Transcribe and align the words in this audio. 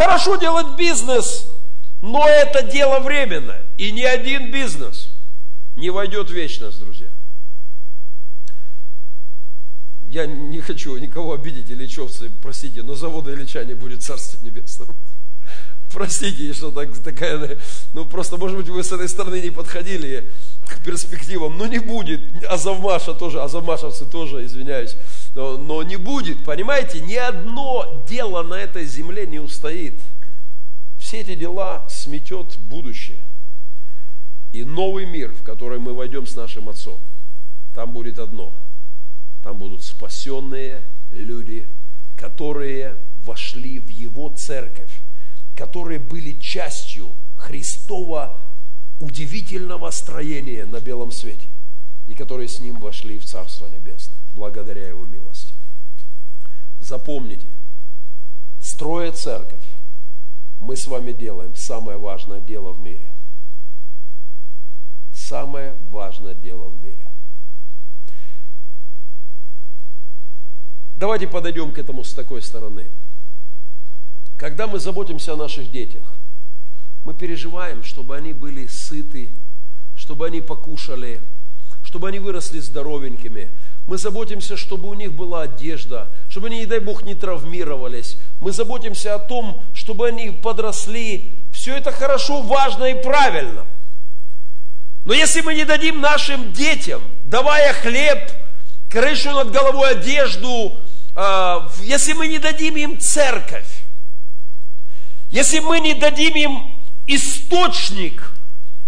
Хорошо 0.00 0.36
делать 0.36 0.78
бизнес, 0.78 1.46
но 2.00 2.26
это 2.26 2.62
дело 2.62 3.00
временное. 3.00 3.66
И 3.76 3.92
ни 3.92 4.00
один 4.00 4.50
бизнес 4.50 5.10
не 5.76 5.90
войдет 5.90 6.30
в 6.30 6.32
вечность, 6.32 6.80
друзья. 6.80 7.08
Я 10.08 10.24
не 10.24 10.62
хочу 10.62 10.96
никого 10.96 11.34
обидеть, 11.34 11.70
Ильичевцы, 11.70 12.30
простите, 12.42 12.82
но 12.82 12.94
завода 12.94 13.34
Ильича 13.34 13.62
не 13.66 13.74
будет 13.74 14.02
Царства 14.02 14.42
Небесного. 14.42 14.96
Простите, 15.92 16.50
что 16.54 16.70
так, 16.70 16.96
такая, 16.98 17.58
ну 17.92 18.06
просто, 18.06 18.38
может 18.38 18.56
быть, 18.56 18.68
вы 18.70 18.82
с 18.82 18.90
этой 18.92 19.08
стороны 19.08 19.42
не 19.42 19.50
подходили 19.50 20.30
к 20.66 20.82
перспективам, 20.82 21.58
но 21.58 21.66
не 21.66 21.78
будет. 21.78 22.22
Азовмаша 22.48 23.12
тоже, 23.12 23.42
азовмашевцы 23.42 24.06
тоже, 24.06 24.46
извиняюсь, 24.46 24.96
но, 25.34 25.56
но 25.58 25.82
не 25.82 25.96
будет, 25.96 26.44
понимаете, 26.44 27.00
ни 27.00 27.14
одно 27.14 28.04
дело 28.08 28.42
на 28.42 28.54
этой 28.54 28.84
земле 28.84 29.26
не 29.26 29.38
устоит. 29.38 30.00
Все 30.98 31.20
эти 31.20 31.34
дела 31.34 31.86
сметет 31.88 32.58
будущее. 32.58 33.20
И 34.52 34.64
новый 34.64 35.06
мир, 35.06 35.32
в 35.32 35.42
который 35.42 35.78
мы 35.78 35.94
войдем 35.94 36.26
с 36.26 36.34
нашим 36.34 36.68
Отцом, 36.68 37.00
там 37.74 37.92
будет 37.92 38.18
одно– 38.18 38.54
там 39.42 39.58
будут 39.58 39.82
спасенные 39.82 40.82
люди, 41.10 41.66
которые 42.16 42.96
вошли 43.24 43.78
в 43.78 43.88
Его 43.88 44.30
церковь, 44.36 44.90
которые 45.56 45.98
были 45.98 46.38
частью 46.38 47.10
Христова 47.36 48.38
удивительного 48.98 49.90
строения 49.90 50.66
на 50.66 50.80
белом 50.80 51.10
свете, 51.10 51.46
и 52.06 52.14
которые 52.14 52.48
с 52.48 52.60
Ним 52.60 52.78
вошли 52.80 53.18
в 53.18 53.24
Царство 53.24 53.66
Небесное, 53.68 54.19
благодаря 54.34 54.88
Его 54.88 55.04
милости. 55.04 55.54
Запомните, 56.80 57.46
строя 58.60 59.12
церковь, 59.12 59.64
мы 60.60 60.76
с 60.76 60.86
вами 60.86 61.12
делаем 61.12 61.54
самое 61.54 61.98
важное 61.98 62.40
дело 62.40 62.72
в 62.72 62.80
мире. 62.80 63.14
Самое 65.12 65.76
важное 65.90 66.34
дело 66.34 66.68
в 66.68 66.82
мире. 66.82 67.06
Давайте 70.96 71.26
подойдем 71.26 71.72
к 71.72 71.78
этому 71.78 72.04
с 72.04 72.12
такой 72.12 72.42
стороны. 72.42 72.88
Когда 74.36 74.66
мы 74.66 74.78
заботимся 74.78 75.32
о 75.32 75.36
наших 75.36 75.70
детях, 75.70 76.02
мы 77.04 77.14
переживаем, 77.14 77.82
чтобы 77.82 78.16
они 78.16 78.32
были 78.32 78.66
сыты, 78.66 79.30
чтобы 79.96 80.26
они 80.26 80.40
покушали, 80.40 81.22
чтобы 81.82 82.08
они 82.08 82.18
выросли 82.18 82.58
здоровенькими. 82.58 83.50
Мы 83.90 83.98
заботимся, 83.98 84.56
чтобы 84.56 84.88
у 84.88 84.94
них 84.94 85.12
была 85.14 85.42
одежда, 85.42 86.08
чтобы 86.28 86.46
они, 86.46 86.60
не 86.60 86.66
дай 86.66 86.78
Бог, 86.78 87.02
не 87.02 87.16
травмировались. 87.16 88.18
Мы 88.38 88.52
заботимся 88.52 89.16
о 89.16 89.18
том, 89.18 89.64
чтобы 89.74 90.06
они 90.06 90.30
подросли. 90.30 91.32
Все 91.52 91.76
это 91.76 91.90
хорошо, 91.90 92.40
важно 92.40 92.84
и 92.84 93.02
правильно. 93.02 93.64
Но 95.04 95.12
если 95.12 95.40
мы 95.40 95.56
не 95.56 95.64
дадим 95.64 96.00
нашим 96.00 96.52
детям, 96.52 97.02
давая 97.24 97.72
хлеб, 97.72 98.30
крышу 98.88 99.32
над 99.32 99.50
головой, 99.50 99.90
одежду, 99.90 100.78
а, 101.16 101.68
если 101.82 102.12
мы 102.12 102.28
не 102.28 102.38
дадим 102.38 102.76
им 102.76 103.00
церковь, 103.00 103.82
если 105.32 105.58
мы 105.58 105.80
не 105.80 105.94
дадим 105.94 106.36
им 106.36 106.74
источник 107.08 108.34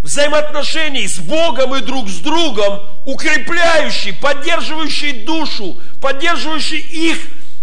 взаимоотношений 0.02 1.06
с 1.06 1.18
Богом 1.18 1.74
и 1.76 1.80
друг 1.80 2.08
с 2.08 2.18
другом, 2.18 2.80
укрепляющий, 3.06 4.12
поддерживающий 4.12 5.24
душу, 5.24 5.76
поддерживающий 6.00 6.80
их 6.80 7.18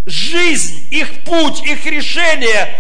жизнь, 0.06 0.88
их 0.92 1.24
путь, 1.24 1.62
их 1.64 1.86
решение, 1.86 2.74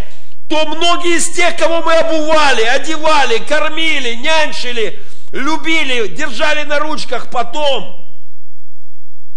то 0.48 0.66
многие 0.66 1.18
из 1.18 1.30
тех, 1.30 1.58
кого 1.58 1.82
мы 1.82 1.94
обували, 1.94 2.64
одевали, 2.64 3.38
кормили, 3.40 4.16
нянчили, 4.16 5.00
любили, 5.32 6.08
держали 6.08 6.64
на 6.64 6.80
ручках, 6.80 7.30
потом 7.30 8.08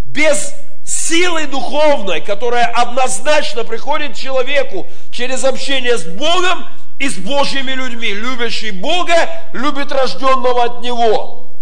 без 0.06 0.54
силой 0.84 1.46
духовной, 1.46 2.20
которая 2.20 2.66
однозначно 2.66 3.64
приходит 3.64 4.16
человеку 4.16 4.86
через 5.10 5.44
общение 5.44 5.98
с 5.98 6.04
Богом 6.04 6.66
и 6.98 7.08
с 7.08 7.16
Божьими 7.18 7.72
людьми. 7.72 8.12
Любящий 8.12 8.70
Бога 8.70 9.14
любит 9.52 9.92
рожденного 9.92 10.64
от 10.64 10.82
Него. 10.82 11.60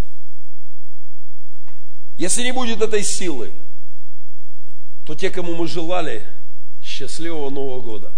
Если 2.17 2.43
не 2.43 2.53
будет 2.53 2.83
этой 2.83 3.03
силы, 3.03 3.53
то 5.07 5.15
те, 5.15 5.31
кому 5.31 5.55
мы 5.55 5.67
желали 5.67 6.27
счастливого 6.83 7.51
Нового 7.51 7.81
года, 7.81 8.13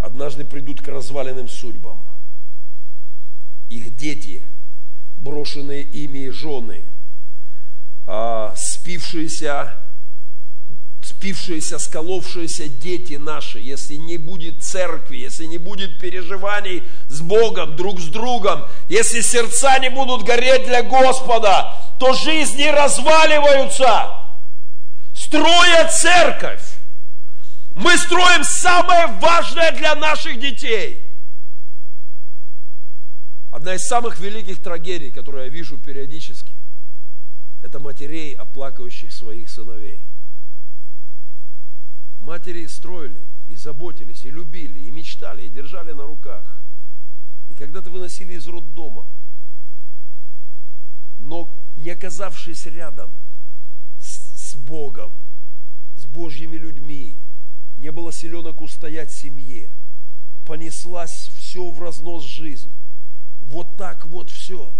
однажды 0.00 0.44
придут 0.44 0.82
к 0.82 0.88
разваленным 0.88 1.48
судьбам. 1.48 2.04
Их 3.68 3.96
дети, 3.96 4.42
брошенные 5.18 5.82
ими 5.82 6.30
жены– 6.30 6.84
а, 8.12 8.52
спившиеся, 8.56 9.76
спившиеся, 11.20 11.78
сколовшиеся 11.78 12.68
дети 12.68 13.14
наши, 13.14 13.58
если 13.58 13.96
не 13.96 14.16
будет 14.16 14.62
церкви, 14.62 15.18
если 15.18 15.44
не 15.44 15.58
будет 15.58 16.00
переживаний 16.00 16.82
с 17.08 17.20
Богом, 17.20 17.76
друг 17.76 18.00
с 18.00 18.06
другом, 18.06 18.64
если 18.88 19.20
сердца 19.20 19.78
не 19.80 19.90
будут 19.90 20.22
гореть 20.22 20.64
для 20.64 20.82
Господа, 20.82 21.76
то 21.98 22.14
жизни 22.14 22.64
разваливаются. 22.64 24.12
Строя 25.14 25.90
церковь, 25.90 26.62
мы 27.74 27.98
строим 27.98 28.42
самое 28.42 29.08
важное 29.20 29.72
для 29.72 29.94
наших 29.96 30.40
детей. 30.40 31.04
Одна 33.52 33.74
из 33.74 33.82
самых 33.82 34.18
великих 34.20 34.62
трагедий, 34.62 35.10
которую 35.10 35.44
я 35.44 35.50
вижу 35.50 35.76
периодически, 35.76 36.52
это 37.62 37.78
матерей, 37.78 38.32
оплакивающих 38.32 39.12
своих 39.12 39.50
сыновей. 39.50 40.00
Матери 42.20 42.66
строили, 42.66 43.20
и 43.48 43.56
заботились, 43.56 44.24
и 44.24 44.30
любили, 44.30 44.80
и 44.80 44.90
мечтали, 44.90 45.42
и 45.42 45.48
держали 45.48 45.92
на 45.92 46.06
руках. 46.06 46.62
И 47.48 47.54
когда-то 47.54 47.90
выносили 47.90 48.34
из 48.34 48.46
роддома. 48.46 49.06
Но 51.18 51.50
не 51.76 51.90
оказавшись 51.90 52.66
рядом 52.66 53.10
с, 53.98 54.52
с 54.52 54.56
Богом, 54.56 55.12
с 55.96 56.06
Божьими 56.06 56.56
людьми, 56.56 57.18
не 57.76 57.90
было 57.90 58.12
силенок 58.12 58.60
устоять 58.60 59.10
семье, 59.10 59.70
понеслась 60.46 61.30
все 61.36 61.70
в 61.70 61.80
разнос 61.80 62.24
жизнь. 62.24 62.72
Вот 63.40 63.76
так 63.76 64.06
вот 64.06 64.30
все. 64.30 64.72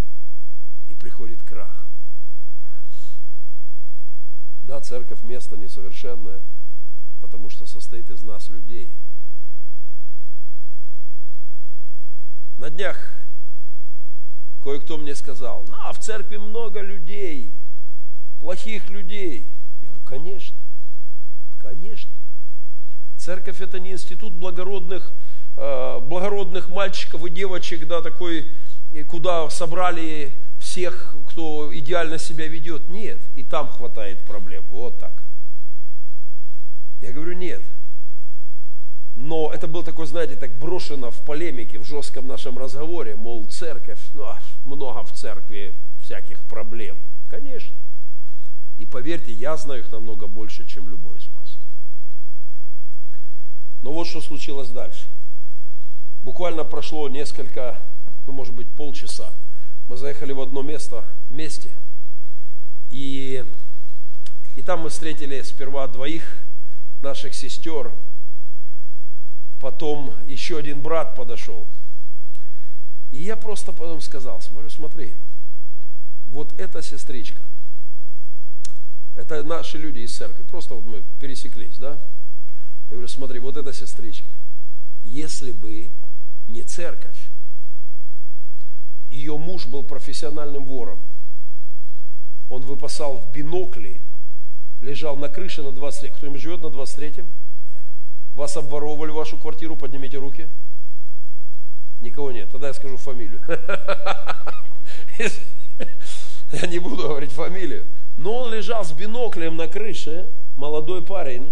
И 0.88 0.94
приходит 0.94 1.42
крах. 1.42 1.86
Да, 4.62 4.80
церковь 4.80 5.22
место 5.22 5.56
несовершенное, 5.56 6.42
потому 7.20 7.50
что 7.50 7.66
состоит 7.66 8.10
из 8.10 8.22
нас, 8.22 8.48
людей. 8.48 8.90
На 12.58 12.70
днях 12.70 13.14
кое-кто 14.62 14.98
мне 14.98 15.14
сказал, 15.14 15.64
ну, 15.68 15.76
а 15.80 15.92
в 15.92 15.98
церкви 15.98 16.36
много 16.36 16.80
людей, 16.80 17.54
плохих 18.38 18.90
людей. 18.90 19.46
Я 19.80 19.88
говорю, 19.88 20.04
конечно, 20.04 20.58
конечно. 21.58 22.12
Церковь 23.16 23.60
это 23.60 23.78
не 23.78 23.92
институт 23.92 24.32
благородных, 24.32 25.12
э, 25.56 26.00
благородных 26.00 26.68
мальчиков 26.68 27.24
и 27.24 27.30
девочек, 27.30 27.86
да, 27.86 28.02
такой, 28.02 28.50
куда 29.08 29.48
собрали 29.50 30.32
всех, 30.58 31.16
кто 31.28 31.70
идеально 31.74 32.18
себя 32.18 32.46
ведет. 32.46 32.88
Нет, 32.88 33.20
и 33.34 33.42
там 33.42 33.68
хватает 33.68 34.24
проблем. 34.24 34.64
Вот 34.70 34.98
так. 34.98 35.19
Я 37.00 37.12
говорю, 37.12 37.32
нет. 37.32 37.62
Но 39.16 39.50
это 39.52 39.68
было 39.68 39.84
такое, 39.84 40.06
знаете, 40.06 40.36
так 40.36 40.52
брошено 40.58 41.10
в 41.10 41.20
полемике, 41.24 41.78
в 41.78 41.84
жестком 41.84 42.26
нашем 42.26 42.58
разговоре, 42.58 43.16
мол, 43.16 43.46
церковь, 43.46 44.00
ну, 44.14 44.24
а 44.24 44.40
много 44.64 45.02
в 45.04 45.12
церкви 45.12 45.74
всяких 46.02 46.42
проблем. 46.44 46.96
Конечно. 47.28 47.74
И 48.78 48.86
поверьте, 48.86 49.32
я 49.32 49.56
знаю 49.56 49.80
их 49.80 49.92
намного 49.92 50.26
больше, 50.26 50.64
чем 50.64 50.88
любой 50.88 51.18
из 51.18 51.28
вас. 51.28 51.58
Но 53.82 53.92
вот 53.92 54.06
что 54.06 54.20
случилось 54.20 54.68
дальше. 54.68 55.06
Буквально 56.22 56.64
прошло 56.64 57.08
несколько, 57.08 57.78
ну, 58.26 58.32
может 58.32 58.54
быть, 58.54 58.68
полчаса. 58.68 59.32
Мы 59.88 59.96
заехали 59.96 60.32
в 60.32 60.40
одно 60.40 60.62
место 60.62 61.04
вместе. 61.28 61.70
И, 62.90 63.44
и 64.56 64.62
там 64.62 64.80
мы 64.80 64.88
встретили 64.88 65.42
сперва 65.42 65.86
двоих 65.88 66.24
наших 67.02 67.34
сестер. 67.34 67.92
Потом 69.60 70.14
еще 70.26 70.58
один 70.58 70.80
брат 70.80 71.14
подошел. 71.14 71.66
И 73.10 73.22
я 73.22 73.36
просто 73.36 73.72
потом 73.72 74.00
сказал, 74.00 74.40
смотри, 74.40 74.70
смотри, 74.70 75.14
вот 76.28 76.58
эта 76.58 76.80
сестричка, 76.80 77.42
это 79.16 79.42
наши 79.42 79.78
люди 79.78 80.00
из 80.00 80.16
церкви, 80.16 80.44
просто 80.44 80.74
вот 80.74 80.86
мы 80.86 81.02
пересеклись, 81.18 81.76
да? 81.76 82.00
Я 82.88 82.92
говорю, 82.92 83.08
смотри, 83.08 83.38
вот 83.38 83.56
эта 83.56 83.72
сестричка, 83.72 84.30
если 85.02 85.52
бы 85.52 85.90
не 86.48 86.62
церковь. 86.62 87.28
Ее 89.10 89.36
муж 89.36 89.66
был 89.66 89.82
профессиональным 89.82 90.64
вором. 90.64 91.00
Он 92.48 92.62
выпасал 92.62 93.18
в 93.18 93.32
бинокли, 93.32 94.00
лежал 94.80 95.16
на 95.16 95.28
крыше 95.28 95.62
на 95.62 95.72
23 95.72 96.10
Кто-нибудь 96.10 96.40
живет 96.40 96.62
на 96.62 96.66
23-м? 96.66 97.26
Вас 98.34 98.56
обворовывали 98.56 99.10
вашу 99.10 99.36
квартиру, 99.36 99.76
поднимите 99.76 100.18
руки. 100.18 100.48
Никого 102.00 102.32
нет. 102.32 102.50
Тогда 102.50 102.68
я 102.68 102.74
скажу 102.74 102.96
фамилию. 102.96 103.40
Я 106.52 106.66
не 106.66 106.78
буду 106.78 106.96
говорить 106.96 107.32
фамилию. 107.32 107.84
Но 108.16 108.42
он 108.42 108.54
лежал 108.54 108.84
с 108.84 108.92
биноклем 108.92 109.56
на 109.56 109.68
крыше, 109.68 110.28
молодой 110.56 111.04
парень, 111.04 111.50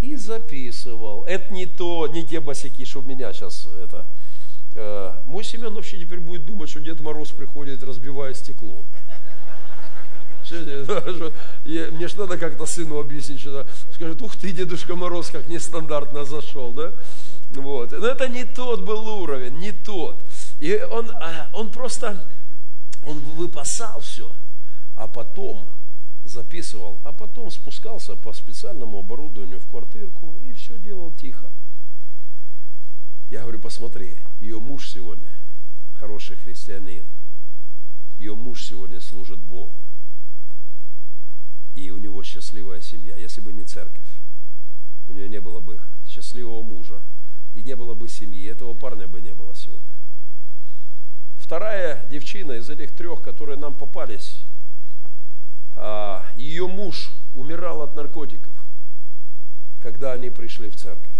и 0.00 0.16
записывал. 0.16 1.24
Это 1.24 1.52
не 1.52 1.66
то, 1.66 2.06
не 2.06 2.24
те 2.24 2.40
босики, 2.40 2.84
что 2.84 3.00
у 3.00 3.02
меня 3.02 3.32
сейчас 3.32 3.68
это. 3.82 4.06
Э, 4.74 5.14
мой 5.26 5.44
Семен 5.44 5.74
вообще 5.74 5.98
теперь 5.98 6.20
будет 6.20 6.46
думать, 6.46 6.70
что 6.70 6.80
Дед 6.80 7.00
Мороз 7.00 7.32
приходит, 7.32 7.82
разбивая 7.82 8.34
стекло. 8.34 8.84
Мне 10.50 12.08
же 12.08 12.18
надо 12.18 12.38
как-то 12.38 12.66
сыну 12.66 12.98
объяснить, 12.98 13.40
что 13.40 13.66
скажет, 13.92 14.20
ух 14.22 14.36
ты, 14.36 14.52
Дедушка 14.52 14.94
Мороз, 14.96 15.30
как 15.30 15.48
нестандартно 15.48 16.24
зашел, 16.24 16.72
да? 16.72 16.92
Вот. 17.50 17.92
Но 17.92 18.06
это 18.06 18.28
не 18.28 18.44
тот 18.44 18.82
был 18.82 19.06
уровень, 19.08 19.58
не 19.58 19.72
тот. 19.72 20.22
И 20.58 20.80
он, 20.90 21.10
а, 21.10 21.48
он 21.52 21.70
просто, 21.70 22.28
он 23.04 23.18
выпасал 23.36 24.00
все, 24.00 24.30
а 24.94 25.08
потом 25.08 25.66
записывал, 26.24 27.00
а 27.04 27.12
потом 27.12 27.50
спускался 27.50 28.14
по 28.14 28.32
специальному 28.32 29.00
оборудованию 29.00 29.58
в 29.58 29.66
квартирку 29.66 30.36
и 30.42 30.52
все 30.52 30.78
делал 30.78 31.12
тихо. 31.12 31.50
Я 33.30 33.42
говорю, 33.42 33.58
посмотри, 33.58 34.16
ее 34.40 34.58
муж 34.58 34.88
сегодня 34.88 35.28
хороший 36.00 36.36
христианин. 36.36 37.04
Ее 38.18 38.34
муж 38.34 38.64
сегодня 38.64 39.00
служит 39.00 39.38
Богу. 39.38 39.74
И 41.74 41.90
у 41.90 41.98
него 41.98 42.22
счастливая 42.22 42.80
семья. 42.80 43.16
Если 43.16 43.40
бы 43.40 43.52
не 43.52 43.64
церковь, 43.64 44.08
у 45.08 45.12
нее 45.12 45.28
не 45.28 45.40
было 45.40 45.60
бы 45.60 45.80
счастливого 46.06 46.62
мужа. 46.62 47.00
И 47.54 47.62
не 47.62 47.76
было 47.76 47.94
бы 47.94 48.08
семьи. 48.08 48.48
Этого 48.48 48.74
парня 48.74 49.08
бы 49.08 49.20
не 49.20 49.34
было 49.34 49.54
сегодня. 49.54 49.86
Вторая 51.38 52.06
девчина 52.08 52.52
из 52.52 52.70
этих 52.70 52.94
трех, 52.94 53.22
которые 53.22 53.58
нам 53.58 53.74
попались, 53.74 54.44
а, 55.74 56.24
ее 56.36 56.68
муж 56.68 57.10
умирал 57.34 57.82
от 57.82 57.96
наркотиков, 57.96 58.54
когда 59.80 60.12
они 60.12 60.30
пришли 60.30 60.70
в 60.70 60.76
церковь. 60.76 61.10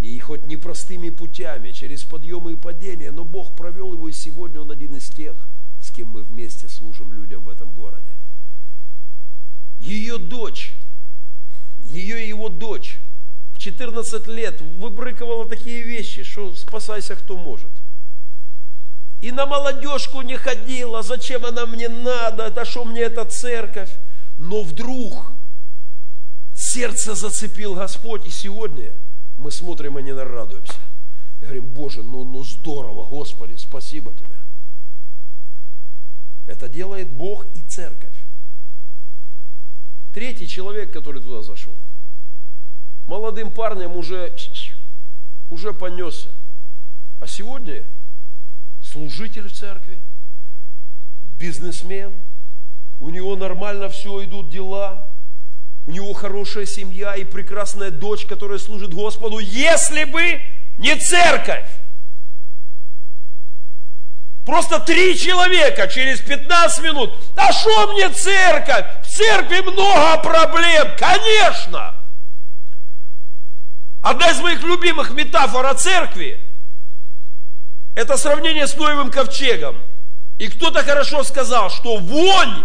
И 0.00 0.18
хоть 0.18 0.46
непростыми 0.46 1.10
путями, 1.10 1.72
через 1.72 2.02
подъемы 2.02 2.52
и 2.52 2.56
падения, 2.56 3.10
но 3.10 3.24
Бог 3.24 3.54
провел 3.56 3.92
его, 3.92 4.08
и 4.08 4.12
сегодня 4.12 4.60
он 4.60 4.70
один 4.70 4.94
из 4.94 5.08
тех, 5.08 5.36
с 5.80 5.90
кем 5.90 6.08
мы 6.08 6.22
вместе 6.22 6.68
служим 6.68 7.12
людям 7.12 7.42
в 7.42 7.48
этом 7.48 7.70
городе. 7.72 8.12
Ее 9.84 10.18
дочь, 10.18 10.74
ее 11.78 12.24
и 12.24 12.28
его 12.28 12.48
дочь 12.48 12.98
в 13.52 13.58
14 13.58 14.26
лет 14.28 14.60
выбрыковала 14.60 15.46
такие 15.46 15.82
вещи, 15.82 16.24
что 16.24 16.54
спасайся 16.54 17.14
кто 17.14 17.36
может 17.36 17.70
и 19.24 19.32
на 19.32 19.46
молодежку 19.46 20.20
не 20.20 20.36
ходила, 20.36 21.02
зачем 21.02 21.46
она 21.46 21.64
мне 21.64 21.88
надо, 21.88 22.42
это 22.42 22.66
что 22.66 22.84
мне 22.84 23.00
эта 23.00 23.24
церковь. 23.24 23.90
Но 24.36 24.62
вдруг 24.62 25.32
сердце 26.54 27.14
зацепил 27.14 27.74
Господь, 27.74 28.26
и 28.26 28.30
сегодня 28.30 28.92
мы 29.38 29.50
смотрим 29.50 29.98
и 29.98 30.02
не 30.02 30.12
нарадуемся. 30.12 30.74
И 31.40 31.44
говорим, 31.44 31.64
Боже, 31.64 32.02
ну, 32.02 32.24
ну 32.24 32.44
здорово, 32.44 33.08
Господи, 33.08 33.56
спасибо 33.56 34.12
Тебе. 34.12 34.36
Это 36.46 36.68
делает 36.68 37.08
Бог 37.08 37.46
и 37.54 37.62
церковь. 37.62 38.13
Третий 40.14 40.46
человек, 40.46 40.92
который 40.92 41.20
туда 41.20 41.42
зашел, 41.42 41.74
молодым 43.06 43.50
парнем 43.50 43.96
уже, 43.96 44.32
уже 45.50 45.74
понесся. 45.74 46.30
А 47.20 47.26
сегодня 47.26 47.84
служитель 48.80 49.48
в 49.48 49.52
церкви, 49.52 50.00
бизнесмен, 51.36 52.12
у 53.00 53.10
него 53.10 53.34
нормально 53.34 53.88
все 53.88 54.24
идут 54.24 54.50
дела, 54.50 55.10
у 55.84 55.90
него 55.90 56.12
хорошая 56.12 56.64
семья 56.64 57.16
и 57.16 57.24
прекрасная 57.24 57.90
дочь, 57.90 58.24
которая 58.24 58.60
служит 58.60 58.94
Господу, 58.94 59.40
если 59.40 60.04
бы 60.04 60.40
не 60.78 60.94
церковь. 60.96 61.68
Просто 64.44 64.78
три 64.78 65.18
человека 65.18 65.88
через 65.88 66.20
15 66.20 66.84
минут. 66.84 67.14
А 67.36 67.52
что 67.52 67.92
мне 67.92 68.10
церковь? 68.10 68.84
В 69.02 69.06
церкви 69.06 69.60
много 69.60 70.18
проблем. 70.22 70.88
Конечно. 70.98 71.94
Одна 74.02 74.30
из 74.30 74.40
моих 74.40 74.62
любимых 74.62 75.12
метафор 75.12 75.64
о 75.64 75.74
церкви– 75.74 76.38
это 77.94 78.18
сравнение 78.18 78.66
с 78.66 78.76
Ноевым 78.76 79.10
ковчегом. 79.10 79.76
И 80.38 80.48
кто-то 80.48 80.82
хорошо 80.82 81.22
сказал, 81.22 81.70
что 81.70 81.96
вонь 81.96 82.64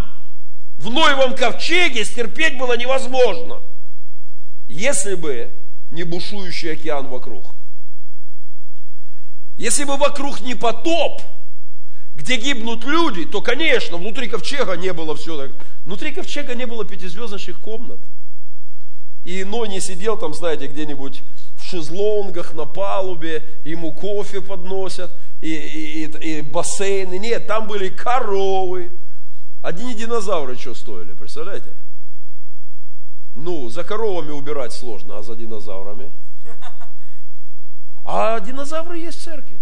в 0.79 0.89
Ноевом 0.89 1.35
ковчеге 1.35 2.03
стерпеть 2.03 2.57
было 2.57 2.75
невозможно, 2.75 3.61
если 4.67 5.15
бы 5.15 5.51
не 5.91 6.03
бушующий 6.03 6.73
океан 6.73 7.07
вокруг. 7.07 7.53
Если 9.57 9.85
бы 9.85 9.95
вокруг 9.97 10.41
не 10.41 10.55
потоп, 10.55 11.21
где 12.19 12.35
гибнут 12.35 12.83
люди, 12.83 13.25
то, 13.25 13.41
конечно, 13.41 13.97
внутри 13.97 14.27
ковчега 14.27 14.73
не 14.73 14.91
было 14.91 15.15
все 15.15 15.37
так. 15.37 15.51
Внутри 15.85 16.11
ковчега 16.11 16.53
не 16.53 16.65
было 16.65 16.85
пятизвездочных 16.85 17.59
комнат. 17.59 17.99
И 19.23 19.43
Ной 19.43 19.69
не 19.69 19.79
сидел 19.79 20.17
там, 20.17 20.33
знаете, 20.33 20.67
где-нибудь 20.67 21.23
шезлонгах 21.61 22.53
на 22.53 22.65
палубе, 22.65 23.47
ему 23.63 23.93
кофе 23.93 24.41
подносят, 24.41 25.11
и, 25.41 25.53
и, 25.53 26.39
и 26.39 26.41
бассейны. 26.41 27.17
Нет, 27.17 27.47
там 27.47 27.67
были 27.67 27.89
коровы. 27.89 28.91
Одни 29.61 29.93
динозавры 29.93 30.57
что 30.57 30.73
стоили, 30.73 31.13
представляете? 31.13 31.73
Ну, 33.35 33.69
за 33.69 33.83
коровами 33.83 34.31
убирать 34.31 34.73
сложно, 34.73 35.17
а 35.17 35.23
за 35.23 35.35
динозаврами? 35.35 36.11
А 38.03 38.39
динозавры 38.39 38.97
есть 38.97 39.19
в 39.19 39.23
церкви. 39.23 39.59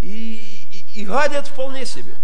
И, 0.00 0.40
и, 0.94 1.04
гадят 1.04 1.46
вполне 1.46 1.86
себе. 1.86 2.14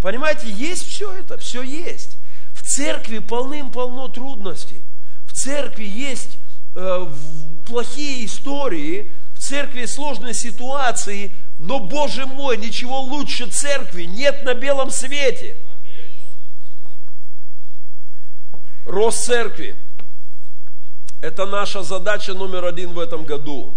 Понимаете, 0.00 0.50
есть 0.50 0.86
все 0.88 1.12
это, 1.12 1.38
все 1.38 1.62
есть. 1.62 2.18
В 2.54 2.62
церкви 2.62 3.18
полным-полно 3.18 4.08
трудностей. 4.08 4.82
В 5.26 5.32
церкви 5.32 5.84
есть 5.84 6.38
э, 6.74 7.06
плохие 7.66 8.26
истории, 8.26 9.12
в 9.34 9.38
церкви 9.38 9.84
сложные 9.86 10.34
ситуации, 10.34 11.32
но, 11.58 11.78
Боже 11.78 12.26
мой, 12.26 12.56
ничего 12.56 13.00
лучше 13.00 13.46
церкви 13.48 14.02
нет 14.02 14.44
на 14.44 14.54
белом 14.54 14.90
свете. 14.90 15.56
Рост 18.84 19.24
церкви– 19.24 19.76
это 21.20 21.46
наша 21.46 21.84
задача 21.84 22.34
номер 22.34 22.64
один 22.64 22.92
в 22.92 22.98
этом 22.98 23.24
году. 23.24 23.76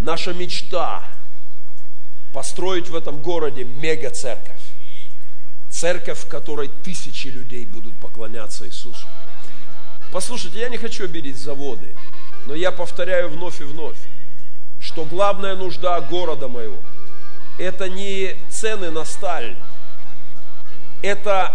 Наша 0.00 0.32
мечта– 0.32 1.04
построить 2.34 2.88
в 2.88 2.96
этом 2.96 3.22
городе 3.22 3.62
мега-церковь. 3.64 4.60
Церковь, 5.70 6.18
в 6.18 6.28
которой 6.28 6.68
тысячи 6.82 7.28
людей 7.28 7.64
будут 7.64 7.94
поклоняться 7.94 8.66
Иисусу. 8.66 9.06
Послушайте, 10.12 10.58
я 10.58 10.68
не 10.68 10.76
хочу 10.76 11.04
обидеть 11.04 11.38
заводы, 11.38 11.94
но 12.46 12.54
я 12.54 12.72
повторяю 12.72 13.30
вновь 13.30 13.60
и 13.60 13.64
вновь, 13.64 13.96
что 14.80 15.04
главная 15.04 15.54
нужда 15.54 16.00
города 16.00 16.48
моего– 16.48 16.78
это 17.58 17.88
не 17.88 18.34
цены 18.50 18.90
на 18.90 19.04
сталь, 19.04 19.56
это 21.02 21.52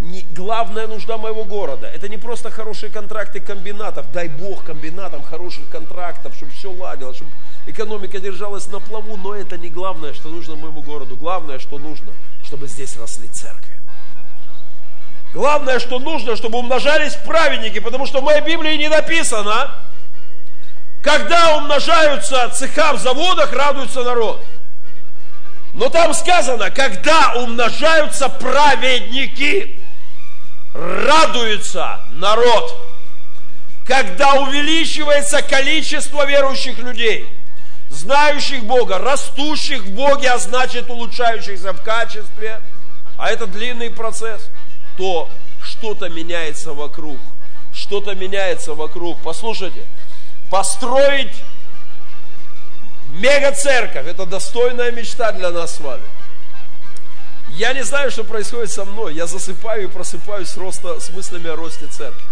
не 0.00 0.22
главная 0.34 0.86
нужда 0.86 1.16
моего 1.16 1.44
города. 1.44 1.88
Это 1.88 2.08
не 2.08 2.18
просто 2.18 2.50
хорошие 2.50 2.90
контракты 2.90 3.40
комбинатов. 3.40 4.06
Дай 4.12 4.28
Бог 4.28 4.64
комбинатам 4.64 5.22
хороших 5.22 5.68
контрактов, 5.68 6.34
чтобы 6.36 6.52
все 6.52 6.70
ладилось, 6.70 7.16
чтобы 7.16 7.32
экономика 7.68 8.18
держалась 8.20 8.66
на 8.68 8.80
плаву. 8.80 9.16
Но 9.16 9.34
это 9.34 9.56
не 9.56 9.68
главное, 9.68 10.12
что 10.14 10.28
нужно 10.28 10.56
моему 10.56 10.82
городу. 10.82 11.16
Главное, 11.16 11.58
что 11.58 11.78
нужно, 11.78 12.12
чтобы 12.44 12.66
здесь 12.66 12.96
росли 12.96 13.28
церкви. 13.28 13.76
Главное, 15.32 15.78
что 15.78 15.98
нужно, 15.98 16.36
чтобы 16.36 16.58
умножались 16.58 17.14
праведники, 17.14 17.80
потому 17.80 18.06
что 18.06 18.20
в 18.20 18.24
моей 18.24 18.40
Библии 18.40 18.76
не 18.76 18.88
написано, 18.88 19.70
когда 21.02 21.56
умножаются 21.56 22.48
цеха 22.50 22.94
в 22.94 22.98
заводах, 22.98 23.52
радуется 23.52 24.02
народ. 24.02 24.44
Но 25.74 25.90
там 25.90 26.14
сказано, 26.14 26.70
когда 26.70 27.34
умножаются 27.34 28.28
праведники, 28.28 29.78
радуется 30.72 32.00
народ. 32.12 32.88
когда 33.88 34.34
увеличивается 34.34 35.40
количество 35.40 36.26
верующих 36.26 36.78
людей, 36.78 37.26
знающих 37.90 38.64
Бога, 38.64 38.98
растущих 38.98 39.82
в 39.82 39.94
Боге, 39.94 40.30
а 40.30 40.38
значит 40.38 40.90
улучшающихся 40.90 41.72
в 41.72 41.82
качестве, 41.82 42.60
а 43.16 43.30
это 43.30 43.46
длинный 43.46 43.90
процесс, 43.90 44.48
то 44.96 45.28
что-то 45.62 46.08
меняется 46.08 46.72
вокруг. 46.72 47.18
Что-то 47.72 48.14
меняется 48.14 48.74
вокруг. 48.74 49.18
Послушайте, 49.22 49.84
построить 50.50 51.42
мега-церковь– 53.10 54.06
это 54.08 54.26
достойная 54.26 54.90
мечта 54.92 55.32
для 55.32 55.50
нас 55.50 55.76
с 55.76 55.80
вами. 55.80 56.04
Я 57.50 57.72
не 57.72 57.82
знаю, 57.82 58.10
что 58.10 58.24
происходит 58.24 58.70
со 58.70 58.84
мной. 58.84 59.14
Я 59.14 59.26
засыпаю 59.26 59.84
и 59.84 59.86
просыпаюсь 59.86 60.48
с, 60.48 60.56
роста, 60.56 61.00
с 61.00 61.10
мыслями 61.10 61.48
о 61.48 61.56
росте 61.56 61.86
церкви. 61.86 62.22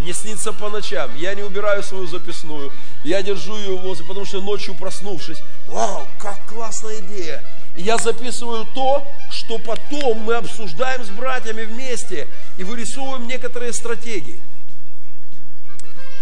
Мне 0.00 0.14
снится 0.14 0.54
по 0.54 0.70
ночам. 0.70 1.14
Я 1.16 1.34
не 1.34 1.42
убираю 1.42 1.82
свою 1.82 2.06
записную. 2.06 2.72
Я 3.04 3.22
держу 3.22 3.56
ее 3.56 3.76
в 3.76 3.82
воздухе, 3.82 4.08
потому 4.08 4.24
что 4.24 4.40
ночью 4.40 4.74
проснувшись, 4.74 5.42
вау, 5.66 6.06
как 6.18 6.38
классная 6.46 7.00
идея. 7.00 7.44
Я 7.76 7.98
записываю 7.98 8.66
то, 8.74 9.06
что 9.30 9.58
потом 9.58 10.18
мы 10.20 10.34
обсуждаем 10.36 11.04
с 11.04 11.10
братьями 11.10 11.64
вместе 11.64 12.28
и 12.56 12.64
вырисовываем 12.64 13.28
некоторые 13.28 13.74
стратегии. 13.74 14.40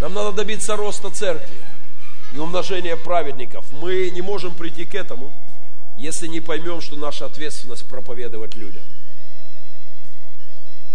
Нам 0.00 0.12
надо 0.12 0.32
добиться 0.32 0.74
роста 0.76 1.10
церкви 1.10 1.56
и 2.32 2.38
умножения 2.38 2.96
праведников. 2.96 3.64
Мы 3.70 4.10
не 4.10 4.22
можем 4.22 4.54
прийти 4.54 4.86
к 4.86 4.94
этому, 4.96 5.32
если 5.96 6.26
не 6.26 6.40
поймем, 6.40 6.80
что 6.80 6.96
наша 6.96 7.26
ответственность 7.26 7.86
проповедовать 7.86 8.56
людям. 8.56 8.82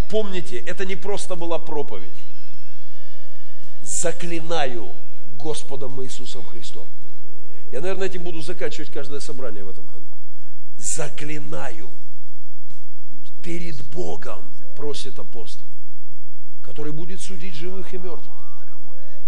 Помните, 0.09 0.57
это 0.57 0.85
не 0.85 0.95
просто 0.95 1.35
была 1.35 1.59
проповедь. 1.59 2.11
Заклинаю 4.03 4.91
Господом 5.38 6.03
Иисусом 6.03 6.43
Христом. 6.43 6.86
Я, 7.72 7.79
наверное, 7.79 8.07
этим 8.07 8.22
буду 8.22 8.41
заканчивать 8.41 8.91
каждое 8.91 9.22
собрание 9.22 9.63
в 9.63 9.69
этом 9.69 9.86
году. 9.86 10.05
Заклинаю 10.77 11.89
перед 13.41 13.81
Богом, 13.91 14.43
просит 14.75 15.17
апостол, 15.19 15.65
который 16.62 16.91
будет 16.91 17.22
судить 17.22 17.55
живых 17.55 17.93
и 17.93 17.98
мертвых. 17.98 18.36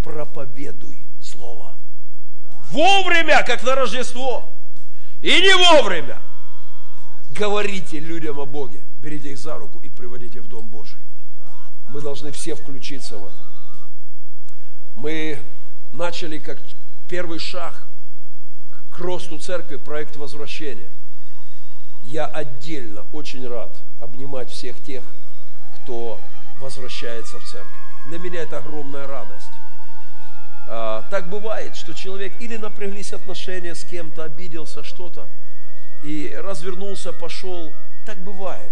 Проповедуй 0.04 1.00
Слово. 1.22 1.78
Вовремя, 2.70 3.44
как 3.44 3.64
на 3.64 3.76
Рождество. 3.76 4.50
И 5.22 5.30
не 5.30 5.56
вовремя. 5.56 6.22
Говорите 7.30 8.00
людям 8.00 8.42
о 8.42 8.46
Боге. 8.46 8.82
Берите 9.00 9.32
их 9.32 9.38
за 9.38 9.58
руку 9.58 9.80
и 9.80 9.88
приводите 9.88 10.42
в 10.42 10.50
Дом 10.50 10.68
Божий. 10.68 11.00
Мы 11.88 12.02
должны 12.02 12.34
все 12.34 12.56
включиться 12.56 13.18
в 13.18 13.28
это. 13.28 13.55
Мы 14.96 15.40
начали 15.92 16.40
как 16.40 16.60
первый 17.10 17.40
шаг 17.40 17.84
к 18.90 19.00
росту 19.00 19.40
церкви 19.40 19.76
проект 19.76 20.16
возвращения. 20.16 20.90
Я 22.04 22.26
отдельно 22.26 23.04
очень 23.12 23.48
рад 23.48 23.76
обнимать 24.00 24.50
всех 24.50 24.82
тех, 24.84 25.04
кто 25.76 26.20
возвращается 26.60 27.40
в 27.40 27.44
церковь. 27.44 27.72
Для 28.08 28.20
меня 28.20 28.42
это 28.42 28.60
огромная 28.60 29.06
радость. 29.06 29.52
А, 30.68 31.06
так 31.12 31.30
бывает, 31.30 31.76
что 31.76 31.94
человек 31.94 32.34
или 32.40 32.56
напряглись 32.58 33.12
отношения 33.12 33.76
с 33.76 33.84
кем-то, 33.84 34.24
обиделся 34.24 34.84
что-то, 34.84 35.28
и 36.04 36.34
развернулся, 36.38 37.12
пошел. 37.12 37.74
Так 38.06 38.20
бывает. 38.20 38.72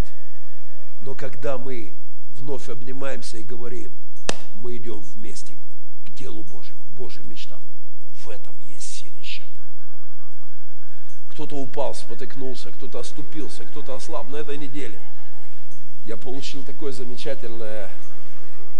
Но 1.01 1.15
когда 1.15 1.57
мы 1.57 1.91
вновь 2.37 2.69
обнимаемся 2.69 3.37
и 3.37 3.43
говорим, 3.43 3.91
мы 4.55 4.77
идем 4.77 4.99
вместе 4.99 5.53
делу 6.23 6.43
Божьему, 6.43 6.85
Божьим 6.97 7.29
мечтам, 7.29 7.59
в 8.23 8.29
этом 8.29 8.55
есть 8.69 8.89
силища. 8.89 9.43
Кто-то 11.31 11.55
упал, 11.57 11.93
спотыкнулся, 11.93 12.71
кто-то 12.71 12.99
оступился, 12.99 13.65
кто-то 13.65 13.95
ослаб 13.95 14.29
на 14.29 14.37
этой 14.37 14.57
неделе. 14.57 14.97
Я 16.05 16.15
получил 16.15 16.63
такое 16.63 16.93
замечательное 16.93 17.89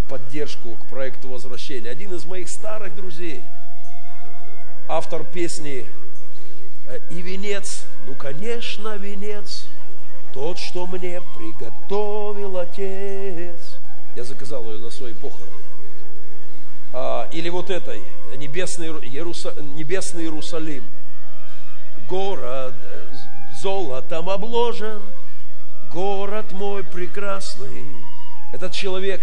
поддержку 0.07 0.75
к 0.75 0.85
проекту 0.88 1.27
возвращения. 1.29 1.89
Один 1.89 2.13
из 2.13 2.23
моих 2.23 2.47
старых 2.47 2.95
друзей, 2.95 3.43
автор 4.88 5.25
песни 5.25 5.85
э, 6.88 7.00
«И 7.09 7.21
венец, 7.21 7.85
ну, 8.05 8.15
конечно, 8.15 8.95
венец, 8.95 9.65
тот, 10.33 10.57
что 10.59 10.88
мне 10.88 11.21
приготовил 11.35 12.57
Отец». 12.57 13.79
Я 14.15 14.23
заказал 14.23 14.63
ее 14.71 14.79
на 14.79 14.91
свои 14.91 15.13
похороны. 15.13 15.62
А, 16.93 17.27
или 17.31 17.50
вот 17.50 17.69
этой, 17.69 18.03
небесный, 18.35 18.88
Иеруса, 18.88 19.53
небесный 19.59 20.23
Иерусалим. 20.23 20.88
Город 22.07 22.75
э, 22.83 23.09
золотом 23.62 24.29
обложен, 24.29 25.01
город 25.91 26.51
мой 26.51 26.83
прекрасный. 26.83 27.85
Этот 28.53 28.73
человек 28.73 29.21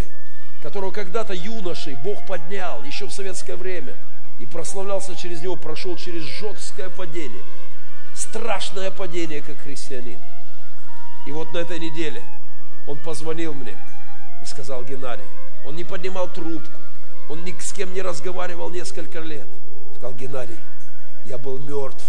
которого 0.60 0.90
когда-то 0.90 1.32
юношей 1.32 1.96
Бог 1.96 2.24
поднял, 2.26 2.82
еще 2.84 3.06
в 3.06 3.12
советское 3.12 3.56
время, 3.56 3.94
и 4.38 4.46
прославлялся 4.46 5.16
через 5.16 5.42
него, 5.42 5.56
прошел 5.56 5.96
через 5.96 6.22
жесткое 6.22 6.90
падение, 6.90 7.42
страшное 8.14 8.90
падение, 8.90 9.42
как 9.42 9.58
христианин. 9.58 10.18
И 11.26 11.32
вот 11.32 11.52
на 11.52 11.58
этой 11.58 11.78
неделе 11.78 12.22
он 12.86 12.98
позвонил 12.98 13.54
мне 13.54 13.76
и 14.42 14.46
сказал, 14.46 14.84
Геннадий, 14.84 15.24
он 15.64 15.76
не 15.76 15.84
поднимал 15.84 16.28
трубку, 16.28 16.80
он 17.30 17.44
ни 17.44 17.52
с 17.52 17.72
кем 17.72 17.94
не 17.94 18.02
разговаривал 18.02 18.70
несколько 18.70 19.20
лет. 19.20 19.46
Сказал, 19.94 20.14
Геннадий, 20.14 20.58
я 21.24 21.38
был 21.38 21.58
мертв, 21.58 22.04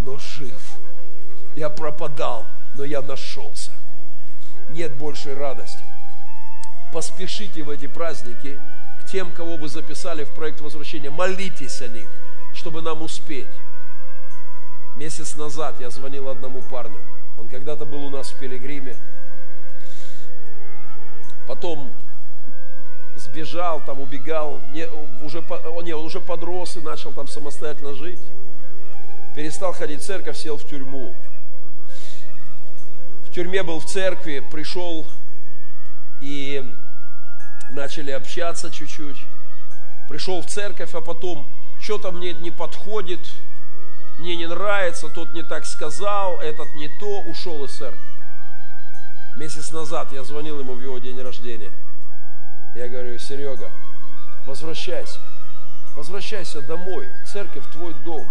но 0.00 0.18
жив. 0.18 0.58
Я 1.54 1.68
пропадал, 1.68 2.46
но 2.74 2.84
я 2.84 3.02
нашелся. 3.02 3.70
Нет 4.70 4.94
большей 4.94 5.34
радости, 5.34 5.84
поспешите 6.94 7.62
в 7.62 7.68
эти 7.68 7.86
праздники 7.86 8.58
к 9.02 9.10
тем, 9.10 9.32
кого 9.32 9.56
вы 9.56 9.68
записали 9.68 10.24
в 10.24 10.30
проект 10.30 10.62
возвращения. 10.62 11.10
Молитесь 11.10 11.82
о 11.82 11.88
них, 11.88 12.08
чтобы 12.54 12.80
нам 12.80 13.02
успеть. 13.02 13.46
Месяц 14.96 15.36
назад 15.36 15.78
я 15.78 15.90
звонил 15.90 16.30
одному 16.30 16.62
парню. 16.62 17.02
Он 17.38 17.48
когда-то 17.48 17.84
был 17.84 18.02
у 18.06 18.08
нас 18.10 18.30
в 18.30 18.38
Пилигриме. 18.38 18.96
Потом 21.46 21.92
сбежал, 23.16 23.82
там 23.84 24.00
убегал, 24.00 24.60
не, 24.72 24.86
уже, 25.22 25.44
не, 25.82 25.94
он 25.94 26.04
уже 26.04 26.20
подрос 26.20 26.76
и 26.76 26.80
начал 26.80 27.12
там 27.12 27.26
самостоятельно 27.26 27.94
жить. 27.94 28.20
Перестал 29.34 29.72
ходить 29.72 30.00
в 30.00 30.04
церковь, 30.04 30.36
сел 30.36 30.56
в 30.56 30.66
тюрьму. 30.66 31.14
В 33.26 33.30
тюрьме 33.30 33.62
был 33.62 33.80
в 33.80 33.86
церкви, 33.86 34.42
пришел 34.50 35.06
и 36.20 36.62
начали 37.70 38.12
общаться 38.12 38.70
чуть-чуть. 38.70 39.18
Пришел 40.08 40.40
в 40.40 40.46
церковь, 40.46 40.94
а 40.94 41.00
потом 41.00 41.48
что-то 41.80 42.12
мне 42.12 42.32
не 42.32 42.50
подходит, 42.50 43.20
мне 44.18 44.36
не 44.36 44.46
нравится, 44.46 45.08
тот 45.08 45.34
не 45.34 45.42
так 45.42 45.66
сказал, 45.66 46.40
этот 46.40 46.72
не 46.76 46.88
то, 47.00 47.20
ушел 47.22 47.64
из 47.64 47.76
церкви. 47.76 48.00
Месяц 49.36 49.72
назад 49.72 50.12
я 50.12 50.22
звонил 50.22 50.60
ему 50.60 50.74
в 50.74 50.80
его 50.80 50.98
день 50.98 51.20
рождения. 51.20 51.72
Я 52.74 52.88
говорю, 52.88 53.18
Серега, 53.18 53.70
возвращайся, 54.46 55.18
возвращайся 55.96 56.60
домой, 56.62 57.08
церковь 57.32 57.64
твой 57.72 57.94
дом. 58.04 58.28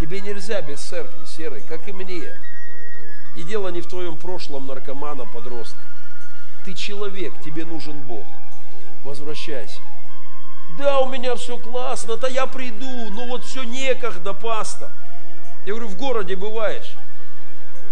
Тебе 0.00 0.20
нельзя 0.20 0.60
без 0.62 0.80
церкви, 0.80 1.24
серый, 1.26 1.62
как 1.62 1.86
и 1.88 1.92
мне. 1.92 2.32
И 3.36 3.42
дело 3.42 3.68
не 3.68 3.80
в 3.80 3.86
твоем 3.86 4.16
прошлом 4.16 4.66
наркомана, 4.66 5.24
подростка. 5.26 5.78
Ты 6.64 6.74
человек, 6.74 7.34
тебе 7.44 7.64
нужен 7.64 8.00
Бог 8.00 8.26
возвращайся. 9.04 9.80
Да, 10.78 11.00
у 11.00 11.08
меня 11.08 11.36
все 11.36 11.58
классно, 11.58 12.16
да 12.16 12.26
я 12.26 12.46
приду, 12.46 13.10
но 13.10 13.26
вот 13.26 13.44
все 13.44 13.62
некогда, 13.62 14.32
паста. 14.32 14.90
Я 15.66 15.74
говорю, 15.74 15.88
в 15.88 15.96
городе 15.96 16.34
бываешь? 16.34 16.94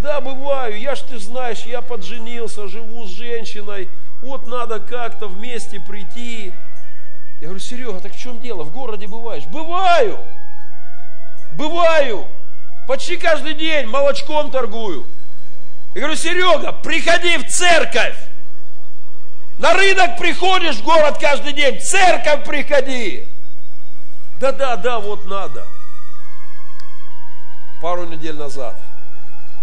Да, 0.00 0.20
бываю, 0.20 0.78
я 0.80 0.96
ж 0.96 1.00
ты 1.02 1.18
знаешь, 1.18 1.62
я 1.62 1.80
подженился, 1.80 2.66
живу 2.66 3.06
с 3.06 3.10
женщиной, 3.10 3.88
вот 4.22 4.46
надо 4.46 4.78
как-то 4.78 5.26
вместе 5.26 5.80
прийти. 5.80 6.54
Я 7.40 7.48
говорю, 7.48 7.58
Серега, 7.58 8.00
так 8.00 8.12
в 8.12 8.18
чем 8.18 8.40
дело, 8.40 8.62
в 8.62 8.72
городе 8.72 9.08
бываешь? 9.08 9.44
Бываю, 9.46 10.18
бываю, 11.52 12.26
почти 12.86 13.16
каждый 13.16 13.54
день 13.54 13.86
молочком 13.86 14.50
торгую. 14.50 15.06
Я 15.94 16.02
говорю, 16.02 16.16
Серега, 16.16 16.72
приходи 16.72 17.36
в 17.36 17.48
церковь. 17.48 18.16
На 19.58 19.74
рынок 19.74 20.16
приходишь 20.18 20.76
в 20.76 20.84
город 20.84 21.18
каждый 21.20 21.52
день, 21.52 21.78
в 21.78 21.82
церковь 21.82 22.44
приходи. 22.44 23.26
Да-да, 24.40 24.76
да, 24.76 25.00
вот 25.00 25.24
надо. 25.26 25.66
Пару 27.80 28.06
недель 28.06 28.36
назад 28.36 28.80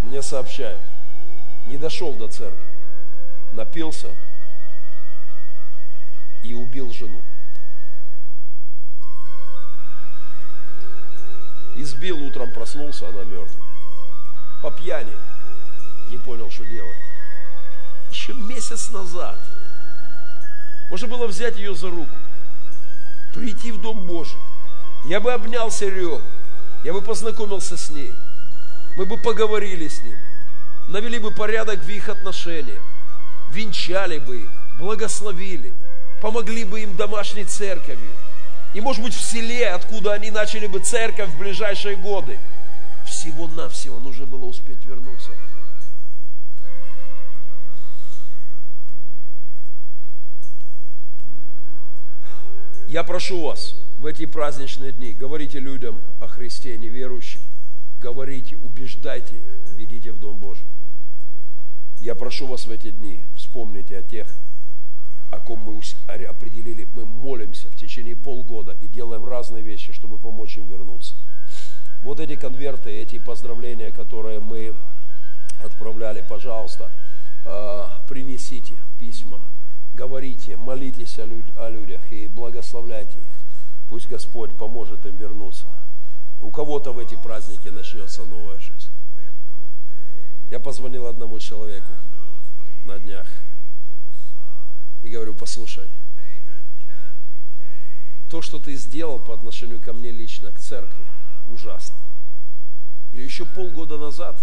мне 0.04 0.22
сообщают, 0.22 0.82
не 1.66 1.78
дошел 1.78 2.14
до 2.14 2.28
церкви, 2.28 2.66
напился 3.54 4.10
и 6.44 6.54
убил 6.54 6.92
жену. 6.92 7.22
Избил, 11.76 12.22
утром 12.24 12.52
проснулся, 12.52 13.08
она 13.10 13.24
мертва. 13.24 13.66
По 14.62 14.72
пьяни. 14.72 15.14
Не 16.10 16.18
понял, 16.18 16.50
что 16.50 16.66
делать. 16.66 16.98
Еще 18.12 18.34
месяц 18.34 18.90
назад 18.90 19.40
можно 20.90 21.08
было 21.08 21.28
взять 21.28 21.56
ее 21.58 21.76
за 21.76 21.90
руку, 21.90 22.16
прийти 23.34 23.72
в 23.72 23.80
Дом 23.80 24.08
Божий. 24.08 24.40
Я 25.06 25.20
бы 25.20 25.32
обнял 25.32 25.70
Серегу, 25.70 26.20
я 26.84 26.94
бы 26.94 27.02
познакомился 27.02 27.78
с 27.78 27.92
ней, 27.92 28.12
мы 28.98 29.06
бы 29.06 29.18
поговорили 29.18 29.88
с 29.88 30.02
ним, 30.02 30.18
навели 30.88 31.20
бы 31.20 31.30
порядок 31.30 31.80
в 31.80 31.90
их 31.90 32.10
отношениях, 32.10 32.82
венчали 33.52 34.18
бы 34.18 34.38
их, 34.42 34.50
благословили– 34.80 35.74
помогли 36.22 36.64
бы 36.64 36.82
им 36.82 36.96
домашней 36.96 37.46
церковью. 37.46 38.12
И, 38.74 38.82
может 38.82 39.04
быть, 39.04 39.14
в 39.14 39.22
селе, 39.22 39.70
откуда 39.70 40.14
они 40.14 40.30
начали 40.32 40.68
бы 40.68 40.80
церковь 40.80 41.30
в 41.30 41.38
ближайшие 41.40 41.96
годы. 41.96 42.38
Всего-навсего 43.06 44.00
нужно 44.00 44.26
было 44.26 44.46
успеть 44.46 44.86
вернуться. 44.86 45.32
Я 52.88 53.04
прошу 53.04 53.42
вас 53.42 53.76
в 54.00 54.06
эти 54.08 54.26
праздничные 54.26 54.92
дни, 54.92 55.14
говорите 55.14 55.60
людям 55.60 56.02
о 56.20 56.28
Христе 56.28 56.76
неверующим, 56.76 57.42
говорите, 58.02 58.56
убеждайте 58.56 59.36
их, 59.36 59.44
ведите 59.76 60.12
в 60.12 60.20
Дом 60.20 60.38
Божий. 60.38 60.66
Я 62.00 62.16
прошу 62.16 62.48
вас 62.48 62.66
в 62.66 62.72
эти 62.72 62.90
дни, 62.90 63.26
вспомните 63.36 63.98
о 63.98 64.02
тех, 64.02 64.28
о 65.32 65.40
ком 65.40 65.60
мы 65.60 65.80
определили, 66.26 66.88
мы 66.96 67.06
молимся 67.06 67.70
в 67.70 67.76
течение 67.76 68.16
полгода 68.16 68.76
и 68.82 68.88
делаем 68.88 69.26
разные 69.26 69.64
вещи, 69.64 69.94
чтобы 69.94 70.18
помочь 70.18 70.58
им 70.58 70.68
вернуться. 70.68 71.14
Вот 72.04 72.20
эти 72.20 72.36
конверты, 72.36 72.90
эти 72.90 73.20
поздравления, 73.20 73.92
которые 73.92 74.40
мы 74.40 74.74
отправляли, 75.64 76.24
пожалуйста, 76.28 76.92
а, 77.46 78.02
принесите 78.08 78.76
письма, 79.00 79.42
говорите, 79.94 80.56
молитесь 80.56 81.20
о, 81.20 81.70
людях 81.70 82.02
и 82.12 82.28
благословляйте 82.28 83.20
их. 83.20 83.28
Пусть 83.90 84.08
Господь 84.08 84.56
поможет 84.58 85.06
им 85.06 85.16
вернуться. 85.18 85.66
У 86.42 86.52
кого-то 86.52 86.94
в 86.94 87.00
эти 87.00 87.16
праздники 87.16 87.68
начнется 87.68 88.24
новая 88.24 88.60
жизнь. 88.60 88.90
Я 90.52 90.60
позвонил 90.60 91.06
одному 91.06 91.38
человеку 91.40 91.92
на 92.86 92.98
днях 92.98 93.28
и 95.04 95.10
говорю, 95.10 95.34
послушай, 95.34 95.88
то, 98.30 98.42
что 98.42 98.60
ты 98.60 98.76
сделал 98.76 99.20
по 99.20 99.34
отношению 99.34 99.80
ко 99.80 99.94
мне 99.94 100.12
лично, 100.12 100.52
к 100.52 100.60
церкви, 100.60 101.06
ужасно. 101.52 101.98
Или 103.12 103.24
еще 103.24 103.46
полгода 103.46 103.98
назад 103.98 104.40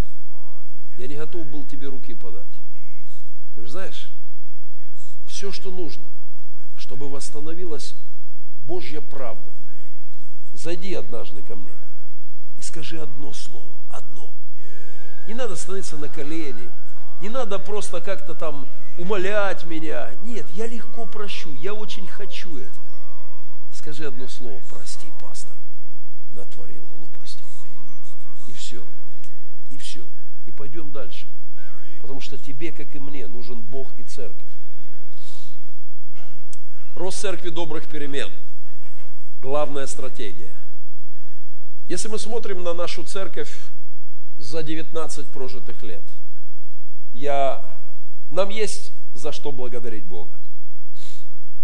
я 0.98 1.06
не 1.06 1.14
готов 1.14 1.46
был 1.46 1.64
тебе 1.64 1.88
руки 1.88 2.14
подать. 2.14 2.46
Говорю, 3.54 3.70
знаешь, 3.70 4.08
все, 5.26 5.52
что 5.52 5.70
нужно, 5.70 6.04
чтобы 6.76 7.08
восстановилась 7.08 7.94
Божья 8.66 9.00
правда, 9.00 9.50
зайди 10.52 10.94
однажды 10.94 11.42
ко 11.42 11.54
мне 11.54 11.72
и 12.58 12.62
скажи 12.62 13.00
одно 13.00 13.32
слово, 13.32 13.76
одно. 13.90 14.32
Не 15.28 15.34
надо 15.34 15.56
становиться 15.56 15.96
на 15.96 16.08
колени, 16.08 16.70
не 17.20 17.28
надо 17.28 17.58
просто 17.58 18.00
как-то 18.00 18.34
там 18.34 18.66
умолять 18.98 19.64
меня. 19.64 20.10
Нет, 20.22 20.46
я 20.52 20.66
легко 20.66 21.06
прощу, 21.06 21.54
я 21.54 21.74
очень 21.74 22.06
хочу 22.06 22.58
это. 22.58 22.78
Скажи 23.72 24.06
одно 24.06 24.26
слово, 24.26 24.60
прости, 24.70 25.06
пастор, 25.20 25.54
натворил 26.32 26.84
глупости. 26.96 27.44
И 28.48 28.52
все, 28.52 28.82
и 29.70 29.78
все. 29.78 30.04
И 30.46 30.50
пойдем 30.50 30.90
дальше. 30.90 31.26
Потому 32.00 32.20
что 32.20 32.38
тебе, 32.38 32.72
как 32.72 32.94
и 32.94 32.98
мне, 32.98 33.26
нужен 33.26 33.60
Бог 33.60 33.88
и 33.98 34.02
церковь. 34.02 34.42
Рост 36.94 37.20
церкви 37.20 37.50
добрых 37.50 37.86
перемен. 37.86 38.30
Главная 39.42 39.86
стратегия. 39.86 40.54
Если 41.88 42.08
мы 42.08 42.18
смотрим 42.18 42.64
на 42.64 42.72
нашу 42.72 43.04
церковь 43.04 43.54
за 44.38 44.62
19 44.62 45.26
прожитых 45.28 45.82
лет, 45.82 46.02
я, 47.12 47.64
нам 48.30 48.48
есть 48.48 48.92
за 49.16 49.32
что 49.32 49.52
благодарить 49.52 50.04
Бога. 50.04 50.34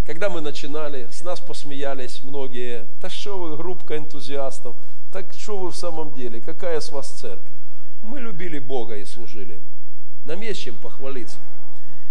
Когда 0.05 0.29
мы 0.29 0.41
начинали, 0.41 1.09
с 1.13 1.23
нас 1.23 1.41
посмеялись 1.41 2.25
многие. 2.25 2.87
Так 3.01 3.13
что 3.13 3.39
вы, 3.39 3.57
группка 3.57 3.97
энтузиастов, 3.97 4.75
так 5.13 5.33
что 5.33 5.59
вы 5.59 5.71
в 5.71 5.77
самом 5.77 6.13
деле, 6.15 6.41
какая 6.41 6.81
с 6.81 6.91
вас 6.91 7.09
церковь? 7.09 7.47
Мы 8.03 8.19
любили 8.19 8.59
Бога 8.59 8.97
и 8.97 9.05
служили 9.05 9.55
Ему. 9.55 9.67
Нам 10.25 10.41
есть 10.41 10.63
чем 10.63 10.77
похвалиться. 10.77 11.37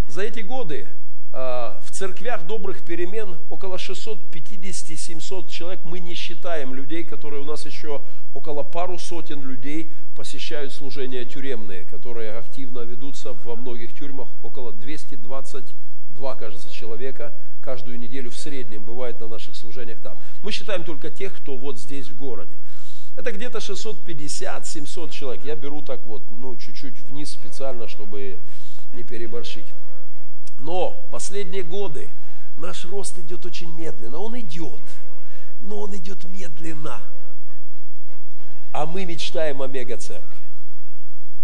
За 0.08 0.22
эти 0.22 0.40
годы 0.40 0.88
в 1.32 1.86
церквях 1.92 2.46
добрых 2.46 2.82
перемен 2.82 3.38
около 3.50 3.76
650-700 3.78 5.50
человек. 5.50 5.80
Мы 5.86 6.00
не 6.00 6.14
считаем 6.14 6.76
людей, 6.76 7.04
которые 7.06 7.42
у 7.42 7.46
нас 7.46 7.66
еще 7.66 8.02
около 8.34 8.64
пару 8.64 9.00
сотен 9.00 9.42
людей 9.42 9.92
посещают 10.16 10.74
служения 10.74 11.24
тюремные, 11.24 11.86
которые 11.86 12.38
активно 12.38 12.80
ведутся 12.80 13.34
во 13.46 13.56
многих 13.56 13.94
тюрьмах. 13.94 14.28
Около 14.44 14.74
222, 14.74 16.36
кажется, 16.36 16.70
человека 16.70 17.34
каждую 17.62 18.00
неделю 18.00 18.32
в 18.32 18.38
среднем 18.38 18.84
бывает 18.84 19.20
на 19.22 19.28
наших 19.28 19.56
служениях 19.56 20.00
там. 20.00 20.18
Мы 20.44 20.52
считаем 20.52 20.84
только 20.84 21.10
тех, 21.10 21.34
кто 21.34 21.56
вот 21.56 21.78
здесь 21.78 22.10
в 22.10 22.18
городе. 22.18 22.56
Это 23.16 23.32
где-то 23.32 23.60
650-700 23.60 25.12
человек. 25.12 25.46
Я 25.46 25.56
беру 25.56 25.82
так 25.82 26.06
вот, 26.06 26.24
ну, 26.32 26.56
чуть-чуть 26.56 27.00
вниз 27.02 27.32
специально, 27.32 27.88
чтобы 27.88 28.38
не 28.94 29.04
переборщить. 29.04 29.66
Но 30.62 30.96
последние 31.10 31.64
годы 31.64 32.08
наш 32.58 32.86
рост 32.86 33.18
идет 33.18 33.46
очень 33.46 33.76
медленно. 33.76 34.20
Он 34.20 34.40
идет, 34.40 34.82
но 35.62 35.82
он 35.82 35.96
идет 35.96 36.24
медленно. 36.26 37.02
А 38.72 38.86
мы 38.86 39.06
мечтаем 39.06 39.64
о 39.64 39.68
мега-церкви. 39.68 40.38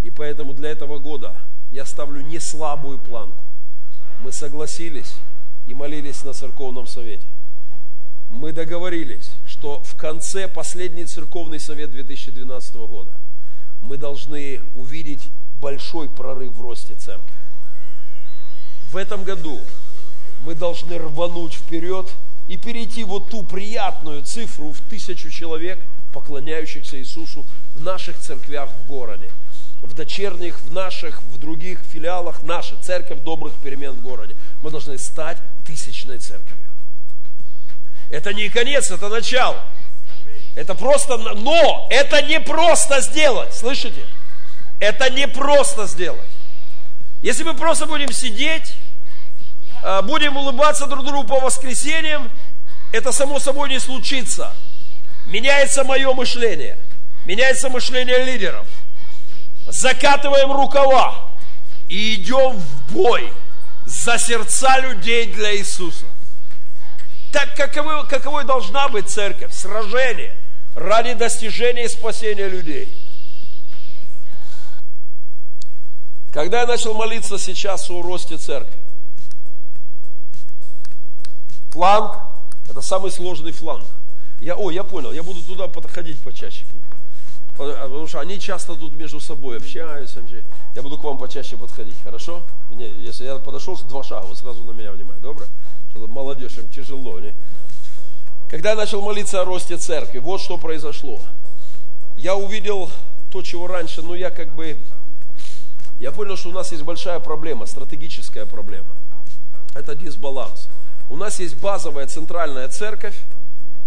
И 0.03 0.12
поэтому 0.12 0.53
для 0.53 0.69
этого 0.69 0.99
года 0.99 1.36
я 1.71 1.84
ставлю 1.86 2.21
не 2.21 2.39
слабую 2.39 2.99
планку. 2.99 3.43
Мы 4.21 4.32
согласились 4.32 5.15
и 5.65 5.73
молились 5.73 6.23
на 6.23 6.34
церковном 6.34 6.86
совете. 6.86 7.25
Мы 8.30 8.51
договорились, 8.51 9.32
что 9.47 9.82
в 9.82 9.95
конце 9.95 10.47
последний 10.47 11.06
церковный 11.06 11.60
совет 11.60 11.91
2012 11.91 12.75
года 12.75 13.13
мы 13.82 13.97
должны 13.97 14.62
увидеть 14.75 15.27
большой 15.60 16.08
прорыв 16.08 16.53
в 16.53 16.62
росте 16.62 16.93
церкви 16.93 17.37
в 18.91 18.97
этом 18.97 19.23
году 19.23 19.62
мы 20.43 20.56
должны 20.56 20.97
рвануть 20.97 21.54
вперед 21.54 22.10
и 22.47 22.58
перейти 22.58 23.04
вот 23.04 23.30
ту 23.30 23.43
приятную 23.43 24.23
цифру 24.23 24.71
в 24.71 24.80
тысячу 24.89 25.30
человек, 25.30 25.80
поклоняющихся 26.13 26.97
Иисусу 26.97 27.45
в 27.76 27.84
наших 27.84 28.17
церквях 28.17 28.69
в 28.69 28.88
городе, 28.88 29.30
в 29.82 29.93
дочерних, 29.93 30.62
в 30.62 30.73
наших, 30.73 31.21
в 31.23 31.38
других 31.38 31.80
филиалах, 31.82 32.43
наша 32.43 32.76
церковь 32.82 33.19
добрых 33.21 33.54
перемен 33.62 33.91
в 33.91 34.02
городе. 34.02 34.36
Мы 34.62 34.71
должны 34.71 34.97
стать 34.97 35.38
тысячной 35.65 36.19
церковью. 36.19 36.56
Это 38.10 38.34
не 38.34 38.50
конец, 38.50 38.89
это 38.89 39.10
начало. 39.10 39.62
Это 40.56 40.73
просто, 40.73 41.17
но 41.17 41.88
это 41.91 42.21
не 42.21 42.39
просто 42.39 43.02
сделать, 43.02 43.54
слышите? 43.54 44.02
Это 44.80 45.10
не 45.10 45.28
просто 45.28 45.88
сделать. 45.88 46.37
Если 47.21 47.43
мы 47.43 47.53
просто 47.56 47.86
будем 47.86 48.12
сидеть, 48.12 48.73
а, 49.84 50.01
будем 50.01 50.38
улыбаться 50.38 50.86
друг 50.88 51.06
другу 51.06 51.27
по 51.27 51.39
воскресеньям, 51.39 52.30
это 52.91 53.12
само 53.12 53.39
собой 53.39 53.69
не 53.69 53.80
случится. 53.80 54.53
Меняется 55.25 55.84
мое 55.84 56.13
мышление, 56.13 56.77
меняется 57.25 57.69
мышление 57.69 58.23
лидеров. 58.23 58.67
Закатываем 59.67 60.51
рукава 60.51 61.32
и 61.89 62.15
идем 62.15 62.58
в 62.58 62.93
бой 62.93 63.34
за 63.86 64.17
сердца 64.17 64.80
людей 64.80 65.34
для 65.34 65.56
Иисуса. 65.58 66.06
Так 67.32 67.56
каковой, 67.56 68.08
каковой 68.08 68.45
должна 68.45 68.88
быть 68.88 69.10
церковь? 69.10 69.53
Сражение 69.53 70.34
ради 70.75 71.13
достижения 71.13 71.86
и 71.86 71.89
спасения 71.89 72.47
людей. 72.47 72.95
Когда 76.38 76.62
я 76.62 76.67
начал 76.67 76.93
молиться 76.93 77.39
сейчас 77.39 77.89
о 77.89 78.04
росте 78.04 78.38
церкви, 78.38 78.80
фланг– 81.71 82.15
это 82.69 82.80
самый 82.82 83.10
сложный 83.10 83.52
фланг. 83.52 83.84
Я, 84.39 84.56
о, 84.56 84.69
я 84.69 84.84
понял, 84.84 85.12
я 85.13 85.23
буду 85.23 85.41
туда 85.41 85.67
подходить 85.67 86.21
почаще 86.21 86.65
к 86.65 86.73
ним. 86.73 86.84
Потому 87.58 88.06
что 88.06 88.19
они 88.19 88.39
часто 88.39 88.76
тут 88.76 88.93
между 88.93 89.19
собой 89.19 89.58
общаются. 89.58 90.21
Я 90.76 90.84
буду 90.84 91.00
к 91.00 91.04
вам 91.04 91.17
почаще 91.17 91.58
подходить, 91.58 91.95
хорошо? 92.04 92.43
Мне, 92.69 92.88
если 93.00 93.26
я 93.26 93.38
подошел 93.39 93.76
два 93.76 94.04
шага, 94.04 94.28
вы 94.28 94.36
сразу 94.36 94.63
на 94.63 94.73
меня 94.73 94.91
внимание, 94.91 95.23
добро? 95.23 95.45
Что 95.89 96.06
молодежь, 96.06 96.56
им 96.60 96.69
тяжело. 96.69 97.19
Не? 97.19 97.34
Когда 98.47 98.69
я 98.69 98.76
начал 98.76 99.02
молиться 99.02 99.41
о 99.41 99.45
росте 99.45 99.78
церкви, 99.78 100.19
вот 100.19 100.39
что 100.39 100.60
произошло. 100.60 101.19
я 102.15 102.36
увидел 102.36 102.91
то, 103.32 103.41
чего 103.41 103.65
раньше, 103.65 104.04
но 104.04 104.13
я 104.13 104.30
как 104.30 104.54
бы, 104.54 104.78
я 105.99 106.12
понял, 106.12 106.38
что 106.38 106.49
у 106.49 106.53
нас 106.53 106.71
есть 106.71 106.83
большая 106.83 107.19
проблема, 107.19 107.65
стратегическая 107.65 108.45
проблема. 108.45 108.89
Это 109.73 109.95
дисбаланс. 109.95 110.69
У 111.10 111.15
нас 111.15 111.39
есть 111.39 111.60
базовая 111.60 112.07
центральная 112.07 112.67
церковь, 112.67 113.17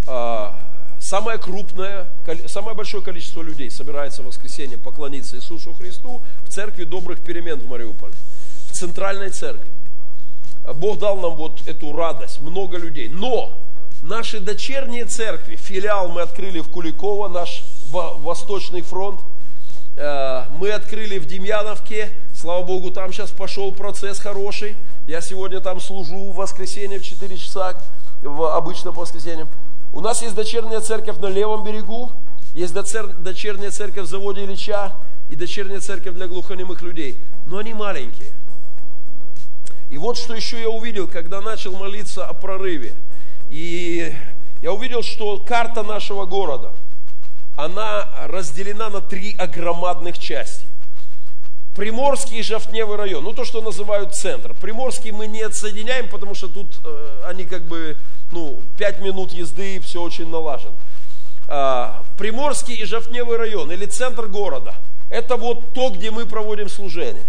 а, 0.07 0.59
самое 0.99 1.38
крупное, 1.38 2.09
самое 2.46 2.77
большое 2.77 3.03
количество 3.03 3.42
людей 3.42 3.70
собирается 3.70 4.23
в 4.23 4.27
воскресенье 4.27 4.79
поклониться 4.79 5.37
Иисусу 5.37 5.73
Христу 5.75 6.23
в 6.44 6.49
церкви 6.49 6.85
добрых 6.85 7.20
перемен 7.20 7.61
в 7.61 7.66
Мариуполе, 7.66 8.14
в 8.66 8.73
центральной 8.73 9.31
церкви. 9.31 9.70
Бог 10.75 10.99
дал 10.99 11.16
нам 11.16 11.37
вот 11.37 11.66
эту 11.66 11.92
радость, 11.92 12.40
много 12.40 12.77
людей. 12.77 13.09
Но 13.09 13.59
наши 14.03 14.40
дочерние 14.40 15.05
церкви, 15.05 15.57
филиал 15.57 16.09
мы 16.09 16.23
открыли 16.23 16.61
в 16.61 16.70
Куликово, 16.70 17.29
наш 17.29 17.64
Восточный 17.90 18.83
фронт, 18.83 19.20
мы 20.01 20.71
открыли 20.71 21.19
в 21.19 21.27
Демьяновке, 21.27 22.11
слава 22.35 22.63
Богу, 22.65 22.91
там 22.91 23.13
сейчас 23.13 23.31
пошел 23.31 23.71
процесс 23.73 24.19
хороший. 24.19 24.77
Я 25.07 25.21
сегодня 25.21 25.61
там 25.61 25.79
служу 25.79 26.31
в 26.31 26.37
воскресенье 26.37 26.99
в 26.99 27.05
4 27.05 27.37
часа, 27.37 27.75
в, 28.23 28.55
обычно 28.55 28.93
по 28.93 29.01
воскресеньям. 29.03 29.49
У 29.93 30.01
нас 30.01 30.23
есть 30.23 30.35
дочерняя 30.35 30.81
церковь 30.81 31.19
на 31.19 31.27
левом 31.27 31.65
берегу, 31.65 32.13
есть 32.55 32.73
дочерняя 32.73 33.71
церковь 33.71 34.05
в 34.07 34.09
заводе 34.09 34.45
Ильича 34.45 34.95
и 35.29 35.37
дочерняя 35.37 35.81
церковь 35.81 36.15
для 36.15 36.29
глухонемых 36.29 36.81
людей. 36.81 37.21
Но 37.47 37.59
они 37.59 37.75
маленькие. 37.75 38.31
И 39.91 39.99
вот 39.99 40.17
что 40.17 40.35
еще 40.35 40.61
я 40.61 40.71
увидел, 40.71 41.09
когда 41.09 41.41
начал 41.41 41.77
молиться 41.77 42.25
о 42.25 42.33
прорыве. 42.33 42.95
И 43.51 44.15
я 44.63 44.73
увидел, 44.73 45.03
что 45.03 45.39
карта 45.41 45.83
нашего 45.83 46.25
города, 46.25 46.73
она 47.57 48.09
разделена 48.27 48.91
на 48.91 49.01
три 49.01 49.35
огромадных 49.37 50.19
части. 50.19 50.67
Приморский 51.75 52.39
и 52.39 52.43
Жовтневый 52.43 52.97
район, 52.97 53.25
ну 53.25 53.33
то, 53.33 53.45
что 53.45 53.63
называют 53.63 54.15
центр. 54.15 54.55
Приморский 54.55 55.13
мы 55.13 55.27
не 55.27 55.43
отсоединяем, 55.43 56.09
потому 56.09 56.35
что 56.35 56.49
тут 56.49 56.81
э, 56.85 57.23
они 57.27 57.45
как 57.45 57.63
бы, 57.63 57.97
ну, 58.33 58.61
5 58.77 59.01
минут 59.01 59.33
езды, 59.33 59.77
и 59.77 59.79
все 59.79 60.03
очень 60.03 60.29
налажено. 60.29 60.75
А, 61.49 62.05
Приморский 62.19 62.75
и 62.75 62.85
Жовтневый 62.85 63.37
район, 63.37 63.71
или 63.71 63.87
центр 63.87 64.27
города, 64.27 64.75
это 65.11 65.37
вот 65.37 65.73
то, 65.73 65.91
где 65.91 66.11
мы 66.11 66.27
проводим 66.27 66.69
служение. 66.69 67.27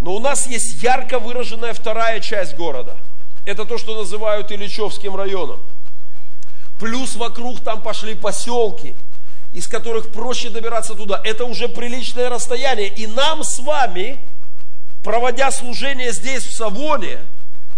Но 0.00 0.14
у 0.14 0.20
нас 0.20 0.46
есть 0.46 0.82
ярко 0.82 1.18
выраженная 1.18 1.72
вторая 1.72 2.20
часть 2.20 2.56
города. 2.56 2.96
Это 3.46 3.64
то, 3.64 3.78
что 3.78 3.96
называют 3.96 4.50
Ильичевским 4.50 5.16
районом. 5.16 5.60
Плюс 6.78 7.16
вокруг 7.16 7.60
там 7.60 7.80
пошли 7.80 8.14
поселки, 8.14 8.94
из 9.56 9.68
которых 9.68 10.12
проще 10.12 10.50
добираться 10.50 10.94
туда. 10.94 11.18
Это 11.24 11.46
уже 11.46 11.66
приличное 11.66 12.28
расстояние. 12.28 12.88
И 12.88 13.06
нам 13.06 13.42
с 13.42 13.58
вами, 13.58 14.18
проводя 15.02 15.50
служение 15.50 16.12
здесь, 16.12 16.44
в 16.44 16.52
Савоне, 16.52 17.20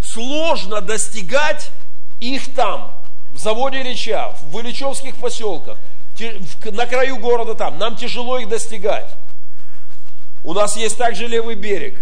сложно 0.03 0.81
достигать 0.81 1.71
их 2.19 2.53
там, 2.53 2.93
в 3.31 3.39
заводе 3.39 3.81
Ильича, 3.81 4.35
в 4.43 4.59
Ильичевских 4.59 5.15
поселках, 5.19 5.79
на 6.65 6.87
краю 6.87 7.19
города 7.19 7.55
там. 7.55 7.79
Нам 7.79 7.95
тяжело 7.95 8.41
их 8.41 8.49
достигать. 8.49 9.09
У 10.43 10.55
нас 10.55 10.77
есть 10.77 10.99
также 10.99 11.29
левый 11.29 11.55
берег. 11.55 11.97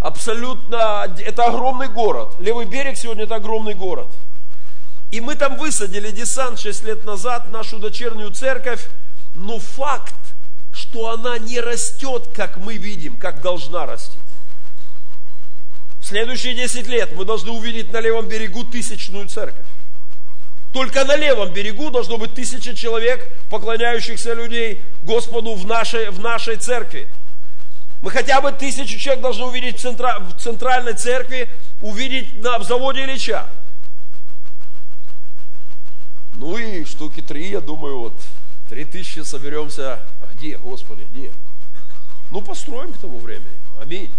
Абсолютно, 0.00 1.14
это 1.24 1.44
огромный 1.44 1.88
город. 1.88 2.34
Левый 2.40 2.66
берег 2.66 2.96
сегодня 2.96 3.22
это 3.22 3.36
огромный 3.36 3.74
город. 3.74 4.08
И 5.10 5.20
мы 5.20 5.34
там 5.34 5.56
высадили 5.56 6.10
десант 6.10 6.60
6 6.60 6.84
лет 6.84 7.04
назад, 7.04 7.50
нашу 7.50 7.78
дочернюю 7.78 8.30
церковь. 8.30 8.86
Но 9.34 9.58
факт, 9.58 10.14
что 10.72 11.10
она 11.10 11.38
не 11.38 11.60
растет, 11.60 12.28
как 12.34 12.56
мы 12.56 12.76
видим, 12.76 13.16
как 13.16 13.42
должна 13.42 13.86
расти. 13.86 14.18
В 16.00 16.06
следующие 16.06 16.54
10 16.54 16.86
лет 16.86 17.12
мы 17.14 17.24
должны 17.24 17.50
увидеть 17.50 17.92
на 17.92 18.00
левом 18.00 18.26
берегу 18.26 18.64
тысячную 18.64 19.28
церковь. 19.28 19.66
Только 20.72 21.04
на 21.04 21.16
левом 21.16 21.52
берегу 21.52 21.90
должно 21.90 22.16
быть 22.16 22.34
тысяча 22.34 22.74
человек, 22.76 23.28
поклоняющихся 23.50 24.34
людей 24.34 24.80
Господу 25.02 25.54
в 25.54 25.66
нашей, 25.66 26.10
в 26.10 26.20
нашей 26.20 26.56
церкви. 26.56 27.08
Мы 28.02 28.10
хотя 28.10 28.40
бы 28.40 28.52
тысячу 28.52 28.98
человек 28.98 29.22
должны 29.22 29.44
увидеть 29.44 29.78
в, 29.78 29.80
центра, 29.80 30.20
в 30.20 30.40
центральной 30.40 30.94
церкви, 30.94 31.48
увидеть 31.80 32.40
на, 32.42 32.58
в 32.58 32.64
заводе 32.64 33.04
Ильича. 33.04 33.46
Ну 36.40 36.56
и 36.56 36.86
штуки 36.86 37.20
три, 37.20 37.50
я 37.50 37.60
думаю, 37.60 37.98
вот 37.98 38.14
три 38.70 38.86
тысячи 38.86 39.18
соберемся. 39.18 40.00
А 40.22 40.32
где, 40.32 40.56
Господи, 40.56 41.06
где? 41.12 41.34
Ну, 42.30 42.40
построим 42.40 42.94
к 42.94 42.98
тому 42.98 43.18
времени. 43.18 43.60
Аминь. 43.78 44.10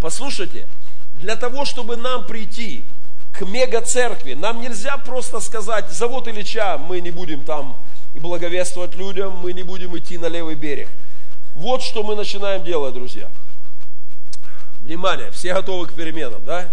Послушайте, 0.00 0.68
для 1.14 1.34
того, 1.34 1.64
чтобы 1.64 1.96
нам 1.96 2.24
прийти 2.26 2.84
к 3.32 3.40
мега-церкви, 3.40 4.34
нам 4.34 4.60
нельзя 4.60 4.96
просто 4.98 5.40
сказать, 5.40 5.90
завод 5.90 6.28
Ильича, 6.28 6.78
мы 6.78 7.00
не 7.00 7.10
будем 7.10 7.42
там 7.42 7.76
и 8.14 8.20
благовествовать 8.20 8.94
людям, 8.94 9.36
мы 9.38 9.52
не 9.52 9.64
будем 9.64 9.98
идти 9.98 10.18
на 10.18 10.26
левый 10.26 10.54
берег. 10.54 10.88
Вот 11.56 11.82
что 11.82 12.04
мы 12.04 12.14
начинаем 12.14 12.64
делать, 12.64 12.94
друзья. 12.94 13.28
Внимание, 14.80 15.32
все 15.32 15.54
готовы 15.54 15.88
к 15.88 15.94
переменам, 15.94 16.44
да? 16.44 16.72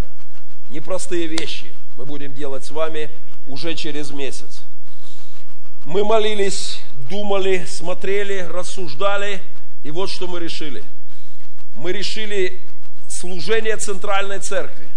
Непростые 0.70 1.26
вещи 1.26 1.74
мы 1.98 2.06
будем 2.06 2.36
делать 2.36 2.66
с 2.66 2.70
вами 2.70 3.10
уже 3.48 3.74
через 3.74 4.12
месяц. 4.12 4.59
Мы 5.86 6.04
молились, 6.04 6.80
думали, 7.10 7.66
смотрели, 7.66 8.42
рассуждали, 8.42 9.42
и 9.84 9.92
вот 9.92 10.10
что 10.10 10.28
мы 10.28 10.40
решили. 10.40 10.84
Мы 11.76 11.92
решили 11.92 12.62
служение 13.08 13.78
центральной 13.78 14.40
церкви 14.40 14.88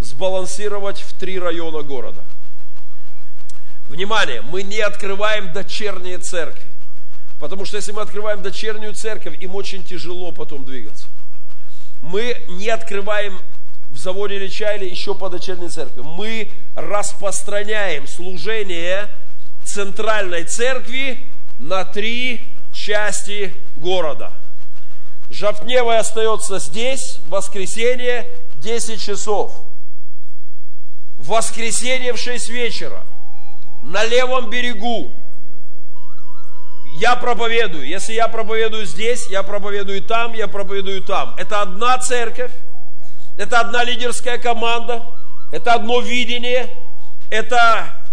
сбалансировать 0.00 1.00
в 1.00 1.12
три 1.14 1.38
района 1.38 1.82
города. 1.82 2.22
Внимание, 3.88 4.42
мы 4.42 4.62
не 4.62 4.80
открываем 4.80 5.52
дочерние 5.52 6.18
церкви. 6.18 6.66
Потому 7.38 7.64
что 7.64 7.76
если 7.76 7.92
мы 7.92 8.02
открываем 8.02 8.42
дочернюю 8.42 8.94
церковь, 8.94 9.36
им 9.40 9.54
очень 9.54 9.84
тяжело 9.84 10.32
потом 10.32 10.64
двигаться. 10.64 11.06
Мы 12.02 12.36
не 12.48 12.68
открываем 12.68 13.40
в 13.90 13.96
заводе 13.98 14.36
Ильича 14.36 14.74
или 14.74 14.88
еще 14.88 15.14
по 15.14 15.28
дочерней 15.28 15.68
церкви. 15.68 16.00
Мы 16.00 16.50
распространяем 16.74 18.06
служение 18.06 19.08
центральной 19.76 20.44
церкви 20.44 21.18
на 21.58 21.84
три 21.84 22.40
части 22.72 23.54
города. 23.76 24.32
Жовтневая 25.28 26.00
остается 26.00 26.58
здесь, 26.58 27.18
в 27.26 27.28
воскресенье, 27.28 28.26
10 28.62 28.98
часов. 29.04 29.52
В 31.18 31.28
воскресенье 31.28 32.14
в 32.14 32.16
6 32.16 32.48
вечера 32.48 33.02
на 33.82 34.02
левом 34.04 34.48
берегу 34.48 35.12
я 36.98 37.14
проповедую. 37.14 37.86
Если 37.86 38.14
я 38.14 38.28
проповедую 38.28 38.86
здесь, 38.86 39.26
я 39.26 39.42
проповедую 39.42 40.02
там, 40.02 40.32
я 40.32 40.48
проповедую 40.48 41.02
там. 41.02 41.34
Это 41.36 41.60
одна 41.60 41.98
церковь, 41.98 42.52
это 43.36 43.60
одна 43.60 43.84
лидерская 43.84 44.38
команда, 44.38 45.04
это 45.52 45.74
одно 45.74 46.00
видение, 46.00 46.70
это 47.28 48.05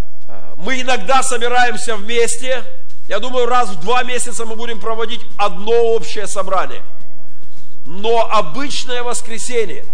мы 0.57 0.81
иногда 0.81 1.23
собираемся 1.23 1.95
вместе. 1.95 2.63
Я 3.07 3.19
думаю, 3.19 3.45
раз 3.45 3.69
в 3.69 3.81
два 3.81 4.03
месяца 4.03 4.45
мы 4.45 4.55
будем 4.55 4.79
проводить 4.79 5.21
одно 5.37 5.73
общее 5.73 6.27
собрание. 6.27 6.81
Но 7.85 8.29
обычное 8.31 9.03
воскресенье 9.03 9.85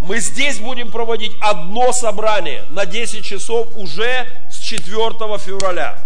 мы 0.00 0.20
здесь 0.20 0.58
будем 0.58 0.90
проводить 0.90 1.32
одно 1.40 1.92
собрание 1.92 2.64
на 2.70 2.86
10 2.86 3.24
часов 3.24 3.68
уже 3.74 4.28
с 4.50 4.58
4 4.58 4.88
февраля. 5.38 5.98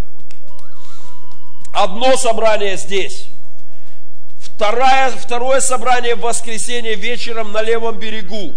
Одно 1.75 2.17
собрание 2.17 2.77
здесь. 2.77 3.27
Второе, 4.41 5.11
второе 5.11 5.61
собрание 5.61 6.15
в 6.15 6.21
воскресенье 6.21 6.95
вечером 6.95 7.53
на 7.53 7.63
левом 7.63 7.99
берегу. 7.99 8.55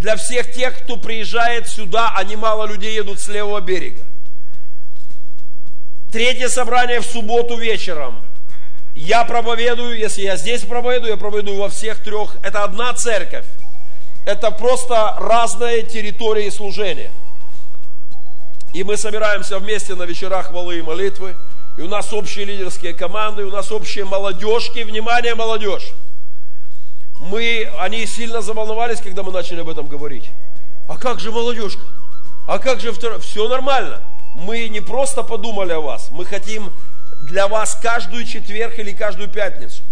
Для 0.00 0.16
всех 0.16 0.52
тех, 0.52 0.78
кто 0.82 0.96
приезжает 0.96 1.68
сюда, 1.68 2.12
а 2.16 2.24
немало 2.24 2.66
людей 2.66 2.94
едут 2.94 3.20
с 3.20 3.28
левого 3.28 3.60
берега. 3.60 4.02
Третье 6.10 6.48
собрание 6.48 7.00
в 7.00 7.06
субботу 7.06 7.56
вечером. 7.56 8.20
Я 8.94 9.24
проповедую, 9.24 9.98
если 9.98 10.22
я 10.22 10.36
здесь 10.36 10.62
проповедую, 10.62 11.10
я 11.10 11.16
проповедую 11.16 11.58
во 11.58 11.68
всех 11.68 12.02
трех. 12.02 12.36
Это 12.42 12.64
одна 12.64 12.92
церковь. 12.94 13.46
Это 14.26 14.50
просто 14.50 15.14
разные 15.18 15.82
территории 15.82 16.50
служения. 16.50 17.12
И 18.72 18.82
мы 18.82 18.96
собираемся 18.96 19.58
вместе 19.58 19.94
на 19.94 20.04
вечерах 20.04 20.48
хвалы 20.48 20.78
и 20.78 20.82
молитвы– 20.82 21.36
и 21.80 21.82
у 21.82 21.88
нас 21.88 22.12
общие 22.12 22.44
лидерские 22.44 22.92
команды, 22.92 23.40
и 23.40 23.44
у 23.46 23.50
нас 23.50 23.72
общие 23.72 24.04
молодежки. 24.04 24.80
Внимание, 24.80 25.34
молодежь! 25.34 25.92
Мы, 27.20 27.70
они 27.78 28.06
сильно 28.06 28.40
заволновались, 28.40 29.00
когда 29.00 29.22
мы 29.22 29.30
начали 29.30 29.60
об 29.60 29.68
этом 29.68 29.86
говорить. 29.86 30.30
А 30.88 30.96
как 30.96 31.20
же 31.20 31.30
молодежка? 31.30 31.82
А 32.46 32.58
как 32.58 32.80
же 32.80 32.92
второе? 32.92 33.20
Все 33.20 33.46
нормально. 33.48 34.00
Мы 34.34 34.68
не 34.68 34.80
просто 34.80 35.22
подумали 35.22 35.72
о 35.72 35.80
вас, 35.80 36.08
мы 36.10 36.24
хотим 36.24 36.72
для 37.22 37.46
вас 37.48 37.78
каждую 37.80 38.24
четверг 38.24 38.78
или 38.78 38.92
каждую 38.92 39.28
пятницу. 39.28 39.82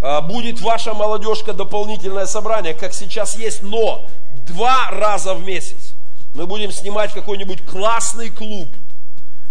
А, 0.00 0.20
будет 0.20 0.60
ваша 0.60 0.94
молодежка 0.94 1.52
дополнительное 1.52 2.26
собрание, 2.26 2.74
как 2.74 2.92
сейчас 2.92 3.36
есть, 3.36 3.62
но 3.62 4.06
два 4.46 4.90
раза 4.90 5.34
в 5.34 5.44
месяц 5.44 5.94
мы 6.34 6.46
будем 6.46 6.70
снимать 6.70 7.12
какой-нибудь 7.12 7.64
классный 7.64 8.30
клуб, 8.30 8.68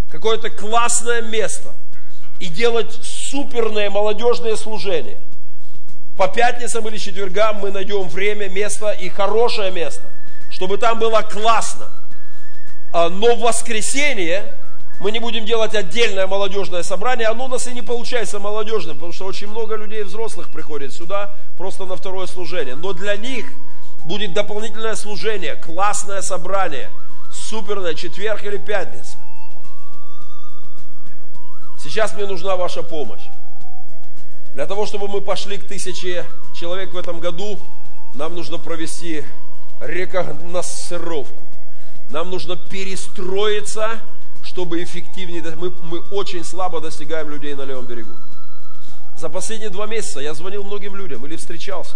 какое-то 0.10 0.50
классное 0.50 1.22
место 1.22 1.74
и 2.40 2.48
делать 2.48 2.94
суперные 3.04 3.90
молодежные 3.90 4.56
служения. 4.56 5.18
По 6.18 6.28
пятницам 6.28 6.88
или 6.88 6.98
четвергам 6.98 7.58
мы 7.58 7.72
найдем 7.72 8.10
время, 8.10 8.50
место 8.50 8.90
и 8.90 9.08
хорошее 9.08 9.72
место, 9.72 10.10
чтобы 10.50 10.78
там 10.78 10.98
было 10.98 11.22
классно. 11.22 11.90
А, 12.92 13.10
но 13.10 13.36
в 13.36 13.42
воскресенье 13.42 14.56
мы 15.00 15.12
не 15.12 15.20
будем 15.20 15.46
делать 15.46 15.76
отдельное 15.76 16.26
молодежное 16.26 16.82
собрание, 16.82 17.28
оно 17.28 17.46
у 17.46 17.48
нас 17.48 17.68
и 17.68 17.74
не 17.74 17.84
получается 17.84 18.40
молодежным, 18.40 18.96
потому 18.96 19.14
что 19.14 19.26
очень 19.26 19.48
много 19.48 19.76
людей 19.76 20.02
взрослых 20.02 20.50
приходит 20.52 20.92
сюда 20.92 21.36
просто 21.56 21.86
на 21.86 21.96
второе 21.96 22.26
служение. 22.26 22.76
Но 22.76 22.94
для 22.94 23.16
них 23.16 23.46
будет 24.06 24.34
дополнительное 24.34 24.96
служение, 24.96 25.56
классное 25.56 26.22
собрание, 26.22 26.90
суперное, 27.32 27.94
четверг 27.94 28.44
или 28.44 28.58
пятница. 28.58 29.18
Сейчас 31.80 32.14
мне 32.14 32.26
нужна 32.26 32.56
ваша 32.56 32.82
помощь. 32.82 33.22
Для 34.58 34.66
того, 34.66 34.88
чтобы 34.88 35.08
мы 35.08 35.22
пошли 35.22 35.60
к 35.60 35.68
тысяче 35.68 36.26
человек 36.56 36.92
в 36.92 36.98
этом 36.98 37.20
году, 37.20 37.60
нам 38.16 38.34
нужно 38.34 38.58
провести 38.58 39.24
рекогносцировку. 39.80 41.44
Нам 42.10 42.32
нужно 42.32 42.56
перестроиться, 42.56 44.02
чтобы 44.42 44.82
эффективнее... 44.82 45.44
Мы, 45.56 45.70
мы 45.84 46.00
очень 46.10 46.44
слабо 46.44 46.82
достигаем 46.82 47.30
людей 47.30 47.54
на 47.54 47.66
левом 47.66 47.86
берегу. 47.86 48.14
За 49.16 49.30
последние 49.30 49.70
два 49.70 49.86
месяца 49.86 50.22
я 50.22 50.34
звонил 50.34 50.64
многим 50.64 50.96
людям 50.96 51.24
или 51.28 51.36
встречался. 51.36 51.96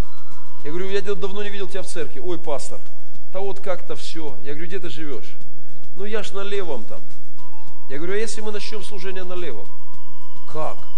Я 0.63 0.69
говорю, 0.69 0.91
я 0.91 1.02
давно 1.02 1.41
не 1.41 1.50
видел 1.50 1.67
тебя 1.67 1.82
в 1.82 1.88
церкви. 1.88 2.19
Ой, 2.19 2.38
пастор, 2.38 2.80
да 3.34 3.39
вот 3.39 3.60
как-то 3.60 3.95
все. 3.95 4.38
Я 4.43 4.52
говорю, 4.52 4.67
где 4.67 4.78
ты 4.78 4.91
живешь? 4.91 5.36
Ну 5.95 6.06
я 6.06 6.21
ж 6.21 6.32
на 6.34 6.41
левом 6.41 6.84
там. 6.84 7.02
Я 7.89 7.97
говорю, 7.97 8.13
а 8.13 8.17
если 8.17 8.41
мы 8.41 8.52
начнем 8.52 8.84
служение 8.84 9.24
на 9.24 9.34
левом? 9.34 9.65
Как? 10.47 10.90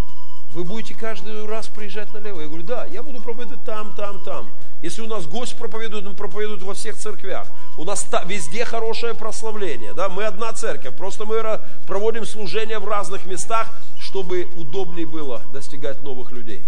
Вы 0.54 0.64
будете 0.64 0.94
каждый 0.94 1.46
раз 1.48 1.68
приезжать 1.68 2.14
налево? 2.14 2.42
Я 2.42 2.48
говорю, 2.48 2.64
да, 2.64 2.86
я 2.86 3.02
буду 3.02 3.20
проповедовать 3.22 3.66
там, 3.66 3.96
там, 3.96 4.24
там. 4.24 4.52
Если 4.84 5.02
у 5.02 5.08
нас 5.08 5.26
гость 5.26 5.58
проповедует, 5.58 6.06
он 6.06 6.16
проповедует 6.16 6.62
во 6.62 6.76
всех 6.76 6.96
церквях. 6.96 7.48
У 7.78 7.84
нас 7.86 8.06
везде 8.26 8.64
хорошее 8.64 9.16
прославление. 9.16 9.94
Да? 9.94 10.10
Мы 10.10 10.26
одна 10.26 10.54
церковь, 10.54 10.96
просто 10.96 11.26
мы 11.26 11.60
проводим 11.88 12.26
служение 12.26 12.78
в 12.78 12.88
разных 12.88 13.26
местах, 13.26 13.68
чтобы 14.00 14.44
удобнее 14.56 15.08
было 15.08 15.42
достигать 15.52 16.04
новых 16.04 16.32
людей. 16.32 16.64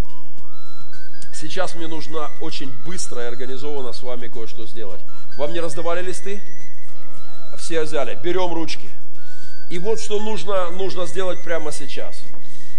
Сейчас 1.33 1.75
мне 1.75 1.87
нужно 1.87 2.31
очень 2.41 2.71
быстро 2.85 3.21
и 3.21 3.25
организованно 3.25 3.93
с 3.93 4.01
вами 4.01 4.29
кое-что 4.29 4.65
сделать. 4.65 5.01
Вам 5.37 5.53
не 5.53 5.59
раздавали 5.59 6.01
листы? 6.01 6.41
Все 7.57 7.83
взяли. 7.83 8.17
Берем 8.23 8.51
ручки. 8.53 8.89
И 9.69 9.77
вот 9.77 9.99
что 9.99 10.19
нужно, 10.19 10.71
нужно 10.71 11.05
сделать 11.05 11.43
прямо 11.43 11.71
сейчас. 11.71 12.21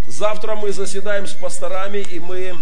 Завтра 0.06 0.54
мы 0.54 0.72
заседаем 0.72 1.26
с 1.26 1.32
пасторами, 1.32 1.98
и 1.98 2.20
мы, 2.20 2.56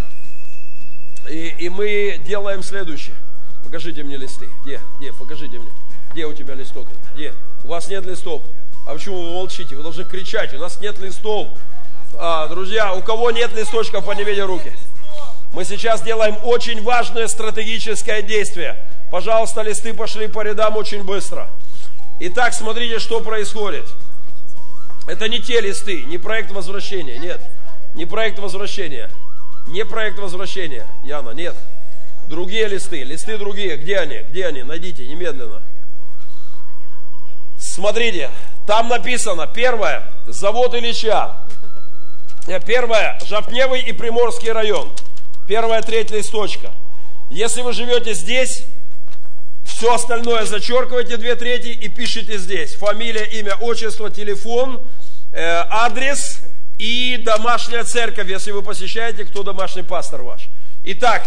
и, 1.28 1.54
и 1.58 1.68
мы 1.68 2.20
делаем 2.26 2.62
следующее. 2.62 3.14
Покажите 3.62 4.02
мне 4.02 4.16
листы. 4.16 4.48
Где? 4.62 4.80
Где? 4.98 5.12
Покажите 5.12 5.58
мне. 5.58 5.70
Где 6.12 6.26
у 6.26 6.32
тебя 6.32 6.54
листок? 6.54 6.88
Где? 7.14 7.34
У 7.62 7.68
вас 7.68 7.88
нет 7.88 8.06
листов. 8.06 8.42
А 8.86 8.94
почему 8.94 9.20
вы 9.20 9.30
молчите? 9.32 9.76
Вы 9.76 9.82
должны 9.82 10.04
кричать. 10.04 10.54
У 10.54 10.58
нас 10.58 10.80
нет 10.80 10.98
листов. 10.98 11.48
А, 12.16 12.46
друзья, 12.48 12.94
у 12.94 13.02
кого 13.02 13.30
нет 13.30 13.52
листочков, 13.54 14.04
поднимите 14.04 14.44
руки. 14.44 14.72
Мы 15.52 15.64
сейчас 15.64 16.02
делаем 16.02 16.36
очень 16.44 16.82
важное 16.82 17.28
стратегическое 17.28 18.22
действие. 18.22 18.76
Пожалуйста, 19.10 19.62
листы 19.62 19.94
пошли 19.94 20.28
по 20.28 20.42
рядам 20.42 20.76
очень 20.76 21.04
быстро. 21.04 21.48
Итак, 22.20 22.54
смотрите, 22.54 22.98
что 22.98 23.20
происходит. 23.20 23.86
Это 25.06 25.28
не 25.28 25.40
те 25.40 25.60
листы, 25.60 26.02
не 26.04 26.18
проект 26.18 26.50
возвращения, 26.50 27.18
нет. 27.18 27.40
Не 27.94 28.06
проект 28.06 28.38
возвращения. 28.38 29.10
Не 29.66 29.84
проект 29.84 30.18
возвращения, 30.18 30.86
Яна, 31.02 31.30
нет. 31.30 31.56
Другие 32.28 32.68
листы, 32.68 33.02
листы 33.02 33.38
другие. 33.38 33.76
Где 33.76 33.98
они? 33.98 34.18
Где 34.30 34.46
они? 34.46 34.62
Найдите 34.62 35.06
немедленно. 35.06 35.62
Смотрите, 37.58 38.30
там 38.66 38.88
написано, 38.88 39.46
первое, 39.46 40.04
завод 40.26 40.74
Ильича. 40.74 41.36
Э, 42.46 42.60
первое, 42.60 43.18
Жапневый 43.24 43.80
и 43.80 43.92
Приморский 43.92 44.52
район. 44.52 44.90
Первая 45.46 45.82
треть 45.82 46.10
листочка. 46.10 46.72
Если 47.30 47.62
вы 47.62 47.72
живете 47.72 48.14
здесь, 48.14 48.66
все 49.76 49.92
остальное 49.92 50.44
зачеркивайте 50.44 51.16
две 51.16 51.34
трети 51.34 51.68
и 51.68 51.88
пишите 51.88 52.38
здесь. 52.38 52.74
Фамилия, 52.76 53.24
имя, 53.24 53.56
отчество, 53.56 54.08
телефон, 54.08 54.80
э, 55.32 55.64
адрес 55.68 56.38
и 56.78 57.20
домашняя 57.24 57.82
церковь, 57.82 58.28
если 58.28 58.52
вы 58.52 58.62
посещаете, 58.62 59.24
кто 59.24 59.42
домашний 59.42 59.82
пастор 59.82 60.22
ваш. 60.22 60.48
Итак, 60.84 61.24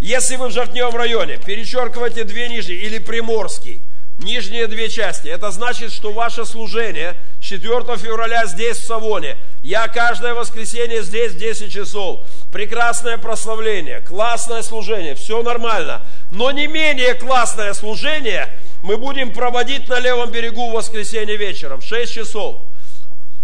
если 0.00 0.34
вы 0.34 0.48
в 0.48 0.50
Жартневом 0.50 0.96
районе, 0.96 1.36
перечеркивайте 1.36 2.24
две 2.24 2.48
нижние 2.48 2.78
или 2.78 2.98
Приморский– 2.98 3.80
нижние 4.18 4.66
две 4.66 4.88
части. 4.88 5.28
Это 5.28 5.50
значит, 5.50 5.92
что 5.92 6.12
ваше 6.12 6.44
служение 6.44 7.14
4 7.40 7.96
февраля 7.96 8.46
здесь, 8.46 8.78
в 8.78 8.86
Савоне. 8.86 9.36
Я 9.62 9.88
каждое 9.88 10.34
воскресенье 10.34 11.02
здесь 11.02 11.32
в 11.32 11.38
10 11.38 11.72
часов. 11.72 12.20
Прекрасное 12.52 13.18
прославление, 13.18 14.00
классное 14.00 14.62
служение, 14.62 15.14
все 15.14 15.42
нормально. 15.42 16.02
Но 16.34 16.50
не 16.50 16.66
менее 16.66 17.14
классное 17.14 17.72
служение 17.74 18.48
мы 18.82 18.96
будем 18.96 19.32
проводить 19.32 19.88
на 19.88 20.00
левом 20.00 20.32
берегу 20.32 20.68
в 20.70 20.74
воскресенье 20.74 21.36
вечером, 21.36 21.80
6 21.80 22.12
часов. 22.12 22.56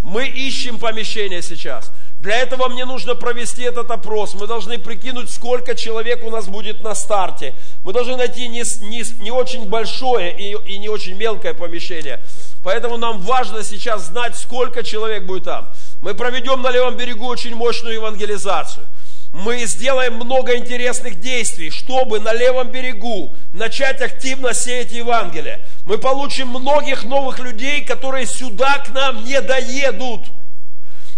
Мы 0.03 0.27
ищем 0.27 0.79
помещение 0.79 1.41
сейчас. 1.41 1.93
Для 2.19 2.39
этого 2.39 2.69
мне 2.69 2.85
нужно 2.85 3.15
провести 3.15 3.63
этот 3.63 3.91
опрос. 3.93 4.35
Мы 4.35 4.47
должны 4.49 4.79
прикинуть, 4.79 5.31
сколько 5.31 5.77
человек 5.77 6.25
у 6.25 6.31
нас 6.31 6.49
будет 6.49 6.83
на 6.83 6.95
старте. 6.97 7.55
Мы 7.85 7.93
должны 7.93 8.17
найти 8.17 8.49
не, 8.49 8.65
не, 8.89 9.23
не 9.23 9.31
очень 9.31 9.67
большое 9.69 10.37
и, 10.37 10.57
и 10.67 10.79
не 10.79 10.89
очень 10.89 11.17
мелкое 11.17 11.55
помещение. 11.55 12.21
Поэтому 12.65 12.97
нам 12.97 13.21
важно 13.21 13.63
сейчас 13.63 14.07
знать, 14.07 14.37
сколько 14.37 14.83
человек 14.83 15.23
будет 15.25 15.45
там. 15.45 15.69
Мы 16.03 16.15
проведем 16.15 16.61
на 16.61 16.71
левом 16.71 16.97
берегу 16.97 17.27
очень 17.27 17.55
мощную 17.55 17.95
евангелизацию. 17.95 18.87
Мы 19.33 19.65
сделаем 19.65 20.15
много 20.15 20.57
интересных 20.57 21.21
действий, 21.21 21.71
чтобы 21.71 22.21
на 22.21 22.33
левом 22.33 22.69
берегу 22.69 23.35
начать 23.53 24.03
активно 24.03 24.55
сеять 24.55 24.93
Евангелие. 24.93 25.61
Мы 25.85 25.99
получим 25.99 26.49
многих 26.49 27.05
новых 27.05 27.39
людей, 27.39 27.85
которые 27.85 28.27
сюда 28.27 28.79
к 28.79 28.91
нам 28.91 29.25
не 29.25 29.41
доедут– 29.41 30.23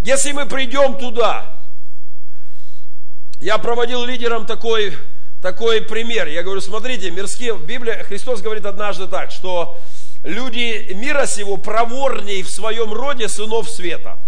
если 0.04 0.32
мы 0.32 0.46
придем 0.46 0.96
туда, 0.96 1.46
я 3.40 3.56
проводил 3.58 4.04
лидерам 4.04 4.46
такой, 4.46 4.98
такой 5.40 5.80
пример. 5.80 6.26
Я 6.26 6.42
говорю, 6.42 6.60
смотрите, 6.60 7.12
мирские, 7.12 7.54
в 7.54 7.64
Библии 7.64 7.92
Христос 8.02 8.42
говорит 8.42 8.66
однажды 8.66 9.06
так, 9.06 9.30
что 9.30 9.78
люди 10.24 10.92
мира 10.92 11.26
сего 11.26 11.56
проворнее 11.56 12.42
в 12.42 12.50
своем 12.50 12.92
роде 12.92 13.28
сынов 13.28 13.70
света. 13.70 14.18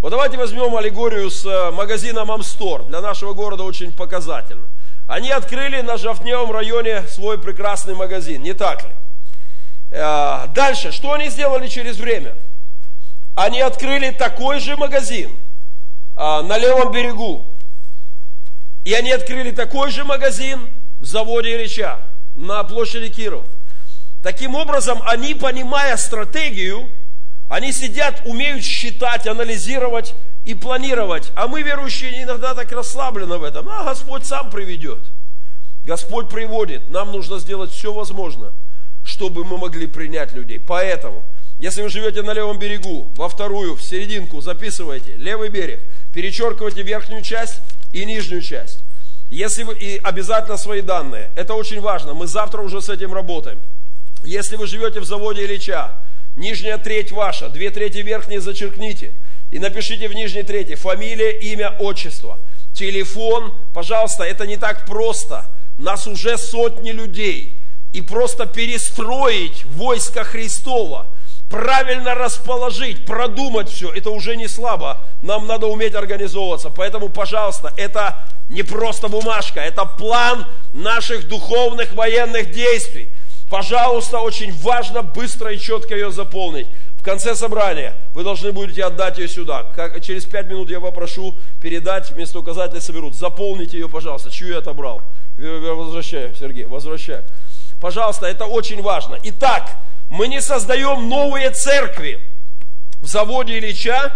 Вот 0.00 0.10
давайте 0.10 0.36
возьмем 0.36 0.76
аллегорию 0.76 1.30
с 1.30 1.44
э, 1.44 1.70
магазином 1.70 2.30
Амстор. 2.30 2.84
Для 2.84 3.00
нашего 3.00 3.32
города 3.32 3.62
очень 3.62 3.92
показательно. 3.92 4.64
Они 5.06 5.30
открыли 5.30 5.80
на 5.80 5.96
Жовтневом 5.96 6.52
районе 6.52 7.02
свой 7.08 7.38
прекрасный 7.38 7.94
магазин, 7.94 8.42
не 8.42 8.52
так 8.52 8.82
ли? 8.84 8.90
Э, 9.90 10.46
дальше, 10.54 10.92
что 10.92 11.12
они 11.12 11.28
сделали 11.30 11.68
через 11.68 11.96
время? 11.96 12.34
они 13.36 13.60
открыли 13.60 14.10
такой 14.10 14.60
же 14.60 14.76
магазин 14.76 15.30
а, 16.16 16.42
на 16.42 16.56
левом 16.56 16.90
берегу. 16.90 17.46
И 18.84 18.94
они 18.94 19.12
открыли 19.12 19.50
такой 19.50 19.90
же 19.90 20.04
магазин 20.04 20.68
в 21.00 21.04
заводе 21.04 21.54
Ильича 21.54 21.98
на 22.34 22.64
площади 22.64 23.10
Киров. 23.10 23.44
Таким 24.22 24.54
образом, 24.54 25.02
они, 25.04 25.34
понимая 25.34 25.96
стратегию, 25.98 26.88
они 27.48 27.72
сидят, 27.72 28.22
умеют 28.24 28.64
считать, 28.64 29.26
анализировать 29.26 30.14
и 30.44 30.54
планировать. 30.54 31.32
А 31.34 31.46
мы, 31.46 31.62
верующие, 31.62 32.22
иногда 32.22 32.54
так 32.54 32.72
расслаблены 32.72 33.38
в 33.38 33.44
этом. 33.44 33.68
А 33.68 33.84
Господь 33.84 34.24
сам 34.24 34.50
приведет. 34.50 35.00
Господь 35.84 36.28
приводит. 36.28 36.90
Нам 36.90 37.12
нужно 37.12 37.38
сделать 37.38 37.70
все 37.70 37.92
возможное, 37.92 38.52
чтобы 39.04 39.44
мы 39.44 39.58
могли 39.58 39.86
принять 39.86 40.32
людей. 40.32 40.58
Поэтому– 40.58 41.24
если 41.58 41.80
вы 41.80 41.88
живете 41.88 42.22
на 42.22 42.32
левом 42.32 42.58
берегу, 42.58 43.10
во 43.16 43.30
вторую, 43.30 43.76
в 43.76 43.82
серединку, 43.82 44.42
записывайте 44.42 45.16
левый 45.16 45.48
берег, 45.48 45.80
перечеркивайте 46.12 46.82
верхнюю 46.82 47.22
часть 47.22 47.62
и 47.92 48.04
нижнюю 48.04 48.42
часть. 48.42 48.82
Если 49.30 49.62
вы, 49.62 49.74
и 49.74 49.98
обязательно 50.02 50.58
свои 50.58 50.82
данные. 50.82 51.30
Это 51.34 51.54
очень 51.54 51.80
важно. 51.80 52.12
Мы 52.12 52.26
завтра 52.26 52.60
уже 52.60 52.82
с 52.82 52.90
этим 52.90 53.14
работаем. 53.14 53.58
Если 54.22 54.56
вы 54.56 54.66
живете 54.66 55.00
в 55.00 55.04
заводе 55.06 55.44
Ильича, 55.44 55.94
нижняя 56.36 56.78
треть 56.78 57.10
ваша, 57.10 57.48
две 57.48 57.70
трети 57.70 57.98
верхние 57.98 58.40
зачеркните. 58.40 59.14
И 59.50 59.58
напишите 59.58 60.08
в 60.08 60.14
нижней 60.14 60.42
трети 60.42 60.74
фамилия, 60.74 61.32
имя, 61.32 61.74
отчество. 61.78 62.38
Телефон, 62.74 63.54
пожалуйста, 63.72 64.24
это 64.24 64.46
не 64.46 64.56
так 64.56 64.84
просто. 64.86 65.46
Нас 65.78 66.06
уже 66.06 66.36
сотни 66.36 66.90
людей. 66.90 67.60
И 67.92 68.02
просто 68.02 68.46
перестроить 68.46 69.64
войско 69.64 70.24
Христова, 70.24 71.06
правильно 71.48 72.14
расположить, 72.14 73.06
продумать 73.06 73.70
все, 73.70 73.90
это 73.90 74.10
уже 74.10 74.36
не 74.36 74.48
слабо. 74.48 75.00
Нам 75.22 75.46
надо 75.46 75.66
уметь 75.66 75.94
организовываться. 75.94 76.68
Поэтому, 76.68 77.08
пожалуйста, 77.08 77.72
это 77.76 78.26
не 78.50 78.62
просто 78.62 79.08
бумажка, 79.08 79.60
это 79.60 79.84
план 79.84 80.46
наших 80.74 81.28
духовных 81.28 81.94
военных 81.94 82.50
действий. 82.50 83.08
Пожалуйста, 83.50 84.18
очень 84.18 84.52
важно 84.52 85.02
быстро 85.02 85.52
и 85.52 85.58
четко 85.58 85.94
ее 85.94 86.10
заполнить. 86.10 86.66
В 86.98 87.02
конце 87.02 87.36
собрания 87.36 87.94
вы 88.14 88.24
должны 88.24 88.50
будете 88.50 88.84
отдать 88.84 89.18
ее 89.18 89.28
сюда. 89.28 89.62
Как, 89.74 90.00
через 90.02 90.24
пять 90.24 90.46
минут 90.46 90.68
я 90.68 90.80
попрошу 90.80 91.36
передать, 91.60 92.10
вместо 92.10 92.40
указателя 92.40 92.80
соберут. 92.80 93.14
Заполните 93.14 93.78
ее, 93.78 93.88
пожалуйста. 93.88 94.30
Чью 94.30 94.48
я 94.48 94.58
отобрал? 94.58 95.02
Возвращаю, 95.38 96.34
Сергей, 96.34 96.64
возвращаю. 96.64 97.22
Пожалуйста, 97.80 98.26
это 98.26 98.46
очень 98.46 98.82
важно. 98.82 99.18
Итак, 99.22 99.76
мы 100.08 100.26
не 100.26 100.40
создаем 100.40 101.08
новые 101.08 101.50
церкви 101.50 102.18
в 103.00 103.06
заводе 103.06 103.58
Ильича 103.58 104.12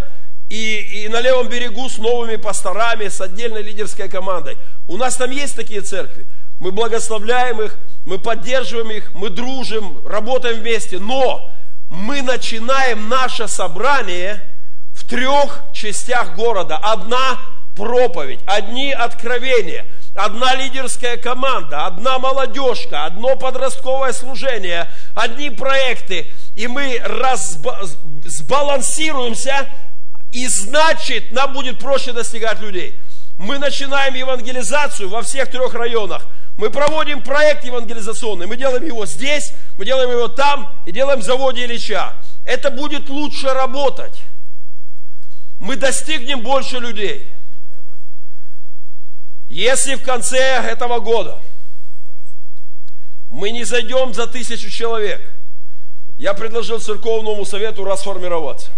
и, 0.49 1.03
и 1.05 1.07
на 1.07 1.21
левом 1.21 1.47
берегу 1.47 1.87
с 1.87 1.97
новыми 1.97 2.35
пасторами, 2.35 3.07
с 3.07 3.21
отдельной 3.21 3.61
лидерской 3.61 4.09
командой. 4.09 4.57
У 4.87 4.97
нас 4.97 5.15
там 5.15 5.31
есть 5.31 5.55
такие 5.55 5.81
церкви. 5.81 6.25
Мы 6.61 6.71
благословляем 6.71 7.59
их, 7.59 7.75
мы 8.05 8.19
поддерживаем 8.19 8.91
их, 8.91 9.15
мы 9.15 9.31
дружим, 9.31 9.99
работаем 10.05 10.59
вместе. 10.59 10.99
Но 10.99 11.49
мы 11.89 12.21
начинаем 12.21 13.09
наше 13.09 13.47
собрание 13.47 14.43
в 14.93 15.09
трех 15.09 15.63
частях 15.73 16.35
города. 16.35 16.77
Одна 16.77 17.39
проповедь, 17.75 18.41
одни 18.45 18.91
откровения, 18.91 19.87
одна 20.13 20.53
лидерская 20.53 21.17
команда, 21.17 21.87
одна 21.87 22.19
молодежка, 22.19 23.05
одно 23.05 23.35
подростковое 23.37 24.13
служение, 24.13 24.87
одни 25.15 25.49
проекты. 25.49 26.31
И 26.55 26.67
мы 26.67 27.01
сбалансируемся 28.23 29.67
и 30.31 30.45
значит, 30.45 31.31
нам 31.31 31.53
будет 31.53 31.79
проще 31.79 32.13
достигать 32.13 32.59
людей. 32.59 32.99
Мы 33.39 33.57
начинаем 33.57 34.13
евангелизацию 34.13 35.09
во 35.09 35.23
всех 35.23 35.49
трех 35.49 35.73
районах. 35.73 36.27
Мы 36.57 36.69
проводим 36.69 37.21
проект 37.23 37.63
евангелизационный. 37.63 38.45
Мы 38.45 38.55
делаем 38.55 38.85
его 38.85 39.05
здесь, 39.05 39.53
мы 39.77 39.85
делаем 39.85 40.11
его 40.11 40.27
там 40.27 40.73
и 40.85 40.91
делаем 40.91 41.19
в 41.19 41.23
заводе 41.23 41.65
Ильича. 41.65 42.13
Это 42.45 42.69
будет 42.69 43.09
лучше 43.09 43.49
работать. 43.53 44.21
Мы 45.59 45.75
достигнем 45.75 46.41
больше 46.41 46.79
людей. 46.79 47.27
Если 49.47 49.95
в 49.95 50.03
конце 50.03 50.37
этого 50.37 50.99
года 50.99 51.39
мы 53.29 53.51
не 53.51 53.63
зайдем 53.63 54.13
за 54.13 54.27
тысячу 54.27 54.69
человек, 54.69 55.21
я 56.17 56.33
предложил 56.33 56.79
церковному 56.79 57.45
совету 57.45 57.83
расформироваться. 57.83 58.69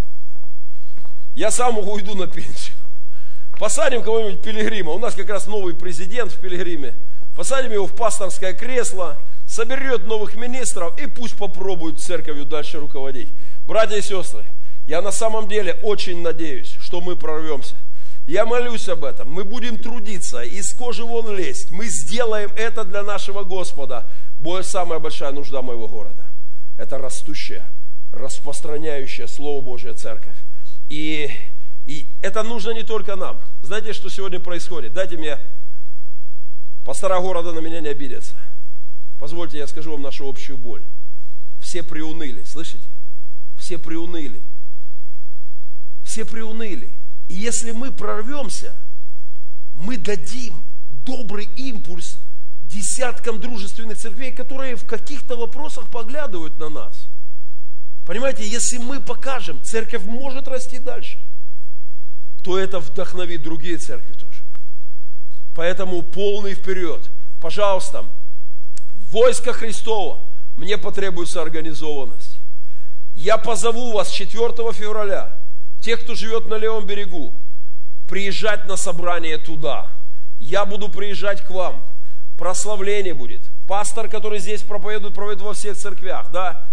Я 1.34 1.50
сам 1.50 1.78
уйду 1.78 2.14
на 2.14 2.26
пенсию. 2.26 2.76
Посадим 3.58 4.02
кого-нибудь 4.02 4.42
пилигрима. 4.42 4.92
У 4.92 4.98
нас 4.98 5.14
как 5.14 5.28
раз 5.28 5.46
новый 5.46 5.74
президент 5.74 6.32
в 6.32 6.40
пилигриме. 6.40 6.94
Посадим 7.34 7.72
его 7.72 7.86
в 7.86 7.94
пасторское 7.94 8.54
кресло, 8.54 9.18
соберет 9.46 10.06
новых 10.06 10.36
министров 10.36 10.98
и 10.98 11.06
пусть 11.06 11.36
попробует 11.36 12.00
церковью 12.00 12.44
дальше 12.44 12.78
руководить. 12.78 13.32
Братья 13.66 13.96
и 13.96 14.02
сестры, 14.02 14.44
я 14.86 15.02
на 15.02 15.10
самом 15.10 15.48
деле 15.48 15.78
очень 15.82 16.22
надеюсь, 16.22 16.76
что 16.80 17.00
мы 17.00 17.16
прорвемся. 17.16 17.74
Я 18.26 18.46
молюсь 18.46 18.88
об 18.88 19.04
этом. 19.04 19.30
Мы 19.30 19.44
будем 19.44 19.78
трудиться, 19.78 20.42
из 20.42 20.72
кожи 20.72 21.04
вон 21.04 21.36
лезть. 21.36 21.70
Мы 21.70 21.86
сделаем 21.86 22.50
это 22.56 22.84
для 22.84 23.02
нашего 23.02 23.44
Господа. 23.44 24.06
Бо 24.38 24.62
самая 24.62 24.98
большая 24.98 25.32
нужда 25.32 25.60
моего 25.60 25.88
города. 25.88 26.24
Это 26.78 26.98
растущая, 26.98 27.66
распространяющая 28.12 29.26
Слово 29.26 29.60
Божье 29.60 29.92
церковь. 29.92 30.36
И, 30.88 31.30
и 31.84 32.06
это 32.22 32.42
нужно 32.42 32.70
не 32.70 32.82
только 32.82 33.14
нам. 33.14 33.40
Знаете, 33.62 33.92
что 33.92 34.08
сегодня 34.08 34.40
происходит? 34.40 34.94
Дайте 34.94 35.18
мне, 35.18 35.38
пастора 36.84 37.20
города 37.20 37.52
на 37.52 37.60
меня 37.60 37.80
не 37.80 37.88
обидятся. 37.88 38.34
Позвольте, 39.18 39.58
я 39.58 39.66
скажу 39.66 39.92
вам 39.92 40.02
нашу 40.02 40.28
общую 40.28 40.58
боль. 40.58 40.82
Все 41.60 41.82
приуныли, 41.82 42.42
слышите? 42.44 42.86
Все 43.56 43.78
приуныли. 43.78 44.42
Все 46.04 46.24
приуныли. 46.24 46.92
И 47.28 47.34
если 47.34 47.72
мы 47.72 47.90
прорвемся, 47.90 48.76
мы 49.74 49.96
дадим 49.96 50.62
добрый 50.90 51.48
импульс 51.56 52.18
десяткам 52.62 53.40
дружественных 53.40 53.98
церквей, 53.98 54.32
которые 54.32 54.76
в 54.76 54.86
каких-то 54.86 55.36
вопросах 55.36 55.90
поглядывают 55.90 56.58
на 56.58 56.68
нас– 56.68 57.08
Понимаете, 58.04 58.46
если 58.46 58.78
мы 58.78 59.00
покажем, 59.00 59.60
церковь 59.62 60.04
может 60.04 60.46
расти 60.46 60.78
дальше, 60.78 61.18
то 62.42 62.58
это 62.58 62.78
вдохновит 62.78 63.42
другие 63.42 63.78
церкви. 63.78 64.12
Поэтому 65.54 66.02
полный 66.02 66.54
вперед. 66.54 67.10
Пожалуйста, 67.40 68.04
войско 69.10 69.52
Христова, 69.52 70.20
мне 70.56 70.78
потребуется 70.78 71.42
организованность. 71.42 72.38
Я 73.14 73.38
позову 73.38 73.92
вас 73.92 74.10
4 74.10 74.72
февраля, 74.72 75.36
тех, 75.80 76.00
кто 76.00 76.14
живет 76.14 76.46
на 76.46 76.54
левом 76.54 76.86
берегу, 76.86 77.32
приезжать 78.08 78.66
на 78.66 78.76
собрание 78.76 79.38
туда. 79.38 79.88
Я 80.38 80.64
буду 80.64 80.88
приезжать 80.88 81.42
к 81.42 81.50
вам. 81.50 81.84
Прославление 82.36 83.14
будет. 83.14 83.42
Пастор, 83.68 84.08
который 84.08 84.40
здесь 84.40 84.62
проповедует, 84.62 85.14
проповедует 85.14 85.46
во 85.46 85.54
всех 85.54 85.76
церквях, 85.76 86.30
да, 86.32 86.66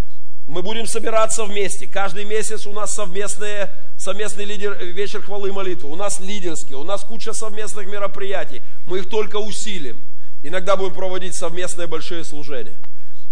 мы 0.48 0.64
будем 0.64 0.88
собираться 0.88 1.46
вместе. 1.46 1.88
Каждый 1.88 2.26
месяц 2.26 2.66
у 2.66 2.74
нас 2.74 2.94
совместные, 2.94 3.72
совместный 4.02 4.46
лидер, 4.46 4.74
вечер 4.84 5.22
хвалы 5.22 5.50
и 5.50 5.52
молитвы. 5.52 5.92
У 5.92 5.96
нас 5.96 6.20
лидерские, 6.20 6.78
у 6.78 6.84
нас 6.84 7.04
куча 7.04 7.34
совместных 7.34 7.86
мероприятий. 7.86 8.62
Мы 8.88 9.00
их 9.00 9.10
только 9.10 9.36
усилим. 9.36 10.02
Иногда 10.42 10.76
будем 10.76 10.96
проводить 10.96 11.36
совместные 11.36 11.88
большие 11.88 12.24
служения. 12.24 12.78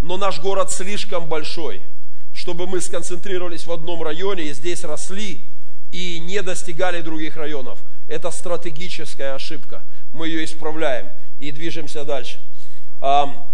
Но 0.02 0.18
наш 0.18 0.40
город 0.40 0.72
слишком 0.72 1.28
большой, 1.28 1.82
чтобы 2.36 2.68
мы 2.68 2.82
сконцентрировались 2.82 3.66
в 3.66 3.72
одном 3.72 4.04
районе 4.04 4.44
и 4.44 4.54
здесь 4.54 4.84
росли 4.84 5.42
и 5.92 6.20
не 6.20 6.44
достигали 6.44 7.02
других 7.02 7.36
районов. 7.36 7.80
Это 8.08 8.30
стратегическая 8.30 9.34
ошибка. 9.34 9.82
Мы 10.14 10.28
ее 10.28 10.46
исправляем 10.46 11.10
и 11.40 11.52
движемся 11.52 12.06
дальше. 12.06 12.40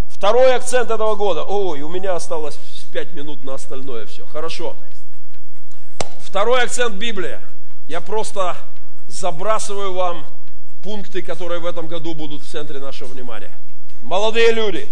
Второй 0.09 0.53
акцент 0.53 0.91
этого 0.91 1.15
года. 1.15 1.43
Ой, 1.43 1.81
у 1.81 1.87
меня 1.87 2.15
осталось 2.15 2.57
5 2.91 3.13
минут 3.13 3.45
на 3.45 3.53
остальное 3.53 4.05
все. 4.05 4.25
Хорошо. 4.25 4.75
Второй 6.35 6.63
акцент 6.63 6.95
Библия. 6.95 7.39
Я 7.87 8.01
просто 8.01 8.57
забрасываю 9.07 9.93
вам 9.93 10.25
пункты, 10.83 11.21
которые 11.21 11.61
в 11.61 11.65
этом 11.65 11.87
году 11.87 12.13
будут 12.13 12.43
в 12.43 12.45
центре 12.45 12.77
нашего 12.79 13.07
внимания. 13.07 13.53
Молодые 14.03 14.51
люди, 14.51 14.89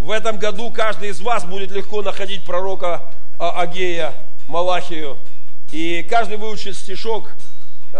в 0.00 0.10
этом 0.10 0.38
году 0.38 0.70
каждый 0.70 1.08
из 1.08 1.22
вас 1.22 1.46
будет 1.46 1.70
легко 1.70 2.02
находить 2.02 2.44
пророка 2.44 3.00
Агея, 3.38 4.12
Малахию. 4.46 5.16
И 5.72 6.06
каждый 6.10 6.36
выучит 6.36 6.76
стишок 6.76 7.32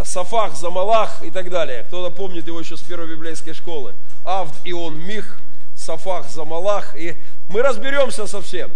Сафах, 0.04 0.54
Замалах 0.54 1.22
и 1.22 1.30
так 1.30 1.48
далее. 1.48 1.84
Кто-то 1.84 2.14
помнит 2.14 2.46
его 2.46 2.60
еще 2.60 2.76
с 2.76 2.82
первой 2.82 3.08
библейской 3.08 3.54
школы. 3.54 3.94
Авд, 4.22 4.54
Ион, 4.64 4.98
Мих, 4.98 5.38
Сафах, 5.74 6.28
Замалах. 6.28 6.94
И 6.94 7.16
мы 7.48 7.62
разберемся 7.62 8.26
со 8.26 8.42
всем. 8.42 8.70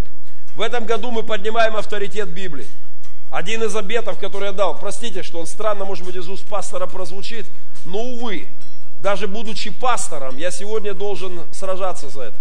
В 0.55 0.61
этом 0.63 0.87
году 0.87 1.11
мы 1.11 1.21
поднимаем 1.21 1.75
авторитет 1.75 2.29
Библии. 2.29 2.65
Один 3.31 3.63
из 3.63 3.75
обетов, 3.75 4.17
который 4.17 4.47
я 4.47 4.51
дал, 4.51 4.77
простите, 4.77 5.21
что 5.21 5.39
он 5.39 5.45
странно, 5.45 5.85
может 5.85 6.03
быть, 6.03 6.15
из 6.15 6.27
уст 6.27 6.45
пастора 6.47 6.87
прозвучит, 6.87 7.45
но, 7.85 7.99
увы, 7.99 8.47
даже 9.01 9.27
будучи 9.27 9.69
пастором, 9.69 10.37
я 10.37 10.49
сегодня 10.49 10.93
должен 10.93 11.41
сражаться 11.51 12.09
за 12.09 12.23
это. 12.23 12.37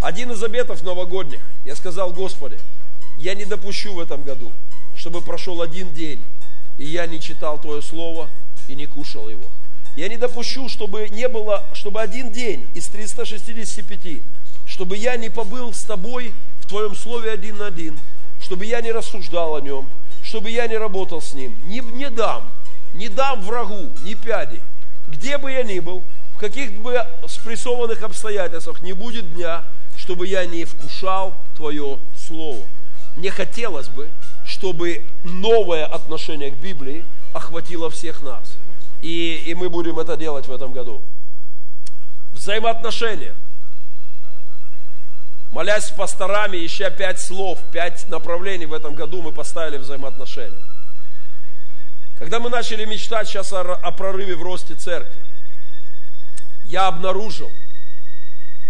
Один 0.00 0.32
из 0.32 0.42
обетов 0.42 0.82
новогодних, 0.82 1.40
я 1.64 1.76
сказал, 1.76 2.12
Господи, 2.12 2.58
я 3.18 3.34
не 3.34 3.44
допущу 3.44 3.94
в 3.94 4.00
этом 4.00 4.24
году, 4.24 4.52
чтобы 4.96 5.20
прошел 5.20 5.62
один 5.62 5.94
день, 5.94 6.20
и 6.76 6.84
я 6.84 7.06
не 7.06 7.20
читал 7.20 7.60
Твое 7.60 7.80
Слово 7.80 8.28
и 8.66 8.74
не 8.74 8.86
кушал 8.86 9.28
его. 9.28 9.48
Я 9.94 10.08
не 10.08 10.16
допущу, 10.16 10.68
чтобы 10.68 11.08
не 11.08 11.28
было, 11.28 11.62
чтобы 11.72 12.00
один 12.00 12.32
день 12.32 12.66
из 12.74 12.88
365, 12.88 14.22
чтобы 14.66 14.96
я 14.96 15.16
не 15.16 15.28
побыл 15.28 15.72
с 15.72 15.82
Тобой 15.82 16.32
в 16.60 16.66
Твоем 16.66 16.96
Слове 16.96 17.30
один 17.30 17.58
на 17.58 17.66
один, 17.66 18.00
чтобы 18.40 18.64
я 18.64 18.80
не 18.80 18.90
рассуждал 18.90 19.54
о 19.54 19.60
нем, 19.60 19.88
чтобы 20.32 20.48
я 20.48 20.66
не 20.66 20.78
работал 20.78 21.20
с 21.20 21.34
ним. 21.34 21.54
Не, 21.66 21.80
не 21.80 22.08
дам, 22.08 22.50
не 22.94 23.10
дам 23.10 23.42
врагу 23.42 23.90
ни 24.02 24.14
пяди. 24.14 24.62
Где 25.06 25.36
бы 25.36 25.52
я 25.52 25.62
ни 25.62 25.78
был, 25.78 26.02
в 26.34 26.38
каких 26.38 26.72
бы 26.80 27.04
спрессованных 27.28 28.02
обстоятельствах 28.02 28.80
не 28.80 28.94
будет 28.94 29.30
дня, 29.34 29.62
чтобы 29.94 30.26
я 30.26 30.46
не 30.46 30.64
вкушал 30.64 31.36
Твое 31.54 31.98
Слово. 32.16 32.64
Мне 33.14 33.30
хотелось 33.30 33.88
бы, 33.88 34.08
чтобы 34.46 35.04
новое 35.22 35.84
отношение 35.84 36.50
к 36.50 36.54
Библии 36.54 37.04
охватило 37.34 37.90
всех 37.90 38.22
нас. 38.22 38.54
И, 39.02 39.44
и 39.44 39.54
мы 39.54 39.68
будем 39.68 39.98
это 39.98 40.16
делать 40.16 40.48
в 40.48 40.52
этом 40.52 40.72
году. 40.72 41.02
Взаимоотношения. 42.32 43.34
Молясь 45.52 45.84
с 45.84 45.90
пасторами, 45.90 46.64
ища 46.64 46.88
пять 46.90 47.20
слов, 47.20 47.58
пять 47.70 48.08
направлений 48.08 48.64
в 48.64 48.72
этом 48.72 48.94
году, 48.94 49.20
мы 49.20 49.32
поставили 49.32 49.76
взаимоотношения. 49.76 50.58
Когда 52.18 52.40
мы 52.40 52.48
начали 52.48 52.86
мечтать 52.86 53.28
сейчас 53.28 53.52
о, 53.52 53.60
о 53.60 53.92
прорыве 53.92 54.34
в 54.34 54.42
росте 54.42 54.74
церкви, 54.74 55.20
я 56.64 56.88
обнаружил, 56.88 57.52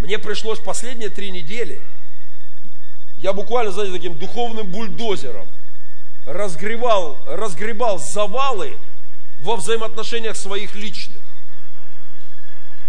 мне 0.01 0.19
пришлось 0.19 0.59
последние 0.59 1.09
три 1.09 1.31
недели, 1.31 1.81
я 3.19 3.33
буквально, 3.33 3.71
знаете, 3.71 3.93
таким 3.93 4.19
духовным 4.19 4.67
бульдозером 4.67 5.47
разгребал, 6.27 7.23
разгребал 7.27 8.01
завалы 8.01 8.77
во 9.39 9.55
взаимоотношениях 9.55 10.37
своих 10.37 10.75
личных. 10.75 11.12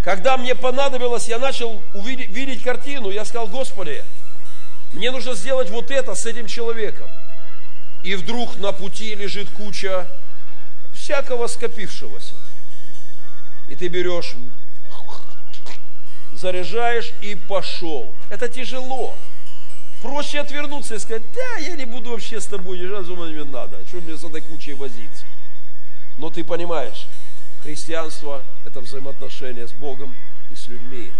Когда 0.03 0.37
мне 0.37 0.53
понадобилось, 0.53 1.29
я 1.29 1.39
начал 1.39 1.81
увидеть, 1.93 2.29
видеть 2.29 2.61
картину, 2.61 3.09
я 3.09 3.23
сказал, 3.23 3.47
Господи, 3.47 4.03
мне 4.91 5.11
нужно 5.11 5.33
сделать 5.33 5.69
вот 5.69 5.91
это 5.91 6.13
с 6.13 6.25
этим 6.25 6.45
человеком. 6.45 7.07
И 8.03 8.15
вдруг 8.15 8.57
на 8.57 8.73
пути 8.73 9.15
лежит 9.15 9.49
куча 9.51 10.05
всякого 10.93 11.47
скопившегося. 11.47 12.33
И 13.69 13.75
ты 13.75 13.87
берешь, 13.87 14.33
заряжаешь 16.33 17.13
и 17.21 17.35
пошел. 17.35 18.13
Это 18.29 18.49
тяжело. 18.49 19.15
Проще 20.01 20.41
отвернуться 20.41 20.95
и 20.95 20.99
сказать, 20.99 21.23
да, 21.33 21.59
я 21.59 21.77
не 21.77 21.85
буду 21.85 22.09
вообще 22.09 22.41
с 22.41 22.45
тобой, 22.45 22.77
не 22.77 22.87
разума 22.87 23.27
мне 23.27 23.45
надо. 23.45 23.79
Что 23.87 24.01
мне 24.01 24.17
с 24.17 24.23
этой 24.25 24.41
кучей 24.41 24.73
возиться? 24.73 25.23
Но 26.17 26.29
ты 26.29 26.43
понимаешь, 26.43 27.07
Христианство– 27.63 28.43
это 28.65 28.81
взаимоотношения 28.81 29.65
с 29.65 29.71
Богом 29.71 30.13
и 30.51 30.55
с 30.55 30.67
людьми. 30.67 31.11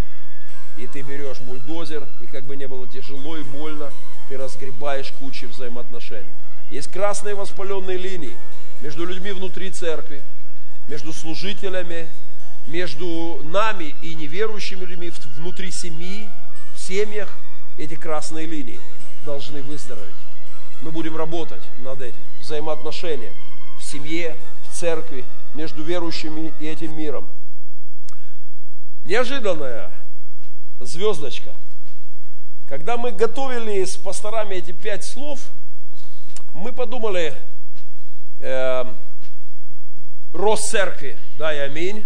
И 0.77 0.87
ты 0.87 1.01
берешь 1.01 1.39
бульдозер, 1.39 2.05
и 2.19 2.25
как 2.25 2.43
бы 2.43 2.57
не 2.57 2.67
было 2.67 2.85
тяжело 2.85 3.37
и 3.37 3.43
больно, 3.43 3.91
ты 4.27 4.37
разгребаешь 4.37 5.13
кучи 5.19 5.45
взаимоотношений. 5.45 6.33
Есть 6.69 6.91
красные 6.91 7.35
воспаленные 7.35 7.97
линии 7.97 8.35
между 8.81 9.05
людьми 9.05 9.31
внутри 9.31 9.71
церкви, 9.71 10.21
между 10.89 11.13
служителями, 11.13 12.09
между 12.67 13.39
нами 13.45 13.95
и 14.01 14.13
неверующими 14.13 14.83
людьми 14.83 15.13
внутри 15.37 15.71
семьи, 15.71 16.27
в 16.75 16.79
семьях. 16.79 17.29
Эти 17.77 17.95
красные 17.95 18.47
линии 18.47 18.81
должны 19.25 19.61
выздороветь. 19.61 20.13
Мы 20.81 20.91
будем 20.91 21.15
работать 21.15 21.63
над 21.79 22.01
этим. 22.01 22.19
Взаимоотношения 22.41 23.31
в 23.79 23.83
семье, 23.83 24.35
в 24.67 24.75
церкви, 24.75 25.23
между 25.53 25.83
верующими 25.83 26.53
и 26.59 26.67
этим 26.67 26.95
миром. 26.95 27.29
Неожиданная 29.05 29.91
звездочка. 30.79 31.53
Когда 32.69 32.97
мы 32.97 33.11
готовили 33.11 33.83
с 33.83 33.97
пасторами 33.97 34.55
эти 34.55 34.71
пять 34.71 35.03
слов, 35.03 35.39
мы 36.53 36.71
подумали, 36.71 37.33
э, 38.39 38.85
рост 40.31 40.69
церкви, 40.69 41.17
да 41.37 41.53
и 41.53 41.57
аминь. 41.59 42.05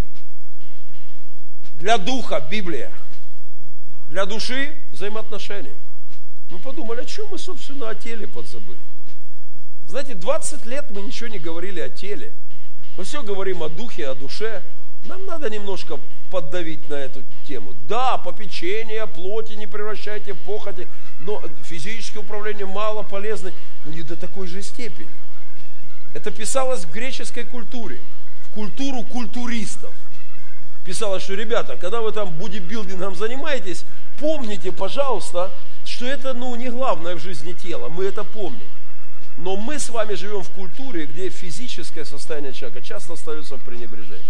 Для 1.75 1.97
духа 1.97 2.43
Библия, 2.49 2.91
для 4.09 4.25
души 4.25 4.75
взаимоотношения. 4.91 5.75
Мы 6.49 6.59
подумали, 6.59 7.01
о 7.01 7.05
чем 7.05 7.27
мы, 7.29 7.37
собственно, 7.37 7.89
о 7.89 7.95
теле 7.95 8.27
подзабыли. 8.27 8.79
Знаете, 9.87 10.15
20 10.15 10.65
лет 10.65 10.89
мы 10.89 11.01
ничего 11.01 11.29
не 11.29 11.39
говорили 11.39 11.79
о 11.79 11.89
теле. 11.89 12.33
Мы 12.97 13.03
все 13.03 13.21
говорим 13.21 13.61
о 13.61 13.69
духе, 13.69 14.09
о 14.09 14.15
душе. 14.15 14.63
Нам 15.05 15.25
надо 15.25 15.49
немножко 15.49 15.99
поддавить 16.31 16.89
на 16.89 16.95
эту 16.95 17.23
тему. 17.47 17.75
Да, 17.87 18.17
попечение, 18.17 19.05
плоти 19.05 19.53
не 19.53 19.67
превращайте 19.67 20.33
в 20.33 20.37
похоти, 20.39 20.87
но 21.19 21.41
физическое 21.63 22.19
управление 22.19 22.65
мало 22.65 23.03
полезно, 23.03 23.53
но 23.85 23.91
не 23.93 24.01
до 24.01 24.17
такой 24.17 24.47
же 24.47 24.61
степени. 24.63 25.09
Это 26.13 26.31
писалось 26.31 26.85
в 26.85 26.91
греческой 26.91 27.43
культуре, 27.43 27.99
в 28.49 28.53
культуру 28.53 29.03
культуристов. 29.03 29.93
Писалось, 30.83 31.23
что, 31.23 31.35
ребята, 31.35 31.77
когда 31.77 32.01
вы 32.01 32.11
там 32.11 32.33
бодибилдингом 32.33 33.15
занимаетесь, 33.15 33.85
помните, 34.19 34.71
пожалуйста, 34.71 35.51
что 35.85 36.05
это, 36.05 36.33
ну, 36.33 36.55
не 36.55 36.69
главное 36.69 37.15
в 37.15 37.19
жизни 37.19 37.53
тела, 37.53 37.89
мы 37.89 38.05
это 38.05 38.23
помним. 38.23 38.67
Но 39.37 39.55
мы 39.55 39.77
с 39.77 39.89
вами 39.89 40.15
живем 40.15 40.41
в 40.41 40.49
культуре, 40.49 41.05
где 41.05 41.29
физическое 41.29 42.05
состояние 42.05 42.53
человека 42.53 42.81
часто 42.81 43.13
остается 43.13 43.57
в 43.57 43.61
пренебрежении. 43.61 44.25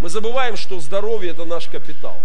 Мы 0.00 0.08
забываем, 0.08 0.56
что 0.56 0.80
здоровье 0.80 1.30
это 1.30 1.44
наш 1.44 1.68
капитал. 1.68 2.20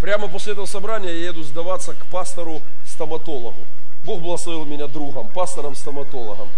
Прямо 0.00 0.28
после 0.28 0.52
этого 0.52 0.66
собрания 0.66 1.12
я 1.12 1.26
еду 1.26 1.42
сдаваться 1.42 1.94
к 1.94 2.06
пастору-стоматологу. 2.06 3.60
Бог 4.04 4.20
благословил 4.20 4.64
меня 4.64 4.86
другом, 4.86 5.28
пастором-стоматологом. 5.28 6.48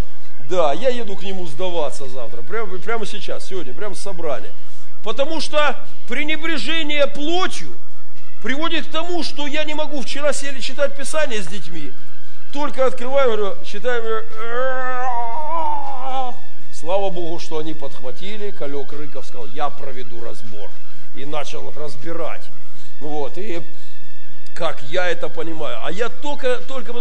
Да, 0.49 0.73
я 0.73 0.91
еду 0.91 1.17
к 1.17 1.23
нему 1.23 1.47
сдаваться 1.47 2.09
завтра, 2.09 2.43
прямо, 2.43 2.79
прямо 2.79 3.05
сейчас, 3.05 3.49
сегодня, 3.49 3.75
прямо 3.75 3.95
с 3.95 4.01
собрания. 4.01 4.53
Потому 5.03 5.41
что 5.41 5.77
пренебрежение 6.09 7.07
плотью 7.07 7.73
приводит 8.43 8.87
к 8.87 8.91
тому, 8.91 9.23
что 9.23 9.47
я 9.47 9.65
не 9.65 9.75
могу 9.75 10.03
вчера 10.03 10.33
сели 10.33 10.61
читать 10.61 10.97
Писание 10.97 11.43
с 11.43 11.47
детьми, 11.47 11.93
только 12.53 12.87
открываю, 12.87 13.37
говорю, 13.37 13.65
читаем, 13.65 14.25
слава 16.73 17.11
Богу, 17.11 17.39
что 17.39 17.59
они 17.59 17.75
подхватили, 17.75 18.51
Калек 18.51 18.93
Рыков 18.93 19.27
сказал, 19.27 19.47
я 19.49 19.71
проведу 19.71 20.23
разбор. 20.25 20.71
И 21.15 21.25
начал 21.25 21.73
разбирать. 21.75 22.43
Вот, 23.01 23.39
и 23.39 23.63
как 24.55 24.83
я 24.83 25.09
это 25.09 25.29
понимаю. 25.29 25.79
А 25.83 25.91
я 25.91 26.09
только, 26.09 26.59
только 26.59 26.93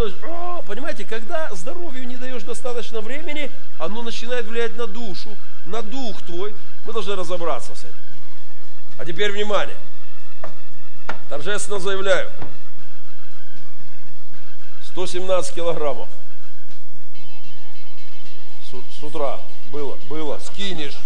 понимаете, 0.66 1.06
когда 1.06 1.50
здоровью 1.54 2.08
не 2.08 2.16
даешь 2.16 2.44
достаточно 2.44 3.02
времени, 3.02 3.52
оно 3.80 4.04
начинает 4.04 4.46
влиять 4.46 4.76
на 4.78 4.86
душу, 4.86 5.36
на 5.66 5.82
дух 5.82 6.22
твой. 6.22 6.56
Мы 6.86 6.94
должны 6.94 7.16
разобраться 7.16 7.76
с 7.76 7.80
этим. 7.84 7.96
А 9.00 9.06
теперь 9.06 9.32
внимание. 9.32 9.78
Торжественно 11.30 11.80
заявляю, 11.80 12.32
117 14.98 15.54
килограммов. 15.54 16.10
С, 18.64 19.00
с 19.00 19.04
утра 19.04 19.40
было, 19.72 19.96
было, 20.10 20.40
скинешь. 20.40 20.98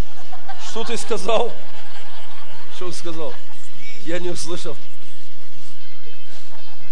Что 0.66 0.86
ты 0.86 0.96
сказал? 0.96 1.52
Что 2.74 2.90
ты 2.90 2.98
сказал? 2.98 3.34
Я 4.06 4.20
не 4.20 4.30
услышал. 4.30 4.78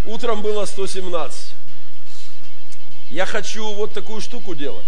Утром 0.03 0.41
было 0.41 0.65
117. 0.65 1.53
Я 3.11 3.25
хочу 3.25 3.73
вот 3.75 3.93
такую 3.93 4.19
штуку 4.19 4.53
делать. 4.53 4.87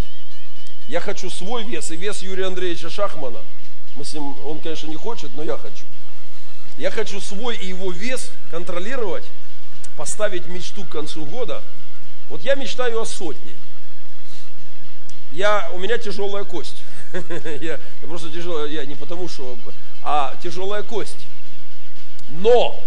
Я 0.88 1.00
хочу 1.00 1.30
свой 1.30 1.64
вес 1.64 1.92
и 1.92 1.96
вес 1.96 2.20
Юрия 2.20 2.48
Андреевича 2.48 2.90
Шахмана. 2.90 3.40
Мы 3.96 4.04
с 4.04 4.12
ним, 4.12 4.36
он, 4.44 4.60
конечно, 4.60 4.86
не 4.86 4.96
хочет, 4.96 5.34
но 5.34 5.42
я 5.42 5.56
хочу. 5.56 5.86
Я 6.76 6.90
хочу 6.90 7.22
свой 7.22 7.56
и 7.56 7.68
его 7.68 7.90
вес 7.90 8.30
контролировать, 8.50 9.24
поставить 9.96 10.46
мечту 10.46 10.84
к 10.84 10.90
концу 10.90 11.24
года– 11.24 11.62
вот 12.32 12.42
я 12.44 12.54
мечтаю 12.54 12.98
о 12.98 13.04
сотне. 13.04 13.52
Я, 15.32 15.68
у 15.74 15.78
меня 15.78 15.98
тяжелая 15.98 16.44
кость. 16.44 16.82
я, 17.60 17.78
я 18.00 18.08
просто 18.08 18.30
тяжелая, 18.30 18.68
я 18.68 18.86
не 18.86 18.94
потому 18.94 19.28
что, 19.28 19.58
а 20.02 20.34
тяжелая 20.42 20.82
кость. 20.82 21.26
Но 22.30 22.82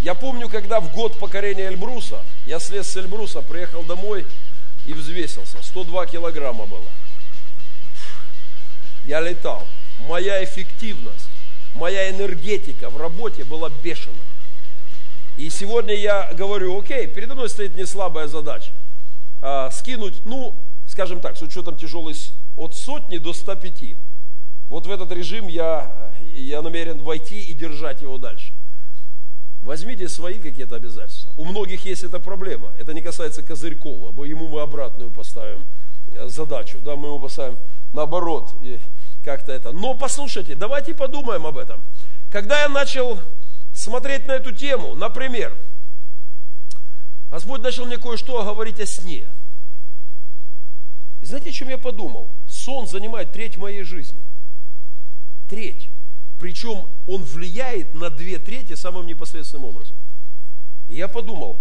я 0.00 0.14
помню, 0.14 0.48
когда 0.48 0.80
в 0.80 0.90
год 0.94 1.18
покорения 1.18 1.66
Эльбруса, 1.66 2.24
я 2.46 2.58
слез 2.58 2.88
с 2.88 2.96
Эльбруса, 2.96 3.42
приехал 3.42 3.82
домой 3.82 4.24
и 4.86 4.94
взвесился. 4.94 5.58
102 5.62 6.06
килограмма 6.06 6.64
было. 6.64 6.88
Я 9.04 9.20
летал. 9.20 9.66
Моя 10.08 10.42
эффективность, 10.42 11.28
моя 11.74 12.08
энергетика 12.08 12.88
в 12.88 12.96
работе 12.96 13.44
была 13.44 13.68
бешеная. 13.68 14.16
И 15.36 15.50
сегодня 15.50 15.94
я 15.94 16.32
говорю, 16.32 16.78
окей, 16.78 17.06
передо 17.06 17.34
мной 17.34 17.50
стоит 17.50 17.76
не 17.76 17.84
слабая 17.84 18.26
задача. 18.26 18.70
А, 19.42 19.70
скинуть, 19.70 20.22
ну, 20.24 20.56
скажем 20.86 21.20
так, 21.20 21.36
с 21.36 21.42
учетом 21.42 21.76
тяжелой 21.76 22.14
от 22.56 22.74
сотни 22.74 23.18
до 23.18 23.34
105. 23.34 23.96
Вот 24.68 24.86
в 24.86 24.90
этот 24.90 25.12
режим 25.12 25.46
я, 25.48 25.92
я 26.22 26.62
намерен 26.62 27.02
войти 27.02 27.40
и 27.40 27.54
держать 27.54 28.00
его 28.00 28.16
дальше. 28.18 28.52
Возьмите 29.62 30.08
свои 30.08 30.38
какие-то 30.38 30.76
обязательства. 30.76 31.32
У 31.36 31.44
многих 31.44 31.84
есть 31.84 32.04
эта 32.04 32.18
проблема. 32.18 32.72
Это 32.78 32.94
не 32.94 33.02
касается 33.02 33.42
Козырькова. 33.42 34.12
Мы 34.12 34.28
ему 34.28 34.48
мы 34.48 34.60
обратную 34.62 35.10
поставим 35.10 35.66
э, 36.12 36.28
задачу. 36.28 36.78
Да, 36.78 36.96
мы 36.96 37.08
ему 37.08 37.20
поставим 37.20 37.58
наоборот. 37.92 38.54
Как-то 39.24 39.52
это. 39.52 39.72
Но 39.72 39.94
послушайте, 39.94 40.54
давайте 40.54 40.94
подумаем 40.94 41.46
об 41.46 41.58
этом. 41.58 41.82
Когда 42.30 42.62
я 42.62 42.68
начал 42.68 43.20
смотреть 43.86 44.26
на 44.26 44.32
эту 44.32 44.52
тему. 44.52 44.96
Например, 44.96 45.56
Господь 47.30 47.60
начал 47.60 47.86
мне 47.86 47.98
кое-что 47.98 48.44
говорить 48.44 48.80
о 48.80 48.86
сне. 48.86 49.28
И 51.20 51.26
знаете, 51.26 51.50
о 51.50 51.52
чем 51.52 51.68
я 51.68 51.78
подумал? 51.78 52.30
сон 52.48 52.88
занимает 52.88 53.30
треть 53.32 53.56
моей 53.56 53.84
жизни. 53.84 54.18
Треть. 55.48 55.88
Причем 56.40 56.88
он 57.06 57.22
влияет 57.22 57.94
на 57.94 58.10
две 58.10 58.40
трети 58.40 58.74
самым 58.74 59.06
непосредственным 59.06 59.66
образом. 59.66 59.96
И 60.88 60.96
я 60.96 61.06
подумал, 61.06 61.60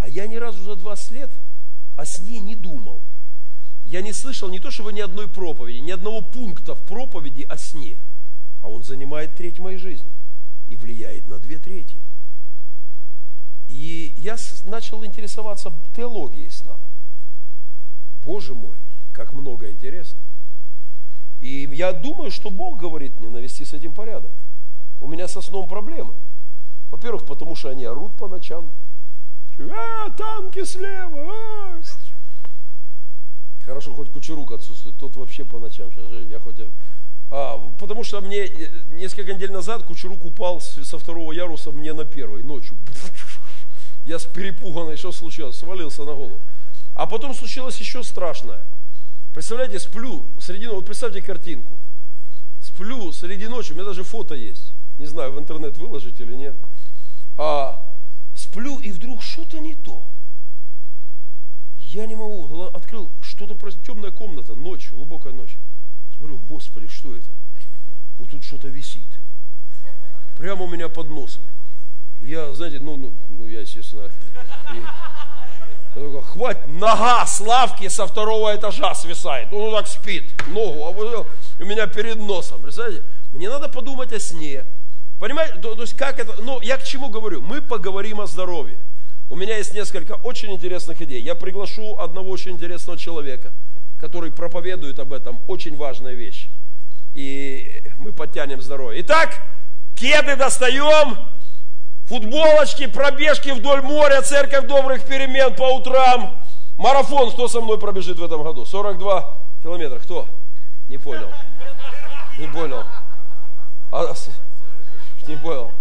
а 0.00 0.08
я 0.08 0.26
ни 0.26 0.36
разу 0.36 0.62
за 0.62 0.74
20 0.74 1.10
лет 1.10 1.30
о 1.96 2.06
сне 2.06 2.40
не 2.40 2.56
думал. 2.56 3.02
Я 3.84 4.00
не 4.00 4.14
слышал 4.14 4.48
не 4.48 4.58
то, 4.58 4.70
что 4.70 4.84
вы 4.84 4.94
ни 4.94 5.00
одной 5.00 5.28
проповеди, 5.28 5.78
ни 5.80 5.90
одного 5.90 6.22
пункта 6.22 6.74
в 6.74 6.80
проповеди 6.86 7.42
о 7.42 7.58
сне. 7.58 7.98
А 8.62 8.68
он 8.68 8.82
занимает 8.82 9.36
треть 9.36 9.58
моей 9.58 9.76
жизни 9.76 10.17
и 10.68 10.76
влияет 10.76 11.26
на 11.28 11.38
две 11.38 11.58
трети. 11.58 11.96
И 13.68 14.14
я 14.16 14.36
начал 14.64 15.04
интересоваться 15.04 15.72
теологией 15.94 16.50
сна. 16.50 16.76
Боже 18.24 18.54
мой, 18.54 18.76
как 19.12 19.32
много 19.32 19.70
интересно. 19.70 20.18
И 21.40 21.68
я 21.72 21.92
думаю, 21.92 22.30
что 22.30 22.50
Бог 22.50 22.78
говорит 22.78 23.18
мне 23.20 23.28
навести 23.28 23.64
с 23.64 23.72
этим 23.72 23.92
порядок. 23.92 24.32
У 25.00 25.06
меня 25.06 25.28
со 25.28 25.40
сном 25.40 25.68
проблемы. 25.68 26.14
Во-первых, 26.90 27.26
потому 27.26 27.54
что 27.54 27.68
они 27.68 27.84
орут 27.84 28.16
по 28.16 28.28
ночам. 28.28 28.70
А, 29.58 30.10
танки 30.10 30.64
слева! 30.64 31.30
А! 31.30 31.80
Хорошо, 33.64 33.92
хоть 33.92 34.10
Кучерук 34.10 34.52
отсутствует, 34.52 34.96
тот 34.96 35.16
вообще 35.16 35.44
по 35.44 35.58
ночам 35.58 35.92
сейчас. 35.92 36.10
Я 36.30 36.38
хоть... 36.38 36.60
А, 37.30 37.58
потому 37.78 38.04
что 38.04 38.20
мне 38.20 38.48
несколько 38.92 39.34
недель 39.34 39.52
назад 39.52 39.84
Кучерук 39.84 40.24
упал 40.24 40.60
со 40.60 40.98
второго 40.98 41.32
яруса 41.32 41.70
мне 41.72 41.92
на 41.92 42.04
первый 42.04 42.42
ночью. 42.42 42.76
Я 44.06 44.18
с 44.18 44.24
перепуганной, 44.24 44.96
что 44.96 45.12
случилось? 45.12 45.56
Свалился 45.56 46.04
на 46.04 46.14
голову. 46.14 46.40
А 46.94 47.06
потом 47.06 47.34
случилось 47.34 47.78
еще 47.78 48.02
страшное. 48.02 48.64
Представляете, 49.34 49.78
сплю 49.78 50.26
среди 50.40 50.66
ночи, 50.66 50.76
вот 50.76 50.86
представьте 50.86 51.20
картинку. 51.20 51.78
Сплю 52.60 53.12
среди 53.12 53.46
ночи, 53.46 53.72
у 53.72 53.74
меня 53.74 53.84
даже 53.84 54.02
фото 54.02 54.34
есть. 54.34 54.72
Не 54.98 55.06
знаю, 55.06 55.32
в 55.32 55.38
интернет 55.38 55.76
выложить 55.76 56.18
или 56.20 56.34
нет. 56.34 56.56
А, 57.36 57.84
сплю, 58.34 58.80
и 58.80 58.90
вдруг 58.90 59.22
что-то 59.22 59.60
не 59.60 59.74
то. 59.74 60.04
Я 61.76 62.06
не 62.06 62.16
могу, 62.16 62.64
открыл, 62.64 63.12
что-то 63.20 63.54
просто 63.54 63.80
темная 63.84 64.10
комната, 64.10 64.54
ночь, 64.54 64.90
глубокая 64.90 65.32
ночь. 65.32 65.56
Смотрю, 66.18 66.38
Господи, 66.48 66.88
что 66.88 67.14
это? 67.16 67.30
Вот 68.18 68.30
тут 68.30 68.44
что-то 68.44 68.68
висит. 68.68 69.06
Прямо 70.36 70.64
у 70.64 70.68
меня 70.68 70.88
под 70.88 71.08
носом. 71.08 71.42
Я, 72.20 72.52
знаете, 72.54 72.80
ну, 72.80 72.96
ну, 72.96 73.14
ну 73.28 73.46
я, 73.46 73.60
естественно, 73.60 74.10
и, 74.74 74.82
хватит, 76.22 76.66
нога 76.66 77.24
Славки 77.26 77.88
со 77.88 78.06
второго 78.06 78.54
этажа 78.54 78.94
свисает. 78.94 79.52
Он 79.52 79.72
так 79.72 79.86
спит, 79.86 80.24
ногу, 80.48 80.84
а 80.84 80.90
у 80.90 81.64
меня 81.64 81.86
перед 81.86 82.16
носом. 82.16 82.60
Представляете? 82.60 83.04
Мне 83.32 83.48
надо 83.48 83.68
подумать 83.68 84.12
о 84.12 84.18
сне. 84.18 84.64
Понимаете, 85.20 85.56
то, 85.60 85.74
то 85.76 85.82
есть 85.82 85.96
как 85.96 86.18
это, 86.18 86.42
ну, 86.42 86.60
я 86.60 86.76
к 86.76 86.84
чему 86.84 87.10
говорю? 87.10 87.40
Мы 87.40 87.62
поговорим 87.62 88.20
о 88.20 88.26
здоровье. 88.26 88.78
У 89.30 89.36
меня 89.36 89.58
есть 89.58 89.74
несколько 89.74 90.12
очень 90.14 90.52
интересных 90.52 91.00
идей. 91.02 91.20
Я 91.20 91.34
приглашу 91.34 91.98
одного 91.98 92.30
очень 92.30 92.52
интересного 92.52 92.98
человека, 92.98 93.52
который 93.98 94.30
проповедует 94.30 94.98
об 94.98 95.12
этом. 95.12 95.40
Очень 95.48 95.76
важная 95.76 96.14
вещь. 96.14 96.48
И 97.14 97.82
мы 97.98 98.12
подтянем 98.12 98.62
здоровье. 98.62 99.02
Итак, 99.02 99.42
кеды 99.96 100.36
достаем, 100.36 101.18
футболочки, 102.06 102.86
пробежки 102.86 103.50
вдоль 103.50 103.82
моря, 103.82 104.22
церковь 104.22 104.66
добрых 104.66 105.04
перемен 105.04 105.54
по 105.54 105.74
утрам. 105.76 106.38
Марафон, 106.76 107.32
кто 107.32 107.48
со 107.48 107.60
мной 107.60 107.78
пробежит 107.78 108.18
в 108.18 108.24
этом 108.24 108.42
году? 108.44 108.64
42 108.64 109.36
километра. 109.62 109.98
Кто? 109.98 110.28
Не 110.88 110.98
понял. 110.98 111.28
Не 112.38 112.46
понял. 112.46 112.84
А, 113.90 114.14
не 115.26 115.36
понял. 115.36 115.72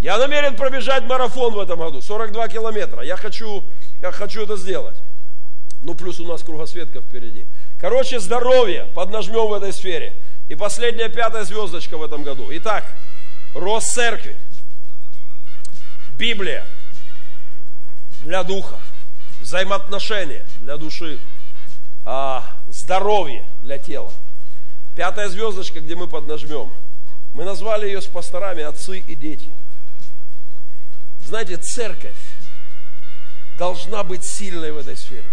Я 0.00 0.18
намерен 0.18 0.56
пробежать 0.56 1.04
марафон 1.04 1.54
в 1.54 1.58
этом 1.60 1.78
году, 1.78 2.00
42 2.00 2.48
километра. 2.48 3.02
Я 3.02 3.16
хочу, 3.16 3.64
я 4.00 4.12
хочу 4.12 4.42
это 4.42 4.56
сделать. 4.56 4.96
Ну, 5.82 5.94
плюс 5.94 6.18
у 6.20 6.26
нас 6.26 6.42
кругосветка 6.42 7.00
впереди. 7.00 7.46
Короче, 7.78 8.18
здоровье 8.18 8.88
поднажмем 8.94 9.46
в 9.46 9.52
этой 9.52 9.72
сфере. 9.72 10.14
И 10.48 10.54
последняя 10.54 11.08
пятая 11.08 11.44
звездочка 11.44 11.96
в 11.96 12.02
этом 12.02 12.24
году. 12.24 12.46
Итак, 12.50 12.84
рост 13.54 13.92
церкви. 13.92 14.36
Библия 16.18 16.66
для 18.22 18.42
духа, 18.42 18.80
взаимоотношения 19.40 20.44
для 20.60 20.76
души, 20.76 21.20
а, 22.04 22.44
здоровье 22.68 23.44
для 23.62 23.78
тела. 23.78 24.12
Пятая 24.96 25.28
звездочка, 25.28 25.80
где 25.80 25.94
мы 25.94 26.08
поднажмем. 26.08 26.72
Мы 27.34 27.44
назвали 27.44 27.86
ее 27.86 28.02
с 28.02 28.06
пасторами 28.06 28.64
отцы 28.64 28.98
и 28.98 29.14
дети. 29.14 29.48
Знаете, 31.24 31.56
церковь 31.56 32.16
должна 33.58 34.02
быть 34.02 34.24
сильной 34.24 34.72
в 34.72 34.78
этой 34.78 34.96
сфере. 34.96 35.24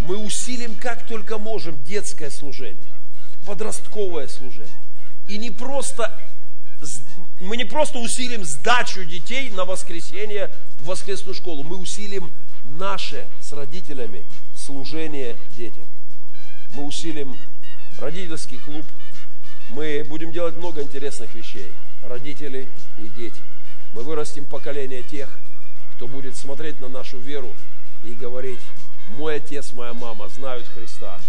Мы 0.00 0.16
усилим 0.16 0.74
как 0.76 1.06
только 1.06 1.38
можем 1.38 1.82
детское 1.84 2.30
служение, 2.30 2.82
подростковое 3.44 4.28
служение. 4.28 4.76
И 5.26 5.36
не 5.38 5.50
просто 5.50 6.16
мы 7.40 7.56
не 7.56 7.64
просто 7.64 7.98
усилим 7.98 8.44
сдачу 8.44 9.04
детей 9.04 9.50
на 9.50 9.64
воскресенье 9.64 10.50
в 10.80 10.86
воскресную 10.86 11.34
школу, 11.34 11.62
мы 11.62 11.76
усилим 11.76 12.32
наше 12.64 13.26
с 13.40 13.52
родителями 13.52 14.24
служение 14.56 15.36
детям. 15.56 15.84
Мы 16.74 16.84
усилим 16.84 17.36
родительский 17.98 18.58
клуб, 18.58 18.84
мы 19.70 20.04
будем 20.08 20.32
делать 20.32 20.56
много 20.56 20.82
интересных 20.82 21.34
вещей, 21.34 21.72
родители 22.02 22.68
и 22.98 23.08
дети. 23.08 23.40
Мы 23.92 24.02
вырастим 24.02 24.44
поколение 24.44 25.02
тех, 25.02 25.38
кто 25.94 26.06
будет 26.06 26.36
смотреть 26.36 26.80
на 26.80 26.88
нашу 26.88 27.18
веру 27.18 27.52
и 28.04 28.12
говорить, 28.12 28.60
мой 29.10 29.36
отец, 29.36 29.72
моя 29.72 29.94
мама 29.94 30.28
знают 30.28 30.66
Христа. 30.66 31.20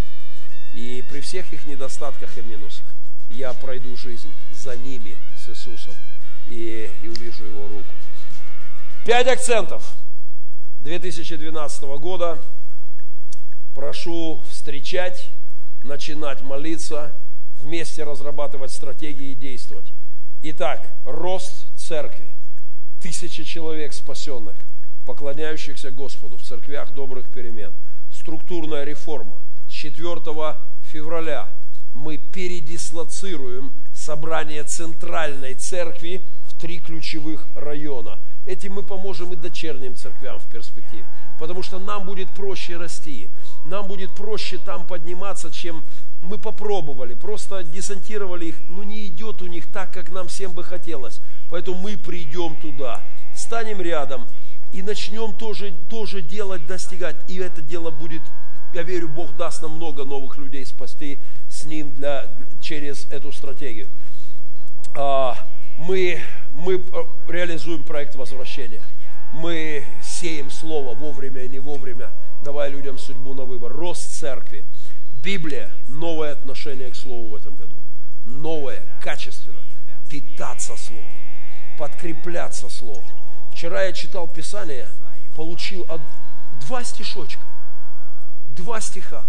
И 0.73 1.03
при 1.09 1.21
всех 1.21 1.51
их 1.53 1.65
недостатках 1.65 2.38
и 2.38 2.41
минусах 2.41 2.86
я 3.30 3.53
пройду 3.53 3.95
жизнь 3.95 4.32
за 4.51 4.75
ними, 4.75 5.17
с 5.43 5.49
Иисусом, 5.49 5.95
и, 6.47 6.89
и 7.01 7.07
увижу 7.07 7.45
Его 7.45 7.67
руку. 7.67 7.89
Пять 9.05 9.27
акцентов 9.27 9.84
2012 10.82 11.84
года. 11.99 12.39
Прошу 13.75 14.41
встречать, 14.49 15.30
начинать 15.84 16.41
молиться, 16.41 17.15
вместе 17.59 18.03
разрабатывать 18.03 18.71
стратегии 18.71 19.32
и 19.32 19.36
действовать. 19.36 19.91
Итак, 20.41 20.93
рост 21.05 21.65
церкви. 21.75 22.32
Тысячи 23.01 23.43
человек 23.43 23.93
спасенных, 23.93 24.55
поклоняющихся 25.10 25.89
Господу 25.89 26.38
в 26.38 26.43
церквях 26.43 26.93
добрых 26.93 27.32
перемен. 27.32 27.74
Структурная 28.14 28.84
реформа. 28.84 29.38
С 29.68 29.72
4 29.72 30.55
февраля 30.84 31.49
мы 31.95 32.18
передислоцируем 32.18 33.74
собрание 33.91 34.64
центральной 34.66 35.55
церкви 35.55 36.22
в 36.47 36.62
три 36.62 36.80
ключевых 36.80 37.47
района. 37.55 38.20
Этим 38.45 38.74
мы 38.74 38.84
поможем 38.84 39.34
и 39.34 39.36
дочерним 39.36 39.95
церквям 39.95 40.38
в 40.38 40.45
перспективе. 40.45 41.05
Потому 41.39 41.64
что 41.64 41.80
нам 41.80 42.05
будет 42.05 42.30
проще 42.30 42.78
расти. 42.78 43.30
Нам 43.66 43.88
будет 43.88 44.12
проще 44.12 44.60
там 44.60 44.86
подниматься, 44.86 45.51
чем 45.51 45.84
мы 46.22 46.38
попробовали. 46.38 47.16
Просто 47.16 47.64
десантировали 47.64 48.45
их. 48.45 48.60
Но 48.70 48.84
не 48.84 49.07
идет 49.07 49.41
у 49.41 49.47
них 49.47 49.72
так, 49.72 49.91
как 49.91 50.12
нам 50.12 50.28
всем 50.28 50.51
бы 50.51 50.64
хотелось. 50.64 51.20
Поэтому 51.49 51.80
мы 51.80 51.97
придем 51.97 52.55
туда. 52.57 53.01
Станем 53.36 53.82
рядом 53.82 54.28
и 54.74 54.82
начнем 54.82 55.34
тоже, 55.34 55.74
тоже 55.89 56.22
делать, 56.22 56.65
достигать. 56.67 57.15
И 57.28 57.38
это 57.38 57.61
дело 57.61 57.91
будет, 57.91 58.22
я 58.74 58.84
верю, 58.84 59.09
Бог 59.09 59.36
даст 59.36 59.61
нам 59.61 59.76
много 59.76 60.03
новых 60.03 60.38
людей 60.38 60.65
спасти 60.65 61.17
с 61.49 61.65
Ним 61.65 61.93
для, 61.95 62.28
через 62.61 63.07
эту 63.09 63.32
стратегию. 63.32 63.88
А, 64.95 65.36
мы, 65.78 66.22
мы 66.53 66.76
э, 66.76 66.82
реализуем 67.28 67.84
проект 67.84 68.15
возвращения. 68.15 68.82
Мы 69.34 69.86
сеем 70.03 70.49
слово 70.49 70.95
вовремя 70.95 71.43
и 71.43 71.49
не 71.49 71.59
вовремя, 71.59 72.09
давая 72.43 72.70
людям 72.70 72.97
судьбу 72.97 73.34
на 73.34 73.43
выбор. 73.43 73.72
Рост 73.72 74.11
церкви. 74.20 74.65
Библия– 75.24 75.72
новое 75.88 76.32
отношение 76.32 76.89
к 76.89 76.95
слову 76.95 77.30
в 77.30 77.36
этом 77.36 77.55
году. 77.55 77.76
Новое, 78.26 78.82
качественно. 79.01 79.59
Питаться 80.09 80.76
словом. 80.76 81.05
Подкрепляться 81.78 82.70
словом. 82.70 83.18
Вчера 83.60 83.84
я 83.84 83.91
читал 83.91 84.26
Писание, 84.26 84.88
получил 85.36 85.86
два 86.62 86.82
стишочка. 86.82 87.43
Два 88.55 88.80
стиха 88.80 89.26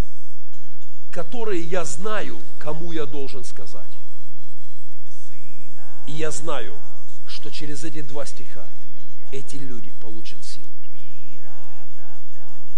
которые 1.11 1.63
я 1.63 1.85
знаю, 1.85 2.39
кому 2.61 2.93
я 2.93 3.07
должен 3.07 3.43
сказать. 3.43 3.91
И 6.07 6.13
я 6.13 6.31
знаю, 6.31 6.77
что 7.27 7.51
через 7.51 7.83
эти 7.83 8.03
два 8.03 8.25
стиха 8.25 8.65
эти 9.33 9.57
люди 9.57 9.93
получат 10.01 10.45
силу. 10.45 10.69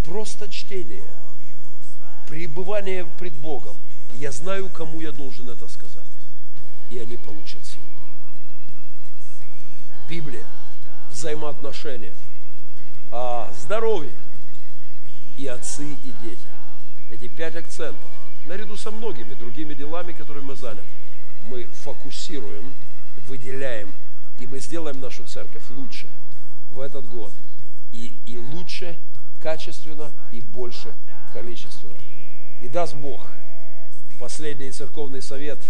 Просто 0.06 0.48
чтение 0.48 1.04
пребывание 2.28 3.04
пред 3.18 3.34
Богом. 3.34 3.76
Я 4.14 4.32
знаю, 4.32 4.70
кому 4.70 5.02
я 5.02 5.12
должен 5.12 5.50
это 5.50 5.68
сказать. 5.68 6.06
И 6.90 6.98
они 6.98 7.18
получат 7.18 7.62
силу. 7.66 7.84
Библия, 10.08 10.46
взаимоотношения, 11.22 12.14
а, 13.12 13.48
здоровье 13.56 14.10
и 15.38 15.46
отцы, 15.46 15.84
и 15.84 16.12
дети. 16.20 16.42
Эти 17.10 17.28
пять 17.28 17.54
акцентов, 17.54 18.10
наряду 18.46 18.76
со 18.76 18.90
многими 18.90 19.34
другими 19.34 19.74
делами, 19.74 20.12
которыми 20.12 20.46
мы 20.46 20.56
заняты, 20.56 20.82
мы 21.44 21.64
фокусируем, 21.84 22.74
выделяем, 23.28 23.92
и 24.40 24.46
мы 24.48 24.58
сделаем 24.58 25.00
нашу 25.00 25.24
церковь 25.24 25.62
лучше 25.70 26.08
в 26.72 26.80
этот 26.80 27.08
год. 27.08 27.32
И, 27.92 28.12
и 28.26 28.36
лучше 28.36 28.98
качественно, 29.40 30.10
и 30.32 30.40
больше 30.40 30.92
количественно. 31.32 31.94
И 32.62 32.68
даст 32.68 32.96
Бог, 32.96 33.24
последний 34.18 34.72
церковный 34.72 35.22
совет 35.22 35.60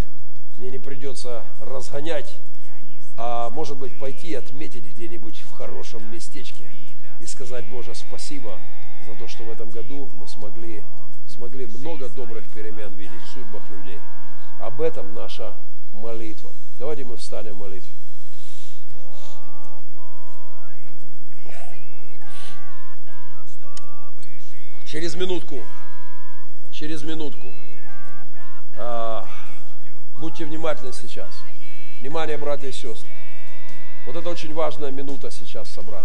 мне 0.57 0.71
не 0.71 0.79
придется 0.79 1.43
разгонять, 1.61 2.33
а 3.17 3.51
может 3.51 3.77
быть 3.77 3.99
пойти 3.99 4.35
отметить 4.35 4.85
где-нибудь 4.85 5.39
в 5.39 5.53
хорошем 5.53 6.11
местечке 6.13 6.71
и 7.21 7.27
сказать, 7.27 7.65
Боже, 7.67 7.95
спасибо 7.95 8.59
за 9.07 9.15
то, 9.15 9.29
что 9.29 9.45
в 9.45 9.51
этом 9.51 9.71
году 9.71 10.11
мы 10.15 10.27
смогли, 10.27 10.83
смогли 11.29 11.67
много 11.67 12.09
добрых 12.09 12.45
перемен 12.53 12.93
видеть 12.95 13.23
в 13.23 13.33
судьбах 13.33 13.63
людей. 13.71 13.99
Об 14.61 14.81
этом 14.81 15.15
наша 15.15 15.57
молитва. 15.93 16.51
Давайте 16.79 17.05
мы 17.05 17.17
встанем 17.17 17.55
в 17.55 17.59
молитве. 17.59 17.89
Через 24.87 25.15
минутку, 25.15 25.59
через 26.71 27.03
минутку. 27.03 27.49
А, 28.77 29.27
будьте 30.19 30.45
внимательны 30.45 30.93
сейчас. 30.93 31.31
Внимание, 32.03 32.37
братья 32.37 32.67
и 32.67 32.73
сестры. 32.73 33.09
Вот 34.07 34.17
это 34.17 34.29
очень 34.29 34.53
важная 34.53 34.91
минута 34.91 35.31
сейчас 35.31 35.71
собрания. 35.71 36.05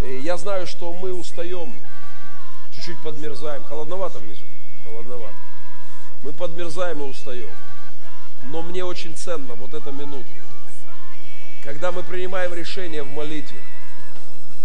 И 0.00 0.18
я 0.18 0.36
знаю, 0.36 0.68
что 0.68 0.92
мы 0.92 1.12
устаем, 1.12 1.74
чуть-чуть 2.72 3.02
подмерзаем. 3.02 3.64
Холодновато 3.64 4.20
внизу? 4.20 4.44
Холодновато. 4.84 5.34
Мы 6.22 6.32
подмерзаем 6.32 7.00
и 7.00 7.02
устаем. 7.02 7.50
Но 8.44 8.62
мне 8.62 8.84
очень 8.84 9.16
ценно 9.16 9.54
вот 9.56 9.74
эта 9.74 9.90
минута, 9.90 10.28
когда 11.64 11.90
мы 11.90 12.04
принимаем 12.04 12.54
решение 12.54 13.02
в 13.02 13.12
молитве. 13.12 13.60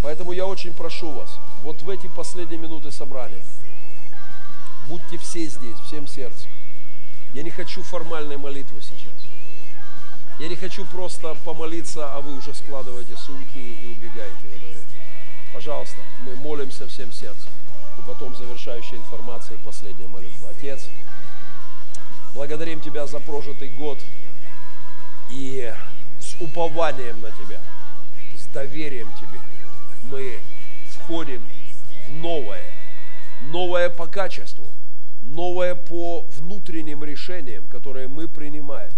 Поэтому 0.03 0.33
я 0.33 0.45
очень 0.45 0.75
прошу 0.75 1.13
вас, 1.13 1.39
вот 1.63 1.81
в 1.81 1.89
эти 1.89 2.05
последние 2.05 2.59
минуты 2.59 2.91
собрания, 2.91 3.43
будьте 4.87 5.17
все 5.17 5.47
здесь, 5.47 5.79
всем 5.87 6.05
сердцем. 6.05 6.51
Я 7.33 7.41
не 7.41 7.49
хочу 7.49 7.81
формальной 7.81 8.37
молитвы 8.37 8.81
сейчас. 8.83 9.24
Я 10.37 10.49
не 10.49 10.55
хочу 10.57 10.83
просто 10.85 11.33
помолиться, 11.45 12.13
а 12.13 12.19
вы 12.19 12.35
уже 12.37 12.53
складываете 12.53 13.15
сумки 13.15 13.57
и 13.57 13.87
убегаете. 13.87 14.35
Пожалуйста, 15.53 15.97
мы 16.25 16.35
молимся 16.35 16.87
всем 16.87 17.11
сердцем. 17.13 17.51
И 17.97 18.01
потом 18.05 18.35
завершающая 18.35 18.97
информация 18.97 19.55
и 19.55 19.61
последняя 19.61 20.09
молитва. 20.09 20.49
Отец, 20.49 20.89
благодарим 22.33 22.81
Тебя 22.81 23.07
за 23.07 23.21
прожитый 23.21 23.69
год 23.69 23.97
и 25.29 25.73
с 26.19 26.35
упованием 26.41 27.21
на 27.21 27.31
Тебя, 27.31 27.61
с 28.37 28.45
доверием 28.47 29.09
Тебе 29.19 29.39
мы 30.11 30.39
входим 30.89 31.47
в 32.07 32.11
новое, 32.11 32.73
новое 33.41 33.89
по 33.89 34.07
качеству, 34.07 34.67
новое 35.21 35.75
по 35.75 36.25
внутренним 36.35 37.03
решениям, 37.03 37.67
которые 37.67 38.07
мы 38.07 38.27
принимаем. 38.27 38.91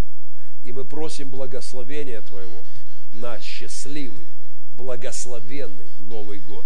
И 0.68 0.74
мы 0.74 0.84
просим 0.84 1.30
благословения 1.30 2.20
Твоего 2.20 2.61
на 3.13 3.39
счастливый, 3.39 4.28
благословенный 4.78 5.88
Новый 6.01 6.39
год. 6.39 6.65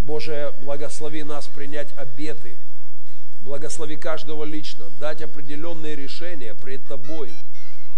Боже, 0.00 0.52
благослови 0.60 1.22
нас 1.22 1.46
принять 1.46 1.96
обеты, 1.96 2.56
благослови 3.44 3.94
каждого 3.94 4.42
лично, 4.42 4.86
дать 4.98 5.22
определенные 5.22 5.94
решения 5.94 6.52
пред 6.52 6.84
Тобой 6.88 7.32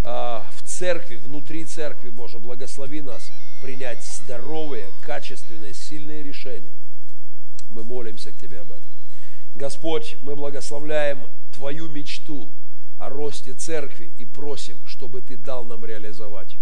а, 0.05 0.47
в 0.59 0.69
церкви, 0.69 1.17
внутри 1.17 1.65
церкви, 1.65 2.11
Боже, 2.11 2.39
благослови 2.39 3.01
нас 3.01 3.31
принять 3.63 4.05
здоровые, 4.05 4.91
качественные, 5.01 5.73
сильные 5.73 6.23
решения. 6.23 6.75
Мы 7.71 7.83
молимся 7.83 8.31
к 8.31 8.37
Тебе 8.37 8.61
об 8.61 8.71
этом. 8.71 8.85
Господь, 9.55 10.19
мы 10.21 10.37
благословляем 10.37 11.21
Твою 11.51 11.89
мечту 11.89 12.51
о 12.99 13.09
росте 13.09 13.55
церкви 13.55 14.13
и 14.19 14.25
просим, 14.25 14.79
чтобы 14.87 15.21
Ты 15.21 15.37
дал 15.37 15.65
нам 15.65 15.85
реализовать 15.85 16.55
ее. 16.55 16.61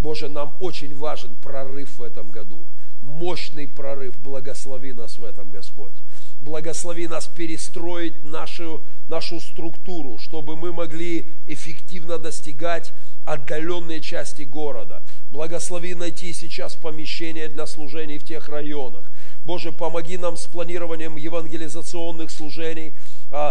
Боже, 0.00 0.28
нам 0.28 0.54
очень 0.60 0.96
важен 0.96 1.36
прорыв 1.36 1.98
в 1.98 2.02
этом 2.02 2.30
году. 2.30 2.64
Мощный 3.02 3.68
прорыв. 3.68 4.16
Благослови 4.18 4.92
нас 4.92 5.18
в 5.18 5.24
этом, 5.24 5.50
Господь. 5.50 5.94
Благослови 6.40 7.06
нас 7.06 7.28
перестроить 7.28 8.24
нашу, 8.24 8.82
нашу 9.08 9.40
структуру, 9.40 10.18
чтобы 10.18 10.56
мы 10.56 10.72
могли 10.72 11.28
эффективно 11.46 12.18
достигать 12.18 12.92
отдаленные 13.24 14.00
части 14.00 14.42
города. 14.42 15.02
Благослови 15.30 15.94
найти 15.94 16.32
сейчас 16.32 16.74
помещение 16.74 17.48
для 17.48 17.66
служений 17.66 18.18
в 18.18 18.24
тех 18.24 18.48
районах. 18.48 19.08
Боже, 19.44 19.70
помоги 19.70 20.16
нам 20.16 20.36
с 20.36 20.46
планированием 20.46 21.16
евангелизационных 21.16 22.30
служений, 22.30 22.92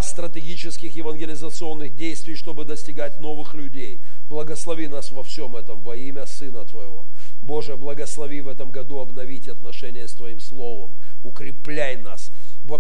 стратегических 0.04 0.96
евангелизационных 0.96 1.96
действий, 1.96 2.36
чтобы 2.36 2.66
достигать 2.66 3.20
новых 3.20 3.56
людей. 3.56 4.00
Благослови 4.30 4.88
нас 4.88 5.12
во 5.12 5.24
всем 5.24 5.56
этом 5.56 5.82
во 5.82 5.96
имя 5.96 6.28
Сына 6.28 6.66
Твоего. 6.66 7.06
Боже, 7.42 7.76
благослови 7.76 8.42
в 8.42 8.48
этом 8.48 8.70
году 8.70 9.00
обновить 9.00 9.48
отношения 9.48 10.08
с 10.08 10.14
Твоим 10.14 10.40
Словом. 10.40 10.92
Укрепляй 11.24 11.98
нас. 11.98 12.32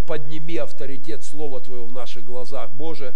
Подними 0.05 0.57
авторитет 0.57 1.23
Слова 1.23 1.59
Твоего 1.59 1.87
в 1.87 1.91
наших 1.91 2.23
глазах. 2.23 2.71
Боже, 2.73 3.15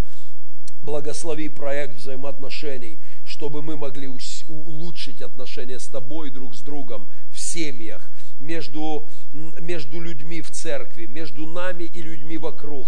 благослови 0.82 1.48
проект 1.48 1.96
взаимоотношений, 1.96 2.98
чтобы 3.24 3.62
мы 3.62 3.76
могли 3.76 4.08
улучшить 4.48 5.22
отношения 5.22 5.78
с 5.78 5.86
Тобой 5.86 6.30
друг 6.30 6.54
с 6.54 6.60
другом 6.60 7.06
в 7.30 7.38
семьях, 7.38 8.10
между, 8.40 9.08
между 9.32 10.00
людьми 10.00 10.42
в 10.42 10.50
церкви, 10.50 11.06
между 11.06 11.46
нами 11.46 11.84
и 11.84 12.02
людьми 12.02 12.36
вокруг. 12.36 12.85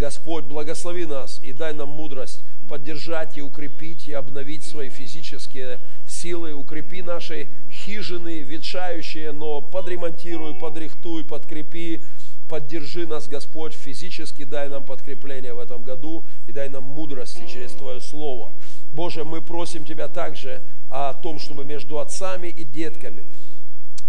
Господь, 0.00 0.44
благослови 0.46 1.04
нас 1.04 1.40
и 1.42 1.52
дай 1.52 1.74
нам 1.74 1.90
мудрость 1.90 2.42
поддержать 2.70 3.36
и 3.36 3.42
укрепить 3.42 4.08
и 4.08 4.14
обновить 4.14 4.64
свои 4.64 4.88
физические 4.88 5.78
силы, 6.08 6.54
укрепи 6.54 7.02
наши 7.02 7.48
хижины, 7.70 8.38
ветшающие, 8.38 9.32
но 9.32 9.60
подремонтируй, 9.60 10.54
подрихтуй, 10.54 11.22
подкрепи, 11.22 12.02
поддержи 12.48 13.06
нас, 13.06 13.28
Господь, 13.28 13.74
физически, 13.74 14.44
дай 14.44 14.70
нам 14.70 14.86
подкрепление 14.86 15.52
в 15.52 15.58
этом 15.58 15.82
году 15.82 16.24
и 16.46 16.52
дай 16.52 16.70
нам 16.70 16.84
мудрости 16.84 17.46
через 17.46 17.72
Твое 17.72 18.00
Слово. 18.00 18.52
Боже, 18.94 19.24
мы 19.24 19.42
просим 19.42 19.84
Тебя 19.84 20.08
также 20.08 20.62
о 20.88 21.12
том, 21.12 21.38
чтобы 21.38 21.66
между 21.66 21.98
отцами 21.98 22.48
и 22.48 22.64
детками 22.64 23.26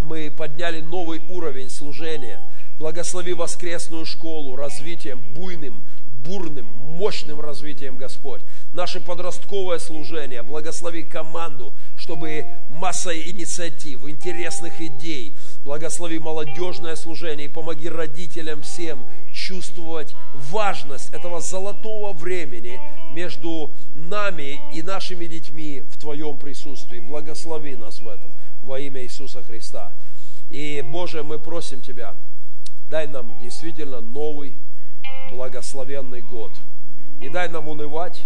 мы 0.00 0.30
подняли 0.30 0.80
новый 0.80 1.20
уровень 1.28 1.70
служения. 1.70 2.40
Благослови 2.82 3.32
воскресную 3.32 4.04
школу 4.04 4.56
развитием 4.56 5.22
буйным, 5.36 5.84
бурным, 6.24 6.66
мощным 6.66 7.40
развитием, 7.40 7.96
Господь. 7.96 8.40
Наше 8.72 9.00
подростковое 9.00 9.78
служение, 9.78 10.42
благослови 10.42 11.04
команду, 11.04 11.72
чтобы 11.96 12.44
масса 12.70 13.16
инициатив, 13.16 14.04
интересных 14.08 14.80
идей, 14.80 15.36
благослови 15.64 16.18
молодежное 16.18 16.96
служение 16.96 17.46
и 17.46 17.48
помоги 17.48 17.88
родителям 17.88 18.62
всем 18.62 19.06
чувствовать 19.32 20.16
важность 20.34 21.14
этого 21.14 21.40
золотого 21.40 22.12
времени 22.12 22.80
между 23.12 23.70
нами 23.94 24.60
и 24.74 24.82
нашими 24.82 25.26
детьми 25.26 25.84
в 25.88 26.00
Твоем 26.00 26.36
присутствии. 26.36 26.98
Благослови 26.98 27.76
нас 27.76 28.00
в 28.00 28.08
этом 28.08 28.32
во 28.64 28.80
имя 28.80 29.04
Иисуса 29.04 29.44
Христа. 29.44 29.92
И, 30.50 30.82
Боже, 30.84 31.22
мы 31.22 31.38
просим 31.38 31.80
Тебя, 31.80 32.16
дай 32.92 33.06
нам 33.06 33.32
действительно 33.40 34.02
новый 34.02 34.54
благословенный 35.30 36.20
год. 36.20 36.52
Не 37.20 37.30
дай 37.30 37.48
нам 37.48 37.66
унывать. 37.66 38.22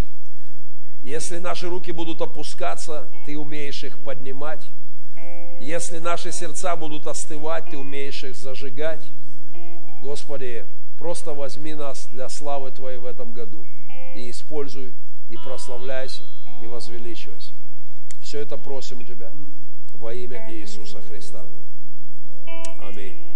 Если 1.05 1.39
наши 1.39 1.69
руки 1.69 1.93
будут 1.93 2.21
опускаться, 2.21 3.09
Ты 3.25 3.39
умеешь 3.39 3.85
их 3.85 3.97
поднимать. 4.01 4.67
Если 5.61 5.99
наши 5.99 6.33
сердца 6.33 6.75
будут 6.75 7.07
остывать, 7.07 7.71
Ты 7.71 7.79
умеешь 7.79 8.25
их 8.25 8.35
зажигать. 8.35 9.07
Господи, 10.03 10.67
просто 10.99 11.33
возьми 11.33 11.75
нас 11.75 12.09
для 12.11 12.29
славы 12.29 12.73
Твоей 12.73 12.99
в 12.99 13.07
этом 13.07 13.33
году 13.33 13.65
и 14.17 14.29
используй, 14.29 14.95
и 15.31 15.37
прославляйся, 15.37 16.23
и 16.61 16.67
возвеличивайся. 16.67 17.53
Все 18.21 18.41
это 18.41 18.57
просим 18.57 18.99
у 18.99 19.05
Тебя 19.05 19.31
во 19.93 20.13
имя 20.13 20.45
Иисуса 20.51 21.01
Христа. 21.03 21.45
Аминь. 22.81 23.36